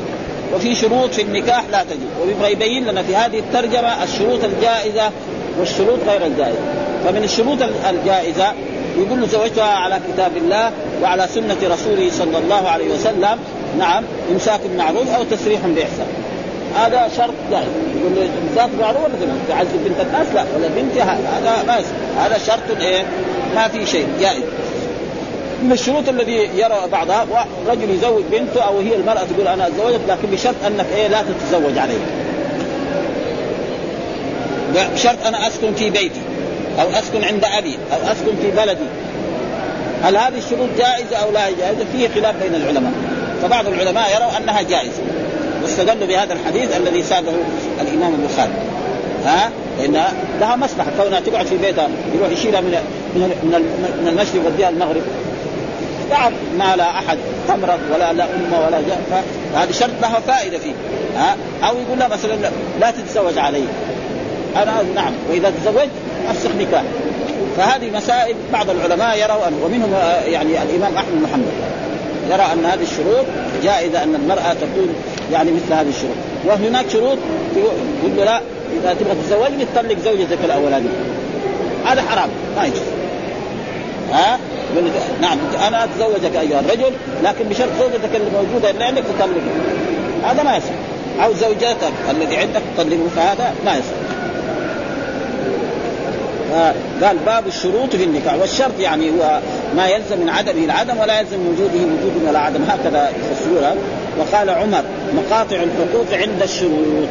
وفي 0.54 0.74
شروط 0.74 1.10
في 1.10 1.22
النكاح 1.22 1.62
لا 1.72 1.84
تجوز. 1.84 2.26
ويبغى 2.26 2.52
يبين 2.52 2.86
لنا 2.86 3.02
في 3.02 3.16
هذه 3.16 3.38
الترجمة 3.38 4.04
الشروط 4.04 4.44
الجائزة 4.44 5.10
والشروط 5.58 5.98
غير 6.08 6.26
الجائزة. 6.26 6.58
فمن 7.04 7.24
الشروط 7.24 7.58
الجائزة 7.90 8.52
يقول 8.98 9.20
له 9.20 9.26
زوجتها 9.26 9.64
على 9.64 10.00
كتاب 10.12 10.36
الله 10.36 10.70
وعلى 11.02 11.26
سنة 11.34 11.56
رسوله 11.62 12.10
صلى 12.10 12.38
الله 12.38 12.68
عليه 12.68 12.94
وسلم 12.94 13.38
نعم 13.78 14.04
إمساك 14.32 14.60
معروف 14.76 15.14
أو 15.14 15.24
تسريح 15.30 15.60
بإحسان. 15.66 16.06
هذا 16.76 17.08
شرط 17.16 17.34
جائز. 17.50 17.68
يقول 18.00 18.12
له 18.16 18.28
إمساك 18.50 18.70
معروف 18.80 19.04
ولا 19.04 19.32
تعذب 19.48 19.84
بنت 19.84 20.00
الناس؟ 20.00 20.26
لا 20.34 20.44
ولا 20.56 20.68
بنتي 20.68 21.02
هذا 21.02 21.64
ما 21.66 21.80
هذا 22.18 22.38
شرط 22.46 22.80
إيه؟ 22.80 23.02
ما 23.54 23.68
في 23.68 23.86
شيء. 23.86 24.08
جائز. 24.20 24.42
من 25.62 25.72
الشروط 25.72 26.08
الذي 26.08 26.48
يرى 26.54 26.88
بعضها 26.92 27.26
رجل 27.68 27.90
يزوج 27.90 28.22
بنته 28.32 28.62
أو 28.62 28.78
هي 28.78 28.96
المرأة 28.96 29.24
تقول 29.34 29.48
أنا 29.48 29.66
أتزوجت 29.66 30.00
لكن 30.08 30.28
بشرط 30.32 30.54
أنك 30.66 30.86
إيه 30.96 31.08
لا 31.08 31.22
تتزوج 31.22 31.78
علي. 31.78 31.98
بشرط 34.94 35.26
أنا 35.26 35.46
أسكن 35.46 35.74
في 35.74 35.90
بيتي 35.90 36.20
أو 36.80 36.88
أسكن 36.90 37.24
عند 37.24 37.44
أبي 37.44 37.78
أو 37.92 38.12
أسكن 38.12 38.36
في 38.42 38.50
بلدي. 38.50 38.88
هل 40.02 40.16
هذه 40.16 40.38
الشروط 40.38 40.68
جائزة 40.78 41.16
أو 41.16 41.30
لا 41.32 41.50
جائزة؟ 41.50 41.84
فيه 41.92 42.08
خلاف 42.08 42.42
بين 42.42 42.54
العلماء. 42.54 42.92
فبعض 43.42 43.66
العلماء 43.66 44.16
يروا 44.16 44.36
أنها 44.36 44.62
جائزة. 44.62 45.02
واستدلوا 45.62 46.06
بهذا 46.06 46.32
الحديث 46.32 46.76
الذي 46.76 47.02
ساقه 47.02 47.32
الإمام 47.80 48.14
البخاري. 48.14 48.52
ها؟ 49.24 49.50
لأن 49.78 50.04
لها 50.40 50.56
مصلحة. 50.56 50.90
كونها 51.02 51.20
تقعد 51.20 51.46
في 51.46 51.56
بيتها 51.56 51.88
يروح 52.14 52.30
يشيلها 52.30 52.60
من 52.60 52.78
من 54.02 54.08
المشرق 54.08 54.44
يوديها 54.44 54.68
المغرب. 54.68 55.02
تعب 56.10 56.32
ما 56.58 56.76
لا 56.76 56.90
أحد 56.98 57.18
تمرض 57.48 57.78
ولا 57.94 58.12
لا 58.12 58.24
امه 58.24 58.66
ولا 58.66 58.80
جاء. 58.88 59.24
فهذا 59.52 59.72
شرط 59.72 59.90
لها 60.02 60.20
فائدة 60.20 60.58
فيه. 60.58 60.72
ها؟ 61.16 61.36
أو 61.68 61.76
يقول 61.78 61.98
لها 61.98 62.08
مثلا 62.08 62.36
لا 62.80 62.90
تتزوج 62.90 63.38
علي. 63.38 63.64
أنا 64.56 64.82
نعم. 64.94 65.12
وإذا 65.30 65.50
تزوجت 65.50 65.90
أفسخ 66.30 66.50
نكاح. 66.58 66.82
فهذه 67.56 67.90
مسائل 67.90 68.36
بعض 68.52 68.70
العلماء 68.70 69.18
يروا 69.18 69.48
أن 69.48 69.52
ومنهم 69.64 69.94
آه، 69.94 70.20
يعني 70.20 70.62
الإمام 70.62 70.96
أحمد 70.96 71.22
محمد 71.22 71.52
يرى 72.30 72.42
أن 72.52 72.64
هذه 72.64 72.82
الشروط 72.82 73.26
جائزة 73.62 74.02
أن 74.02 74.14
المرأة 74.14 74.52
تكون 74.52 74.94
يعني 75.32 75.50
مثل 75.50 75.72
هذه 75.72 75.88
الشروط. 75.88 76.16
وهناك 76.46 76.90
شروط 76.90 77.18
يقول 77.56 78.16
له 78.16 78.24
لا 78.24 78.40
إذا 78.82 78.94
تبغى 78.94 79.14
تتزوجني 79.14 79.64
تطلق 79.74 79.98
زوجتك 80.04 80.38
الأولانية. 80.44 80.88
هذا 81.86 82.02
حرام 82.02 82.28
ما 82.56 82.64
يجوز. 82.64 82.82
ها؟ 84.12 84.38
نعم 85.20 85.38
أنا 85.66 85.84
أتزوجك 85.84 86.36
أيها 86.36 86.60
الرجل 86.60 86.92
لكن 87.24 87.44
بشرط 87.44 87.68
زوجتك 87.80 88.16
اللي 88.16 88.30
موجودة 88.30 88.70
اللي 88.70 88.84
عندك 88.84 89.02
تطلقها. 89.02 90.32
هذا 90.32 90.42
ما 90.42 90.56
يصح. 90.56 90.70
أو 91.24 91.32
زوجاتك 91.32 91.92
الذي 92.10 92.36
عندك 92.36 92.62
تطلقه 92.76 93.08
فهذا 93.16 93.54
ما 93.64 93.72
يصح. 93.72 93.98
قال 97.02 97.16
باب 97.26 97.46
الشروط 97.46 97.96
في 97.96 98.04
النكاح. 98.04 98.34
والشرط 98.34 98.80
يعني 98.80 99.10
هو 99.10 99.40
ما 99.76 99.88
يلزم 99.88 100.18
من 100.20 100.28
عدمه 100.28 100.64
العدم 100.64 100.98
ولا 100.98 101.20
يلزم 101.20 101.38
من 101.38 101.54
وجوده 101.54 101.84
وجود 101.84 102.28
ولا 102.28 102.38
عدم. 102.38 102.60
هكذا 102.68 103.10
يفسرونها. 103.30 103.74
وقال 104.18 104.50
عمر 104.50 104.82
مقاطع 105.14 105.56
الحقوق 105.56 106.06
عند 106.12 106.42
الشروط. 106.42 107.08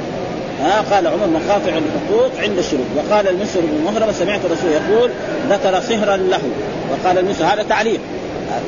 ها 0.64 0.82
قال 0.92 1.08
عمر 1.08 1.28
مقاطع 1.28 1.78
الحقوق 1.78 2.32
عند 2.40 2.58
الشروط 2.58 2.86
وقال 2.98 3.28
المسر 3.28 3.60
بن 3.60 3.84
مهرم 3.86 4.12
سمعت 4.12 4.40
الرسول 4.46 4.72
يقول 4.72 5.12
ذكر 5.50 5.82
صهرا 5.82 6.18
له. 6.18 6.42
وقال 6.92 7.18
المسر 7.18 7.46
هذا 7.46 7.64
تعليق. 7.64 8.00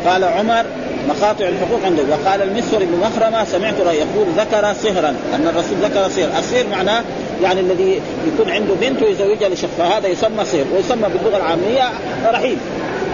قال 0.06 0.24
عمر 0.24 0.66
مقاطع 1.10 1.46
الحقوق 1.48 1.80
عنده. 1.86 2.04
وقال 2.10 2.42
المسور 2.42 2.80
بن 2.80 3.00
مخرمة 3.00 3.44
سمعت 3.44 3.74
يقول 3.80 4.28
ذكر 4.38 4.74
صهرا. 4.84 5.10
أن 5.10 5.48
الرسول 5.48 5.78
ذكر 5.84 6.10
صهر. 6.10 6.40
الصهر 6.40 6.68
معناه 6.72 7.04
يعني 7.44 7.60
الذي 7.60 8.02
يكون 8.28 8.52
عنده 8.52 8.74
بنت 8.82 9.04
ويزوجها 9.04 9.50
لشخص 9.50 9.72
فهذا 9.78 10.08
يسمى 10.08 10.46
صهر 10.46 10.66
ويسمى 10.76 11.10
باللغة 11.14 11.38
العامية 11.38 11.90
رحيل 12.26 12.58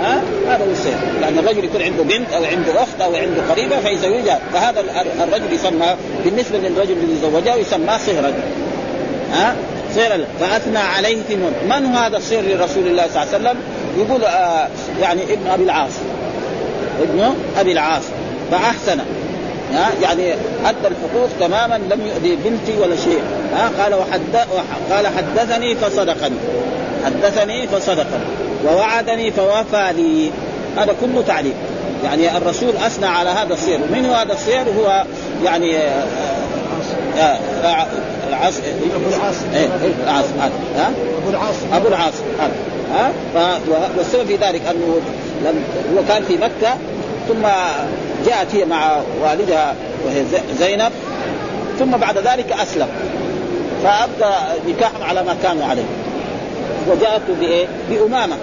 ها؟ 0.01 0.21
هذا 0.47 0.65
هو 0.65 0.71
السير 0.71 0.93
يعني 1.21 1.39
الرجل 1.39 1.63
يكون 1.63 1.81
عنده 1.81 2.03
بنت 2.03 2.33
أو 2.33 2.43
عنده 2.43 2.83
أخت 2.83 3.01
أو 3.01 3.15
عنده 3.15 3.41
قريبة 3.51 3.79
فيزوجها. 3.79 4.39
فهذا 4.53 4.83
الرجل 5.23 5.53
يسمى 5.53 5.95
بالنسبة 6.25 6.57
للرجل 6.57 6.91
الذي 6.91 7.17
زوجها 7.21 7.55
يسمى 7.55 7.97
صهرا. 8.05 8.33
ها؟ 9.35 9.55
صير 9.95 10.25
فأثنى 10.39 10.77
عليه 10.77 11.17
في 11.27 11.35
من 11.69 11.85
هذا 11.85 12.17
الصير 12.17 12.41
لرسول 12.41 12.87
الله 12.87 13.07
صلى 13.13 13.23
الله 13.23 13.33
عليه 13.33 13.37
وسلم؟ 13.37 13.57
يقول 13.97 14.23
آه 14.23 14.67
يعني 15.01 15.21
ابن 15.23 15.47
أبي 15.47 15.63
العاص. 15.63 15.91
ابن 17.01 17.35
أبي 17.57 17.71
العاص. 17.71 18.03
فأحسن. 18.51 18.99
ها؟ 19.73 19.89
يعني 20.01 20.33
أدى 20.65 20.87
الحقوق 20.87 21.29
تماما 21.39 21.75
لم 21.75 22.01
يؤذي 22.05 22.35
بنتي 22.35 22.77
ولا 22.81 22.95
شيء. 22.95 23.21
ها؟ 23.53 23.83
قال 23.83 23.93
وحد 23.93 24.21
قال 24.91 25.07
حدثني 25.07 25.75
فصدقني. 25.75 26.37
حدثني 27.05 27.67
فصدقني. 27.67 28.25
ووعدني 28.67 29.31
فوفى 29.31 29.93
لي. 29.97 30.31
هذا 30.77 30.95
كله 31.01 31.23
تعليم 31.27 31.53
يعني 32.03 32.37
الرسول 32.37 32.69
أثنى 32.85 33.05
على 33.05 33.29
هذا 33.29 33.53
السير. 33.53 33.79
ومن 33.89 34.05
هو 34.05 34.13
هذا 34.13 34.33
السير؟ 34.33 34.63
هو 34.79 35.03
يعني 35.43 35.77
آه، 35.77 36.03
آه، 37.17 37.39
آه، 37.63 37.87
العاص 38.37 38.53
أبو 38.95 39.09
العاص. 39.09 39.35
إيه، 39.53 39.67
العاص 40.03 40.25
ها؟ 40.77 40.91
أبو 41.21 41.29
العاص. 41.29 41.55
أبو 41.73 41.87
العاص 41.87 42.13
ها؟ 42.99 43.11
والسبب 43.97 44.25
في 44.25 44.35
ذلك 44.35 44.61
أنه 44.65 44.99
لم 45.45 45.63
هو 45.97 46.03
كان 46.07 46.23
في 46.23 46.37
مكة 46.37 46.77
ثم 47.27 47.41
جاءت 48.25 48.55
هي 48.55 48.65
مع 48.65 48.97
والدها 49.21 49.75
وهي 50.05 50.23
زينب 50.59 50.91
ثم 51.79 51.91
بعد 51.91 52.17
ذلك 52.17 52.51
أسلم. 52.51 52.87
فأبقى 53.83 54.39
نكاحهم 54.67 55.03
على 55.03 55.23
ما 55.23 55.35
كانوا 55.43 55.65
عليه. 55.65 55.85
وجاءته 56.89 57.33
بإيه؟ 57.39 57.67
بأمامة. 57.89 58.35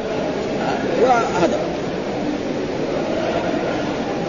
وهذا. 1.03 1.59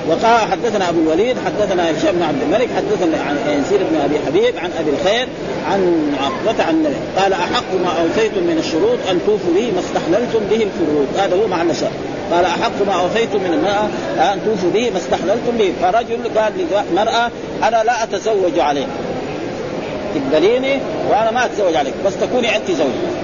وقال 0.10 0.52
حدثنا 0.52 0.90
أبو 0.90 1.00
الوليد 1.00 1.38
حدثنا 1.46 1.92
هشام 1.92 2.16
بن 2.16 2.24
عبد 2.24 2.42
الملك 2.42 2.70
حدثنا 2.76 3.18
عن 3.22 3.38
يزيد 3.48 3.80
بن 3.92 4.00
أبي 4.06 4.20
حبيب 4.28 4.58
عن 4.58 4.70
أبي 4.80 4.90
الخير 4.90 5.28
عن 5.72 6.12
عقبة 6.20 6.64
عن 6.64 6.74
النبي 6.76 6.96
قال 7.20 7.34
أحق 7.34 7.74
ما 7.84 8.02
اوفيتم 8.02 8.44
من 8.44 8.58
الشروط 8.58 9.00
أن 9.12 9.20
توفوا 9.26 9.54
به 9.56 9.72
ما 9.72 9.80
استحللتم 9.80 10.40
به 10.50 10.64
الفروض. 10.64 11.08
هذا 11.18 11.36
هو 11.36 11.48
معنى 11.48 11.72
الشرط. 11.72 11.92
قال 12.32 12.46
أحق 12.46 12.88
ما 12.88 12.94
أوفيتم 12.94 13.40
من 13.40 13.54
المرأة 13.54 13.88
أن 14.34 14.40
توفوا 14.46 14.70
به 14.74 14.90
ما 14.90 14.98
استحللتم 14.98 15.58
به. 15.58 15.74
فرجل 15.82 16.40
قال 16.40 16.54
للمراه 16.58 17.32
أنا 17.64 17.84
لا 17.84 18.04
أتزوج 18.04 18.60
عليك. 18.60 18.88
تقبليني 20.16 20.80
وأنا 21.10 21.32
ما 21.32 21.46
أتزوج 21.46 21.76
عليك 21.76 21.94
بس 22.06 22.14
تكوني 22.22 22.58
انت 22.58 22.72
زوجي 22.72 23.23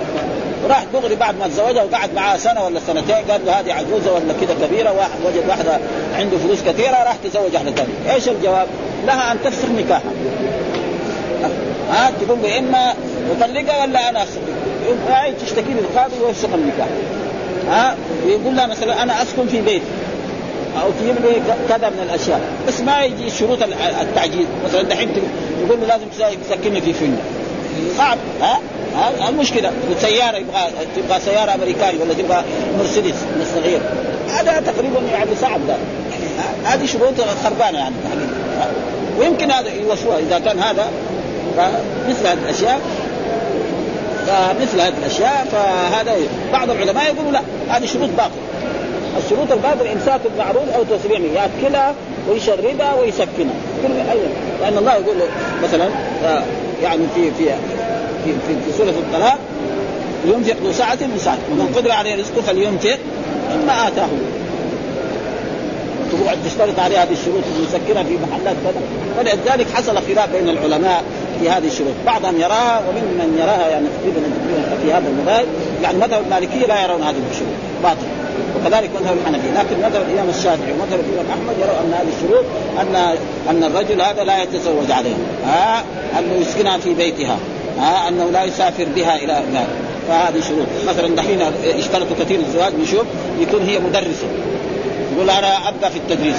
راح 0.68 0.84
دغري 0.93 1.16
بعد 1.16 1.39
ما 1.39 1.47
تزوجها 1.47 1.84
وقعد 1.84 2.14
معها 2.14 2.38
سنة 2.38 2.66
ولا 2.66 2.80
سنتين 2.88 3.16
قال 3.16 3.45
له 3.45 3.60
هذه 3.60 3.74
عجوزة 3.74 4.14
ولا 4.14 4.34
كذا 4.41 4.68
كبيرة 4.68 4.91
واحد 4.91 5.20
وجد 5.26 5.49
واحدة 5.49 5.80
عنده 6.16 6.38
فلوس 6.38 6.60
كثيرة 6.62 7.03
راح 7.03 7.16
تزوج 7.24 7.53
واحدة 7.53 7.72
ثانية، 7.72 8.14
إيش 8.14 8.30
الجواب؟ 8.30 8.68
لها 9.05 9.32
أن 9.32 9.38
تفسخ 9.43 9.70
نكاحها. 9.70 10.12
ها 11.91 12.12
تقول 12.22 12.38
له 12.43 12.60
اما 12.60 12.93
أطلقها 13.32 13.84
ولا 13.84 14.10
أنا 14.10 14.24
اسخ 14.24 14.39
تشتكي 15.45 15.74
لي 15.74 15.80
القاضي 15.80 16.16
ويفسخ 16.26 16.49
النكاح. 16.53 16.88
ها 17.70 17.95
ويقول 18.26 18.55
لها 18.55 18.68
مثلا 18.68 19.03
أنا 19.03 19.22
أسكن 19.22 19.47
في 19.47 19.62
بيتي. 19.62 19.86
أو 20.82 20.89
تجيب 20.99 21.16
لي 21.26 21.41
كذا 21.70 21.89
من 21.89 22.10
الأشياء. 22.10 22.41
بس 22.68 22.82
ما 22.82 23.03
يجي 23.03 23.30
شروط 23.30 23.57
التعجيز 24.01 24.47
مثلا 24.66 24.82
دحين 24.82 25.10
تقول 25.68 25.82
له 25.82 25.88
لازم 25.88 26.05
تسكنني 26.49 26.82
في 26.82 26.93
فندق. 26.93 27.22
صعب 27.97 28.18
ها؟ 28.41 28.60
المشكلة 29.29 29.71
سيارة 30.01 30.37
يبغى 30.37 30.61
تبغى 30.95 31.19
سيارة 31.19 31.53
أمريكاني 31.53 31.97
ولا 31.97 32.13
تبغى 32.13 32.43
مرسيدس 32.79 33.17
من 33.35 33.41
الصغير 33.41 33.79
هذا 34.29 34.71
تقريبا 34.71 34.99
يعني 35.11 35.29
صعب 35.41 35.59
ده. 35.67 35.75
هذه 36.63 36.85
شروط 36.85 37.13
خربانة 37.43 37.77
يعني 37.77 37.95
ويمكن 39.19 39.51
هذا 39.51 39.73
يوصفوها 39.73 40.17
إذا 40.17 40.39
كان 40.39 40.59
هذا. 40.59 40.87
مثل 42.09 42.27
هذه 42.27 42.37
الأشياء. 42.43 42.79
فمثل 44.27 44.81
هذه 44.81 44.93
الأشياء 44.97 45.47
فهذا 45.51 46.15
بعض 46.53 46.69
العلماء 46.69 47.05
يقولوا 47.05 47.31
لا 47.31 47.41
هذه 47.69 47.85
شروط 47.85 48.09
باطلة. 48.09 48.41
الشروط 49.25 49.51
الباطلة 49.51 49.93
إمساك 49.93 50.21
بالمعروف 50.23 50.69
أو 50.75 50.83
تسريع 50.83 51.19
يأكلها 51.19 51.93
ويشربها 52.29 52.93
ويسكنها. 52.93 53.55
لأن 54.61 54.77
الله 54.77 54.93
يقول 54.93 55.15
مثلا 55.63 55.89
يعني 56.83 57.01
في 57.15 57.31
في 57.31 57.49
في 58.26 58.32
في, 58.47 58.53
في 58.65 58.78
سوره 58.78 58.89
الطلاق 58.89 59.39
ينفق 60.26 60.55
ذو 60.63 60.72
سعة 60.72 60.97
من 61.01 61.17
سعته 61.17 61.41
ومن 61.51 61.74
قدر 61.76 61.91
عليه 61.91 62.15
رزقه 62.15 62.41
فلينفق 62.41 62.97
مما 63.55 63.88
آتاه. 63.88 64.07
تقعد 66.11 66.38
تشترط 66.45 66.80
عليه 66.80 67.03
هذه 67.03 67.11
الشروط 67.11 67.43
المسكنه 67.57 68.03
في 68.03 68.17
محلات 68.24 68.55
كذا. 68.63 68.82
فلذلك 69.17 69.67
حصل 69.74 69.97
خلاف 69.97 70.32
بين 70.32 70.49
العلماء 70.49 71.03
في 71.39 71.49
هذه 71.49 71.67
الشروط. 71.67 71.93
بعضهم 72.05 72.39
يراها 72.39 72.82
ومن 72.89 73.03
من 73.20 73.38
يراها 73.41 73.70
يعني 73.70 73.86
تقريبا 73.99 74.22
في 74.84 74.93
هذا 74.93 75.07
المذاهب 75.07 75.45
يعني 75.84 75.97
مذهب 75.97 76.22
المالكية 76.26 76.67
لا 76.67 76.84
يرون 76.84 77.01
هذه 77.01 77.22
الشروط. 77.32 77.55
باطل. 77.84 78.07
وكذلك 78.55 78.89
مذهب 79.01 79.17
الحنفي 79.22 79.47
لكن 79.57 79.78
مذهب 79.78 80.01
الإمام 80.09 80.30
الشافعي 80.30 80.72
ومذهب 80.72 80.99
الإمام 80.99 81.26
أحمد 81.32 81.55
يرون 81.61 81.76
أن 81.86 81.93
هذه 81.93 82.11
الشروط 82.17 82.45
ان 82.80 82.95
أن 83.49 83.63
الرجل 83.63 84.01
هذا 84.01 84.24
لا 84.24 84.43
يتزوج 84.43 84.91
عليها. 84.91 85.17
ها؟ 85.45 85.84
انه 86.20 86.34
يسكنها 86.41 86.78
في 86.78 86.93
بيتها. 86.93 87.38
ها 87.78 88.07
أنه 88.07 88.30
لا 88.32 88.43
يسافر 88.43 88.86
بها 88.95 89.15
إلى 89.15 89.43
لا 89.53 89.63
فهذه 90.07 90.41
شروط. 90.47 90.67
مثلا 90.88 91.15
دحين 91.15 91.41
اشترطوا 91.80 92.15
كثير 92.20 92.39
الزواج 92.39 92.74
نشوف 92.82 93.03
يكون 93.39 93.61
هي 93.61 93.80
مدرسة. 93.80 94.28
يقول 95.15 95.30
أنا 95.30 95.70
ابدا 95.70 95.89
في 95.89 95.97
التدريس. 95.97 96.36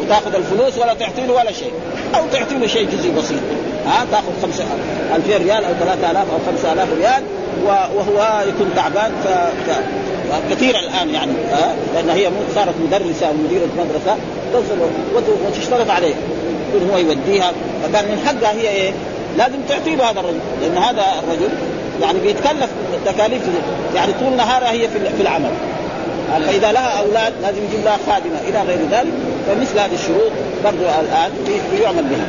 وتأخذ 0.00 0.34
الفلوس 0.34 0.78
ولا 0.78 0.94
تعطي 0.94 1.26
له 1.26 1.32
ولا 1.32 1.52
شيء. 1.52 1.72
أو 2.14 2.22
تعطي 2.32 2.54
له 2.54 2.66
شيء 2.66 2.88
جزء 2.90 3.10
بسيط. 3.10 3.38
ها 3.86 4.06
تأخذ 4.12 4.32
5000 4.42 5.42
ريال 5.42 5.64
أو 5.64 5.72
3000 5.80 6.16
أو 6.16 6.38
5000 6.46 6.88
ريال 6.98 7.22
وهو 7.66 8.42
يكون 8.48 8.70
تعبان. 8.76 9.12
ف... 9.24 9.28
ف... 9.70 9.74
كثير 10.50 10.78
الآن 10.78 11.10
يعني 11.10 11.32
ها 11.52 11.74
لأن 11.94 12.10
هي 12.10 12.30
صارت 12.54 12.74
مدرسة 12.86 13.26
أو 13.26 13.32
مديرة 13.32 13.68
مدرسة. 13.78 14.16
وتشترط 15.46 15.90
عليه. 15.90 16.14
يكون 16.74 16.90
هو 16.90 16.98
يوديها. 16.98 17.52
فكان 17.82 18.04
من 18.04 18.26
حقها 18.26 18.52
هي 18.52 18.68
إيه؟ 18.68 18.92
لازم 19.38 19.58
تعطي 19.68 19.96
له 19.96 20.10
هذا 20.10 20.20
الرجل 20.20 20.40
لأن 20.60 20.78
هذا 20.78 21.04
الرجل 21.24 21.48
يعني 22.02 22.18
بيتكلف 22.20 22.70
تكاليف 23.06 23.42
يعني 23.94 24.12
طول 24.12 24.36
نهارها 24.36 24.70
هي 24.70 24.88
في 24.88 25.20
العمل. 25.22 25.50
فإذا 26.46 26.72
لها 26.72 27.00
أولاد 27.00 27.32
لازم 27.42 27.64
يجيب 27.64 27.84
لها 27.84 27.98
خادمة. 28.06 28.40
إلى 28.48 28.62
غير 28.62 28.78
ذلك 28.90 29.12
فمثل 29.46 29.78
هذه 29.78 29.94
الشروط 29.94 30.32
برضو 30.64 30.82
الآن 30.82 31.30
يعمل 31.82 32.02
بها. 32.02 32.26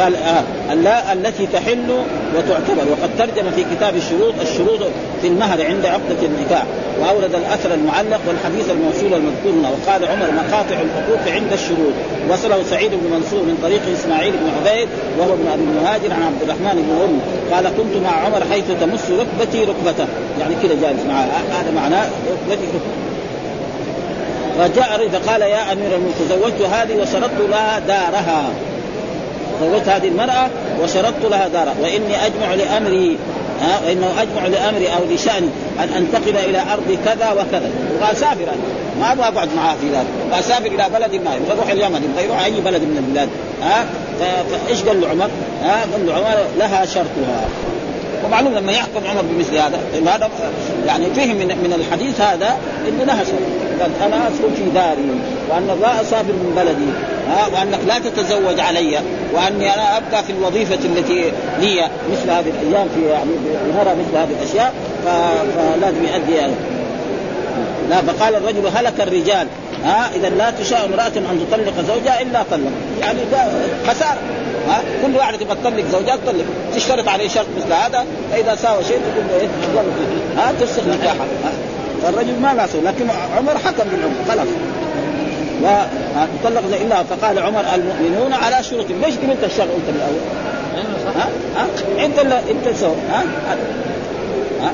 قال 0.00 0.16
آه. 0.16 0.42
اللا 0.72 1.12
التي 1.12 1.46
تحل 1.46 1.90
وتعتبر. 2.36 2.84
وقد 2.90 3.10
ترجم 3.18 3.50
في 3.50 3.64
كتاب 3.76 3.96
الشروط 3.96 4.34
الشروط 4.40 4.80
في 5.22 5.28
المهر 5.28 5.66
عند 5.66 5.86
عقدة 5.86 6.26
النكاح. 6.26 6.64
وأورد 7.00 7.34
الأثر 7.34 7.74
المعلق 7.74 8.20
والحديث 8.28 8.70
الموصول 8.70 9.14
المذكور 9.14 9.52
هنا. 9.52 9.68
وقال 9.68 10.08
عمر 10.08 10.26
مقاطع 10.32 10.76
الحقوق 10.80 11.34
عند 11.34 11.52
الشروط. 11.52 11.94
وصله 12.30 12.62
سعيد 12.70 12.90
بن 12.90 13.10
منصور 13.16 13.42
من 13.42 13.58
طريق 13.62 13.80
إسماعيل 14.00 14.32
بن 14.32 14.50
عبيد 14.58 14.88
وهو 15.18 15.32
ابن 15.32 15.46
أبي 15.52 15.62
المهاجر 15.62 16.12
عن 16.12 16.22
عبد 16.22 16.42
الرحمن 16.42 16.82
بن 16.82 16.90
هرم 16.98 17.20
قال 17.52 17.64
كنت 17.76 18.04
مع 18.04 18.10
عمر 18.10 18.42
حيث 18.50 18.64
تمس 18.80 19.10
ركبتي 19.10 19.64
ركبته. 19.64 20.06
يعني 20.40 20.54
كذا 20.62 20.74
جالس 20.82 21.02
معه. 21.08 21.28
هذا 21.50 21.70
معناه 21.76 22.04
ركبتي 22.32 22.66
ركبته. 22.74 23.02
فجاء 24.58 25.08
فقال 25.08 25.42
يا 25.42 25.72
أمير 25.72 25.86
المؤمنين 25.86 26.14
تزوجت 26.28 26.62
هذه 26.72 26.94
وشرطت 26.94 27.50
لها 27.50 27.78
دارها. 27.78 28.50
زوجت 29.70 29.88
هذه 29.88 30.08
المرأة 30.08 30.48
وشرطت 30.82 31.24
لها 31.30 31.48
دارا. 31.48 31.74
وإني 31.82 32.26
أجمع 32.26 32.54
لأمري 32.54 33.18
ها 33.60 33.80
وإنه 33.86 34.22
أجمع 34.22 34.46
لأمري 34.46 34.88
أو 34.88 35.14
لشأني 35.14 35.48
أن 35.78 35.88
أنتقل 35.96 36.36
إلى 36.36 36.62
أرض 36.72 36.98
كذا 37.04 37.30
وكذا. 37.30 37.70
وأسافر 38.00 38.42
أنا. 38.42 38.62
ما 39.00 39.12
أبغى 39.12 39.28
أقعد 39.28 39.48
معها 39.56 39.76
في 39.80 39.86
ذلك. 39.86 40.06
وأسافر 40.32 40.66
إلى 40.66 40.86
بلد 40.94 41.14
ما. 41.14 41.34
يبغى 41.34 41.56
يروح 41.56 41.70
اليمن 41.70 42.10
يبغى 42.10 42.24
يروح 42.24 42.44
أي 42.44 42.60
بلد 42.60 42.82
من 42.82 42.96
البلاد. 42.96 43.28
ها 43.62 43.84
فإيش 44.66 44.82
قال 44.82 45.00
له 45.00 45.08
عمر؟ 45.08 45.28
ها 45.64 45.80
قال 45.92 46.06
له 46.06 46.14
عمر 46.14 46.36
لها 46.58 46.84
شرطها. 46.84 47.44
ومعلوم 48.24 48.54
لما 48.54 48.72
يحكم 48.72 49.00
عمر 49.10 49.22
بمثل 49.22 49.56
هذا 49.56 49.80
هذا 50.06 50.30
يعني 50.86 51.06
فهم 51.06 51.36
من 51.36 51.46
من 51.46 51.72
الحديث 51.72 52.20
هذا 52.20 52.56
إنه 52.88 53.04
لها 53.04 53.24
قال 53.80 53.90
أنا 54.06 54.28
اسكن 54.28 54.54
في 54.56 54.70
داري 54.74 55.20
وان 55.50 55.70
الله 55.70 56.00
اسافر 56.00 56.32
من 56.32 56.52
بلدي 56.56 56.92
وأنك 57.54 57.80
لا 57.86 57.98
تتزوج 57.98 58.60
علي 58.60 58.98
وأني 59.32 59.74
أنا 59.74 59.96
أبقى 59.96 60.24
في 60.24 60.32
الوظيفة 60.32 60.74
التي 60.84 61.32
لي 61.60 61.90
مثل 62.12 62.30
هذه 62.30 62.52
الأيام 62.62 62.88
في 62.94 63.06
يعني 63.06 63.30
نرى 63.74 63.90
مثل 63.94 64.16
هذه 64.16 64.30
الأشياء 64.40 64.74
فلازم 65.04 66.04
يؤدي 66.04 66.32
يعني. 66.32 66.52
لا 67.90 68.02
فقال 68.02 68.34
الرجل 68.34 68.66
هلك 68.74 69.00
الرجال 69.00 69.46
ها 69.84 70.10
إذا 70.16 70.28
لا 70.28 70.50
تشاء 70.50 70.84
امرأة 70.84 71.06
أن 71.32 71.46
تطلق 71.50 71.72
زوجها 71.94 72.22
إلا 72.22 72.42
طلق. 72.50 72.70
يعني 73.00 73.18
ده 73.32 73.44
خسارة. 73.86 74.18
ها 74.68 74.82
كل 75.02 75.16
واحد 75.16 75.38
تبغى 75.38 75.56
تطلق 75.64 75.84
زوجها 75.92 76.16
تطلق. 76.16 76.44
تشترط 76.74 77.08
عليه 77.08 77.28
شرط 77.28 77.46
مثل 77.56 77.72
هذا 77.72 78.04
فإذا 78.32 78.54
ساوى 78.54 78.84
شيء 78.84 78.98
تقول 78.98 79.26
له 79.28 79.36
إيه 79.40 79.48
ها 80.36 80.52
تفسخ 80.60 80.82
نكاحها 80.86 81.26
الرجل 82.08 82.40
ما 82.40 82.54
لا 82.54 82.90
لكن 82.90 83.06
عمر 83.36 83.58
حكم 83.58 83.84
بالعمر 83.90 84.14
خلاص. 84.28 84.48
وطلق 85.62 86.62
إلا 86.82 87.02
فقال 87.02 87.38
عمر 87.38 87.64
المؤمنون 87.74 88.32
على 88.32 88.62
شروط. 88.62 88.86
ليش 88.90 89.14
قلت 89.14 89.44
الشرع 89.44 89.64
أنت 89.64 89.88
من 89.88 89.96
الأول؟ 89.96 90.20
ها 91.16 91.28
ها 91.56 91.66
أنت 92.04 92.18
اللي 92.18 92.38
أنت 92.50 92.76
سوى 92.80 92.94
ها 93.10 93.24
ها. 94.62 94.72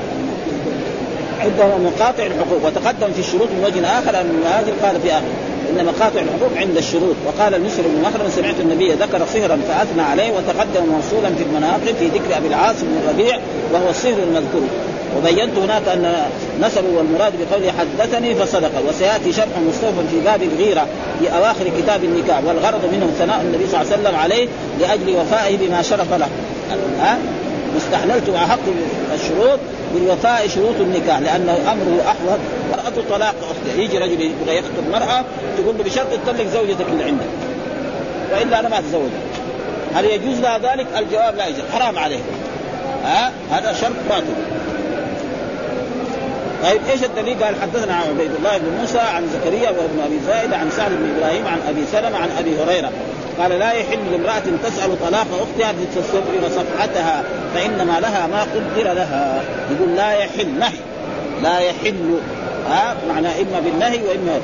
عندما 1.39 1.77
مقاطع 1.77 2.25
الحقوق. 2.25 2.65
وتقدم 2.65 3.13
في 3.13 3.19
الشروط 3.19 3.47
من 3.47 3.63
وجه 3.65 3.99
آخر 3.99 4.21
أن 4.21 4.43
هذه 4.45 4.73
قال 4.83 5.01
في 5.01 5.11
آخر. 5.11 5.31
إن 5.69 5.85
مقاطع 5.85 6.19
الحقوق 6.19 6.51
عند 6.57 6.77
الشروط. 6.77 7.15
وقال 7.27 7.53
المسلم 7.53 7.85
بن 7.95 8.01
مخرم 8.01 8.29
سمعت 8.29 8.59
النبي 8.59 8.93
ذكر 8.93 9.21
صهرا 9.33 9.59
فأثنى 9.67 10.01
عليه 10.01 10.31
وتقدم 10.31 10.83
موصولا 10.91 11.29
في 11.37 11.43
المناقب 11.43 11.95
في 11.99 12.07
ذكر 12.07 12.37
أبي 12.37 12.47
العاص 12.47 12.75
بن 12.81 12.97
الربيع 13.03 13.39
وهو 13.73 13.89
الصهر 13.89 14.19
المذكور. 14.27 14.61
وبينت 15.17 15.57
هناك 15.57 15.87
أن 15.87 16.15
نسبه 16.61 16.87
والمراد 16.97 17.33
بقوله 17.39 17.73
حدثني 17.79 18.35
فصدق. 18.35 18.71
وسيأتي 18.89 19.33
شرح 19.33 19.47
مستوفى 19.69 20.07
في 20.11 20.19
باب 20.25 20.41
الغيرة 20.43 20.87
في 21.19 21.29
أواخر 21.37 21.65
كتاب 21.77 22.03
النكاح 22.03 22.39
والغرض 22.47 22.81
منه 22.91 23.11
ثناء 23.19 23.41
النبي 23.41 23.67
صلى 23.67 23.81
الله 23.81 23.93
عليه 23.93 24.01
وسلم 24.01 24.15
عليه 24.15 24.47
لأجل 24.79 25.15
وفائه 25.21 25.57
بما 25.57 25.81
شرف 25.81 26.13
له. 26.13 26.27
ها 26.99 27.17
استحللت 27.77 28.29
احق 28.29 28.59
الشروط. 29.13 29.59
بالوفاء 29.93 30.47
شروط 30.47 30.75
النكاح 30.79 31.19
لأنه 31.19 31.57
أمره 31.71 32.01
أحوط 32.07 32.39
مرأة 32.71 33.03
طلاق 33.09 33.35
اختها 33.41 33.81
يجي 33.81 33.97
رجل 33.97 34.21
يبغى 34.21 34.57
يخطب 34.57 34.89
مرأة 34.91 35.23
تقول 35.57 35.77
له 35.77 35.83
بشرط 35.83 36.07
تطلق 36.25 36.47
زوجتك 36.47 36.85
اللي 36.91 37.03
عندك. 37.03 37.25
وإلا 38.31 38.59
أنا 38.59 38.69
ما 38.69 38.79
أتزوج. 38.79 39.09
هل 39.95 40.05
يجوز 40.05 40.39
لها 40.39 40.57
ذلك؟ 40.57 40.87
الجواب 40.97 41.35
لا 41.35 41.47
يجوز. 41.47 41.61
حرام 41.73 41.99
عليه 41.99 42.19
ها؟ 43.03 43.31
هذا 43.51 43.73
شرط 43.73 43.95
باطل. 44.09 44.33
طيب 46.63 46.81
إيش 46.91 47.03
الدليل؟ 47.03 47.43
قال 47.43 47.55
حدثنا 47.61 47.93
عن 47.93 48.07
عبيد 48.09 48.31
الله 48.37 48.57
بن 48.57 48.77
موسى 48.79 48.99
عن 48.99 49.27
زكريا 49.33 49.69
وابن 49.69 49.99
أبي 50.05 50.19
زائد 50.27 50.53
عن 50.53 50.71
سعد 50.71 50.91
بن 50.91 51.13
إبراهيم 51.17 51.47
عن 51.47 51.59
أبي 51.69 51.85
سلمة 51.91 52.17
عن 52.17 52.29
أبي 52.39 52.57
هريرة. 52.63 52.91
قال 53.39 53.51
لا 53.59 53.71
يحل 53.71 53.99
لامرأة 54.11 54.43
تسأل 54.63 54.99
طلاق 55.01 55.27
أختها 55.41 55.73
لتستبرر 55.73 56.49
صفحتها 56.49 57.23
فإنما 57.55 57.99
لها 57.99 58.27
ما 58.27 58.41
قدر 58.41 58.93
لها. 58.93 59.43
يقول 59.71 59.95
لا 59.95 60.11
يحل 60.11 60.59
نهي. 60.59 60.79
لا 61.43 61.59
يحل. 61.59 62.19
ها؟ 62.69 62.95
معنى 63.09 63.27
إما 63.27 63.59
بالنهي 63.65 63.99
وإما 64.03 64.39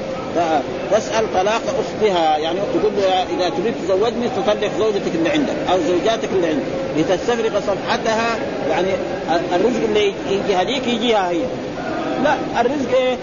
تسأل 0.91 1.33
طلاق 1.33 1.61
أختها. 1.79 2.37
يعني 2.37 2.59
تقول 2.73 2.91
له 2.97 3.23
إذا 3.23 3.49
تريد 3.49 3.73
تزوجني 3.85 4.29
تطلق 4.37 4.71
زوجتك 4.79 5.15
اللي 5.15 5.29
عندك 5.29 5.53
أو 5.71 5.77
زوجاتك 5.87 6.29
اللي 6.35 6.47
عندك. 6.47 6.65
لتستفرغ 6.97 7.59
صفحتها 7.59 8.35
يعني 8.69 8.87
الرزق 9.55 9.83
اللي 9.83 10.13
يجي 10.29 10.55
هذيك 10.55 10.87
يجيها 10.87 11.29
هي. 11.29 11.41
لا 12.23 12.35
الرزق 12.61 12.95
إيه؟ 12.95 13.17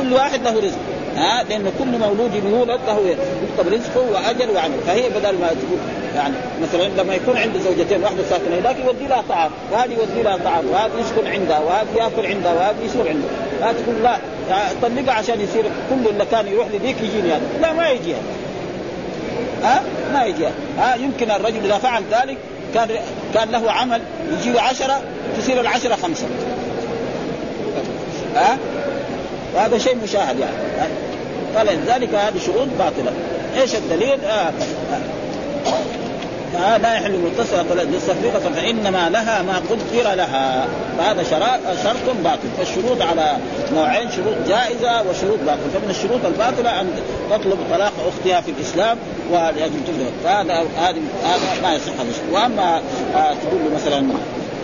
كل 0.00 0.12
واحد 0.12 0.42
له 0.42 0.58
رزق. 0.58 0.78
ها 1.16 1.42
لأن 1.42 1.72
كل 1.78 1.98
مولود 1.98 2.34
يولد 2.34 2.80
له 2.86 3.16
يكتب 3.42 3.72
رزقه 3.72 4.00
وأجل 4.12 4.50
وعمل. 4.54 4.80
فهي 4.86 5.08
بدل 5.08 5.38
ما 5.38 5.46
تقول 5.48 5.78
يعني 6.14 6.34
مثلا 6.62 7.02
لما 7.02 7.14
يكون 7.14 7.36
عنده 7.36 7.58
زوجتين 7.58 8.02
واحدة 8.02 8.22
ساكنة 8.30 8.58
هناك 8.58 8.76
يودي 8.86 9.06
لها 9.06 9.22
طعام 9.28 9.50
وهذه 9.72 9.92
يودي 9.92 10.22
لها 10.22 10.36
طعام 10.36 10.64
وهذا 10.70 10.92
يسكن 11.00 11.26
عندها 11.26 11.58
وهذا 11.58 11.88
يأكل 11.96 12.26
عندها 12.26 12.52
وهذا 12.52 12.76
يسوق 12.84 13.06
عندها. 13.08 13.30
لا 13.60 13.72
تقول 13.72 14.02
لا 14.02 14.18
طلقها 14.82 15.14
عشان 15.14 15.40
يصير 15.40 15.62
كل 15.62 16.08
اللي 16.10 16.24
كان 16.30 16.46
يروح 16.46 16.68
لذيك 16.68 16.96
يجيني 17.02 17.32
هذا. 17.32 17.42
لا 17.62 17.72
ما 17.72 17.90
يجي 17.90 18.14
ها؟ 19.62 19.82
ما 20.12 20.24
يجي 20.24 20.46
ها؟ 20.78 20.94
يمكن 20.94 21.30
الرجل 21.30 21.64
إذا 21.64 21.78
فعل 21.78 22.02
ذلك 22.10 22.36
كان 22.74 22.88
كان 23.34 23.50
له 23.50 23.72
عمل 23.72 24.00
يجي 24.32 24.52
له 24.52 24.60
عشرة 24.60 25.00
تصير 25.38 25.60
العشرة 25.60 25.96
خمسة. 25.96 26.26
ها؟ 28.36 28.58
وهذا 29.54 29.78
شيء 29.78 29.96
مشاهد 30.04 30.38
يعني. 30.38 30.92
فلذلك 31.54 32.14
هذه 32.14 32.38
شروط 32.46 32.68
باطلة. 32.78 33.12
إيش 33.60 33.74
الدليل؟ 33.74 34.24
آه 34.24 34.52
آه. 34.92 35.00
آه 36.56 36.76
لا 36.76 36.94
يحل 36.94 37.18
متصلة 37.18 37.82
للصفيقة 37.82 38.38
فإنما 38.54 39.08
لها 39.10 39.42
ما 39.42 39.62
قدر 39.70 40.14
لها. 40.14 40.66
فهذا 40.98 41.22
شرط 41.84 42.16
باطل. 42.24 42.48
فالشروط 42.58 43.02
على 43.02 43.36
نوعين 43.74 44.10
شروط 44.10 44.34
جائزة 44.48 45.00
وشروط 45.00 45.38
باطلة. 45.38 45.70
فمن 45.74 45.90
الشروط 45.90 46.24
الباطلة 46.24 46.80
أن 46.80 46.90
تطلب 47.30 47.58
طلاق 47.70 47.92
أختها 48.08 48.40
في 48.40 48.50
الإسلام 48.50 48.98
ولأجل 49.30 49.80
تفرق. 49.86 50.12
فهذا 50.24 50.64
هذا 50.78 51.62
ما 51.62 51.74
يصح 51.74 51.92
هذا 51.92 52.10
وأما 52.32 52.80
آه 53.14 53.34
تقول 53.34 53.60
مثلا 53.74 54.06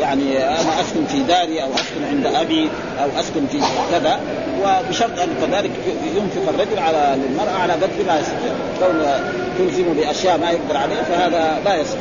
يعني 0.00 0.38
أنا 0.38 0.80
أسكن 0.80 1.06
في 1.06 1.18
داري 1.22 1.62
أو 1.62 1.68
أسكن 1.74 2.04
عند 2.10 2.26
أبي 2.26 2.68
أو 3.02 3.20
أسكن 3.20 3.46
في 3.52 3.60
كذا 3.90 4.20
وبشرط 4.62 5.18
أن 5.18 5.28
كذلك 5.40 5.70
ينفق 6.16 6.48
الرجل 6.48 6.78
على 6.78 7.14
المراه 7.14 7.58
على 7.62 7.72
قدر 7.72 8.04
ما 8.08 8.18
يستطيع 8.20 8.52
كون 8.78 9.04
تلزم 9.58 9.92
بأشياء 9.92 10.38
ما 10.38 10.50
يقدر 10.50 10.76
عليها 10.76 11.02
فهذا 11.02 11.60
لا 11.64 11.74
يصح. 11.76 11.98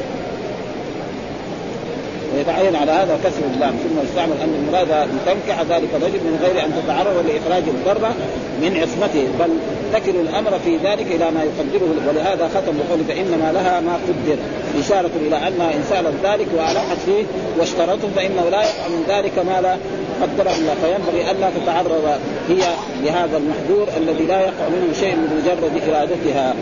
ويتعين 2.35 2.75
على 2.75 2.91
هذا 2.91 3.19
كسر 3.23 3.45
اللام 3.53 3.71
ثم 3.71 4.07
يستعمل 4.07 4.37
أن 4.43 4.53
المراد 4.59 4.91
ان 4.91 5.19
تنكح 5.25 5.61
ذلك 5.61 5.89
الرجل 5.95 6.19
من 6.19 6.39
غير 6.43 6.65
أن 6.65 6.71
تتعرض 6.83 7.25
لإخراج 7.27 7.63
الضره 7.67 8.13
من 8.61 8.77
عصمته. 8.81 9.27
بل 9.39 9.51
تكل 9.93 10.15
الأمر 10.15 10.59
في 10.65 10.77
ذلك 10.77 11.07
إلى 11.15 11.31
ما 11.31 11.43
يقدره. 11.43 11.89
ولهذا 12.07 12.47
ختم 12.47 12.73
بقوله 12.77 13.03
فانما 13.07 13.51
لها 13.51 13.79
ما 13.79 13.93
قدر. 13.93 14.37
إشارة 14.79 15.11
إلى 15.27 15.35
انها 15.47 15.73
إن 15.73 15.83
سالت 15.89 16.13
ذلك 16.23 16.47
وألحت 16.57 16.97
فيه 17.05 17.23
واشترته 17.59 18.07
فإنه 18.15 18.49
لا 18.49 18.61
يقع 18.61 18.87
من 18.89 19.03
ذلك 19.07 19.39
ما 19.39 19.61
لا 19.61 19.77
قدره 20.21 20.55
الله. 20.55 20.75
فينبغي 20.83 21.31
الا 21.31 21.49
تتعرض 21.49 22.19
هي 22.49 22.63
لهذا 23.03 23.37
المحذور 23.37 23.87
الذي 23.97 24.23
لا 24.23 24.39
يقع 24.41 24.69
منه 24.69 24.93
شيء 24.93 25.15
من 25.15 25.41
مجرد 25.41 25.89
إرادتها. 25.89 26.55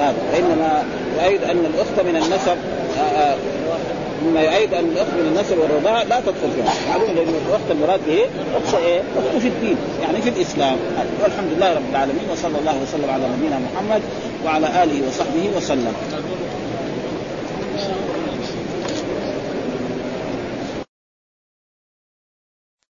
هذا 0.00 0.14
وإنما 0.32 0.84
وأيضا 1.18 1.44
أن 1.44 1.64
الأخت 1.74 2.00
من 2.08 2.16
النسب 2.16 2.56
آه، 2.98 3.00
آه، 3.00 3.36
مما 4.24 4.40
يؤيد 4.40 4.74
أن 4.74 4.84
الاخت 4.84 5.10
من 5.10 5.34
النسب 5.34 5.58
والرضاعة 5.58 6.04
لا 6.04 6.20
تدخل 6.20 6.50
فيها، 6.56 6.74
معلوم 6.88 7.10
لأن 7.16 7.34
الاخت 7.48 7.70
المراد 7.70 8.00
به 8.06 8.20
اخت 8.56 8.74
إيه؟ 8.74 9.00
اخت 9.00 9.42
في 9.42 9.48
الدين، 9.48 9.76
يعني 10.02 10.22
في 10.22 10.28
الإسلام، 10.28 10.76
والحمد 11.22 11.52
لله 11.56 11.74
رب 11.74 11.90
العالمين 11.90 12.24
وصلى 12.32 12.58
الله 12.58 12.76
وسلم 12.82 13.10
على 13.10 13.24
نبينا 13.36 13.58
محمد 13.58 14.02
وعلى 14.44 14.66
آله 14.84 15.08
وصحبه 15.08 15.50
وسلم. 15.56 15.92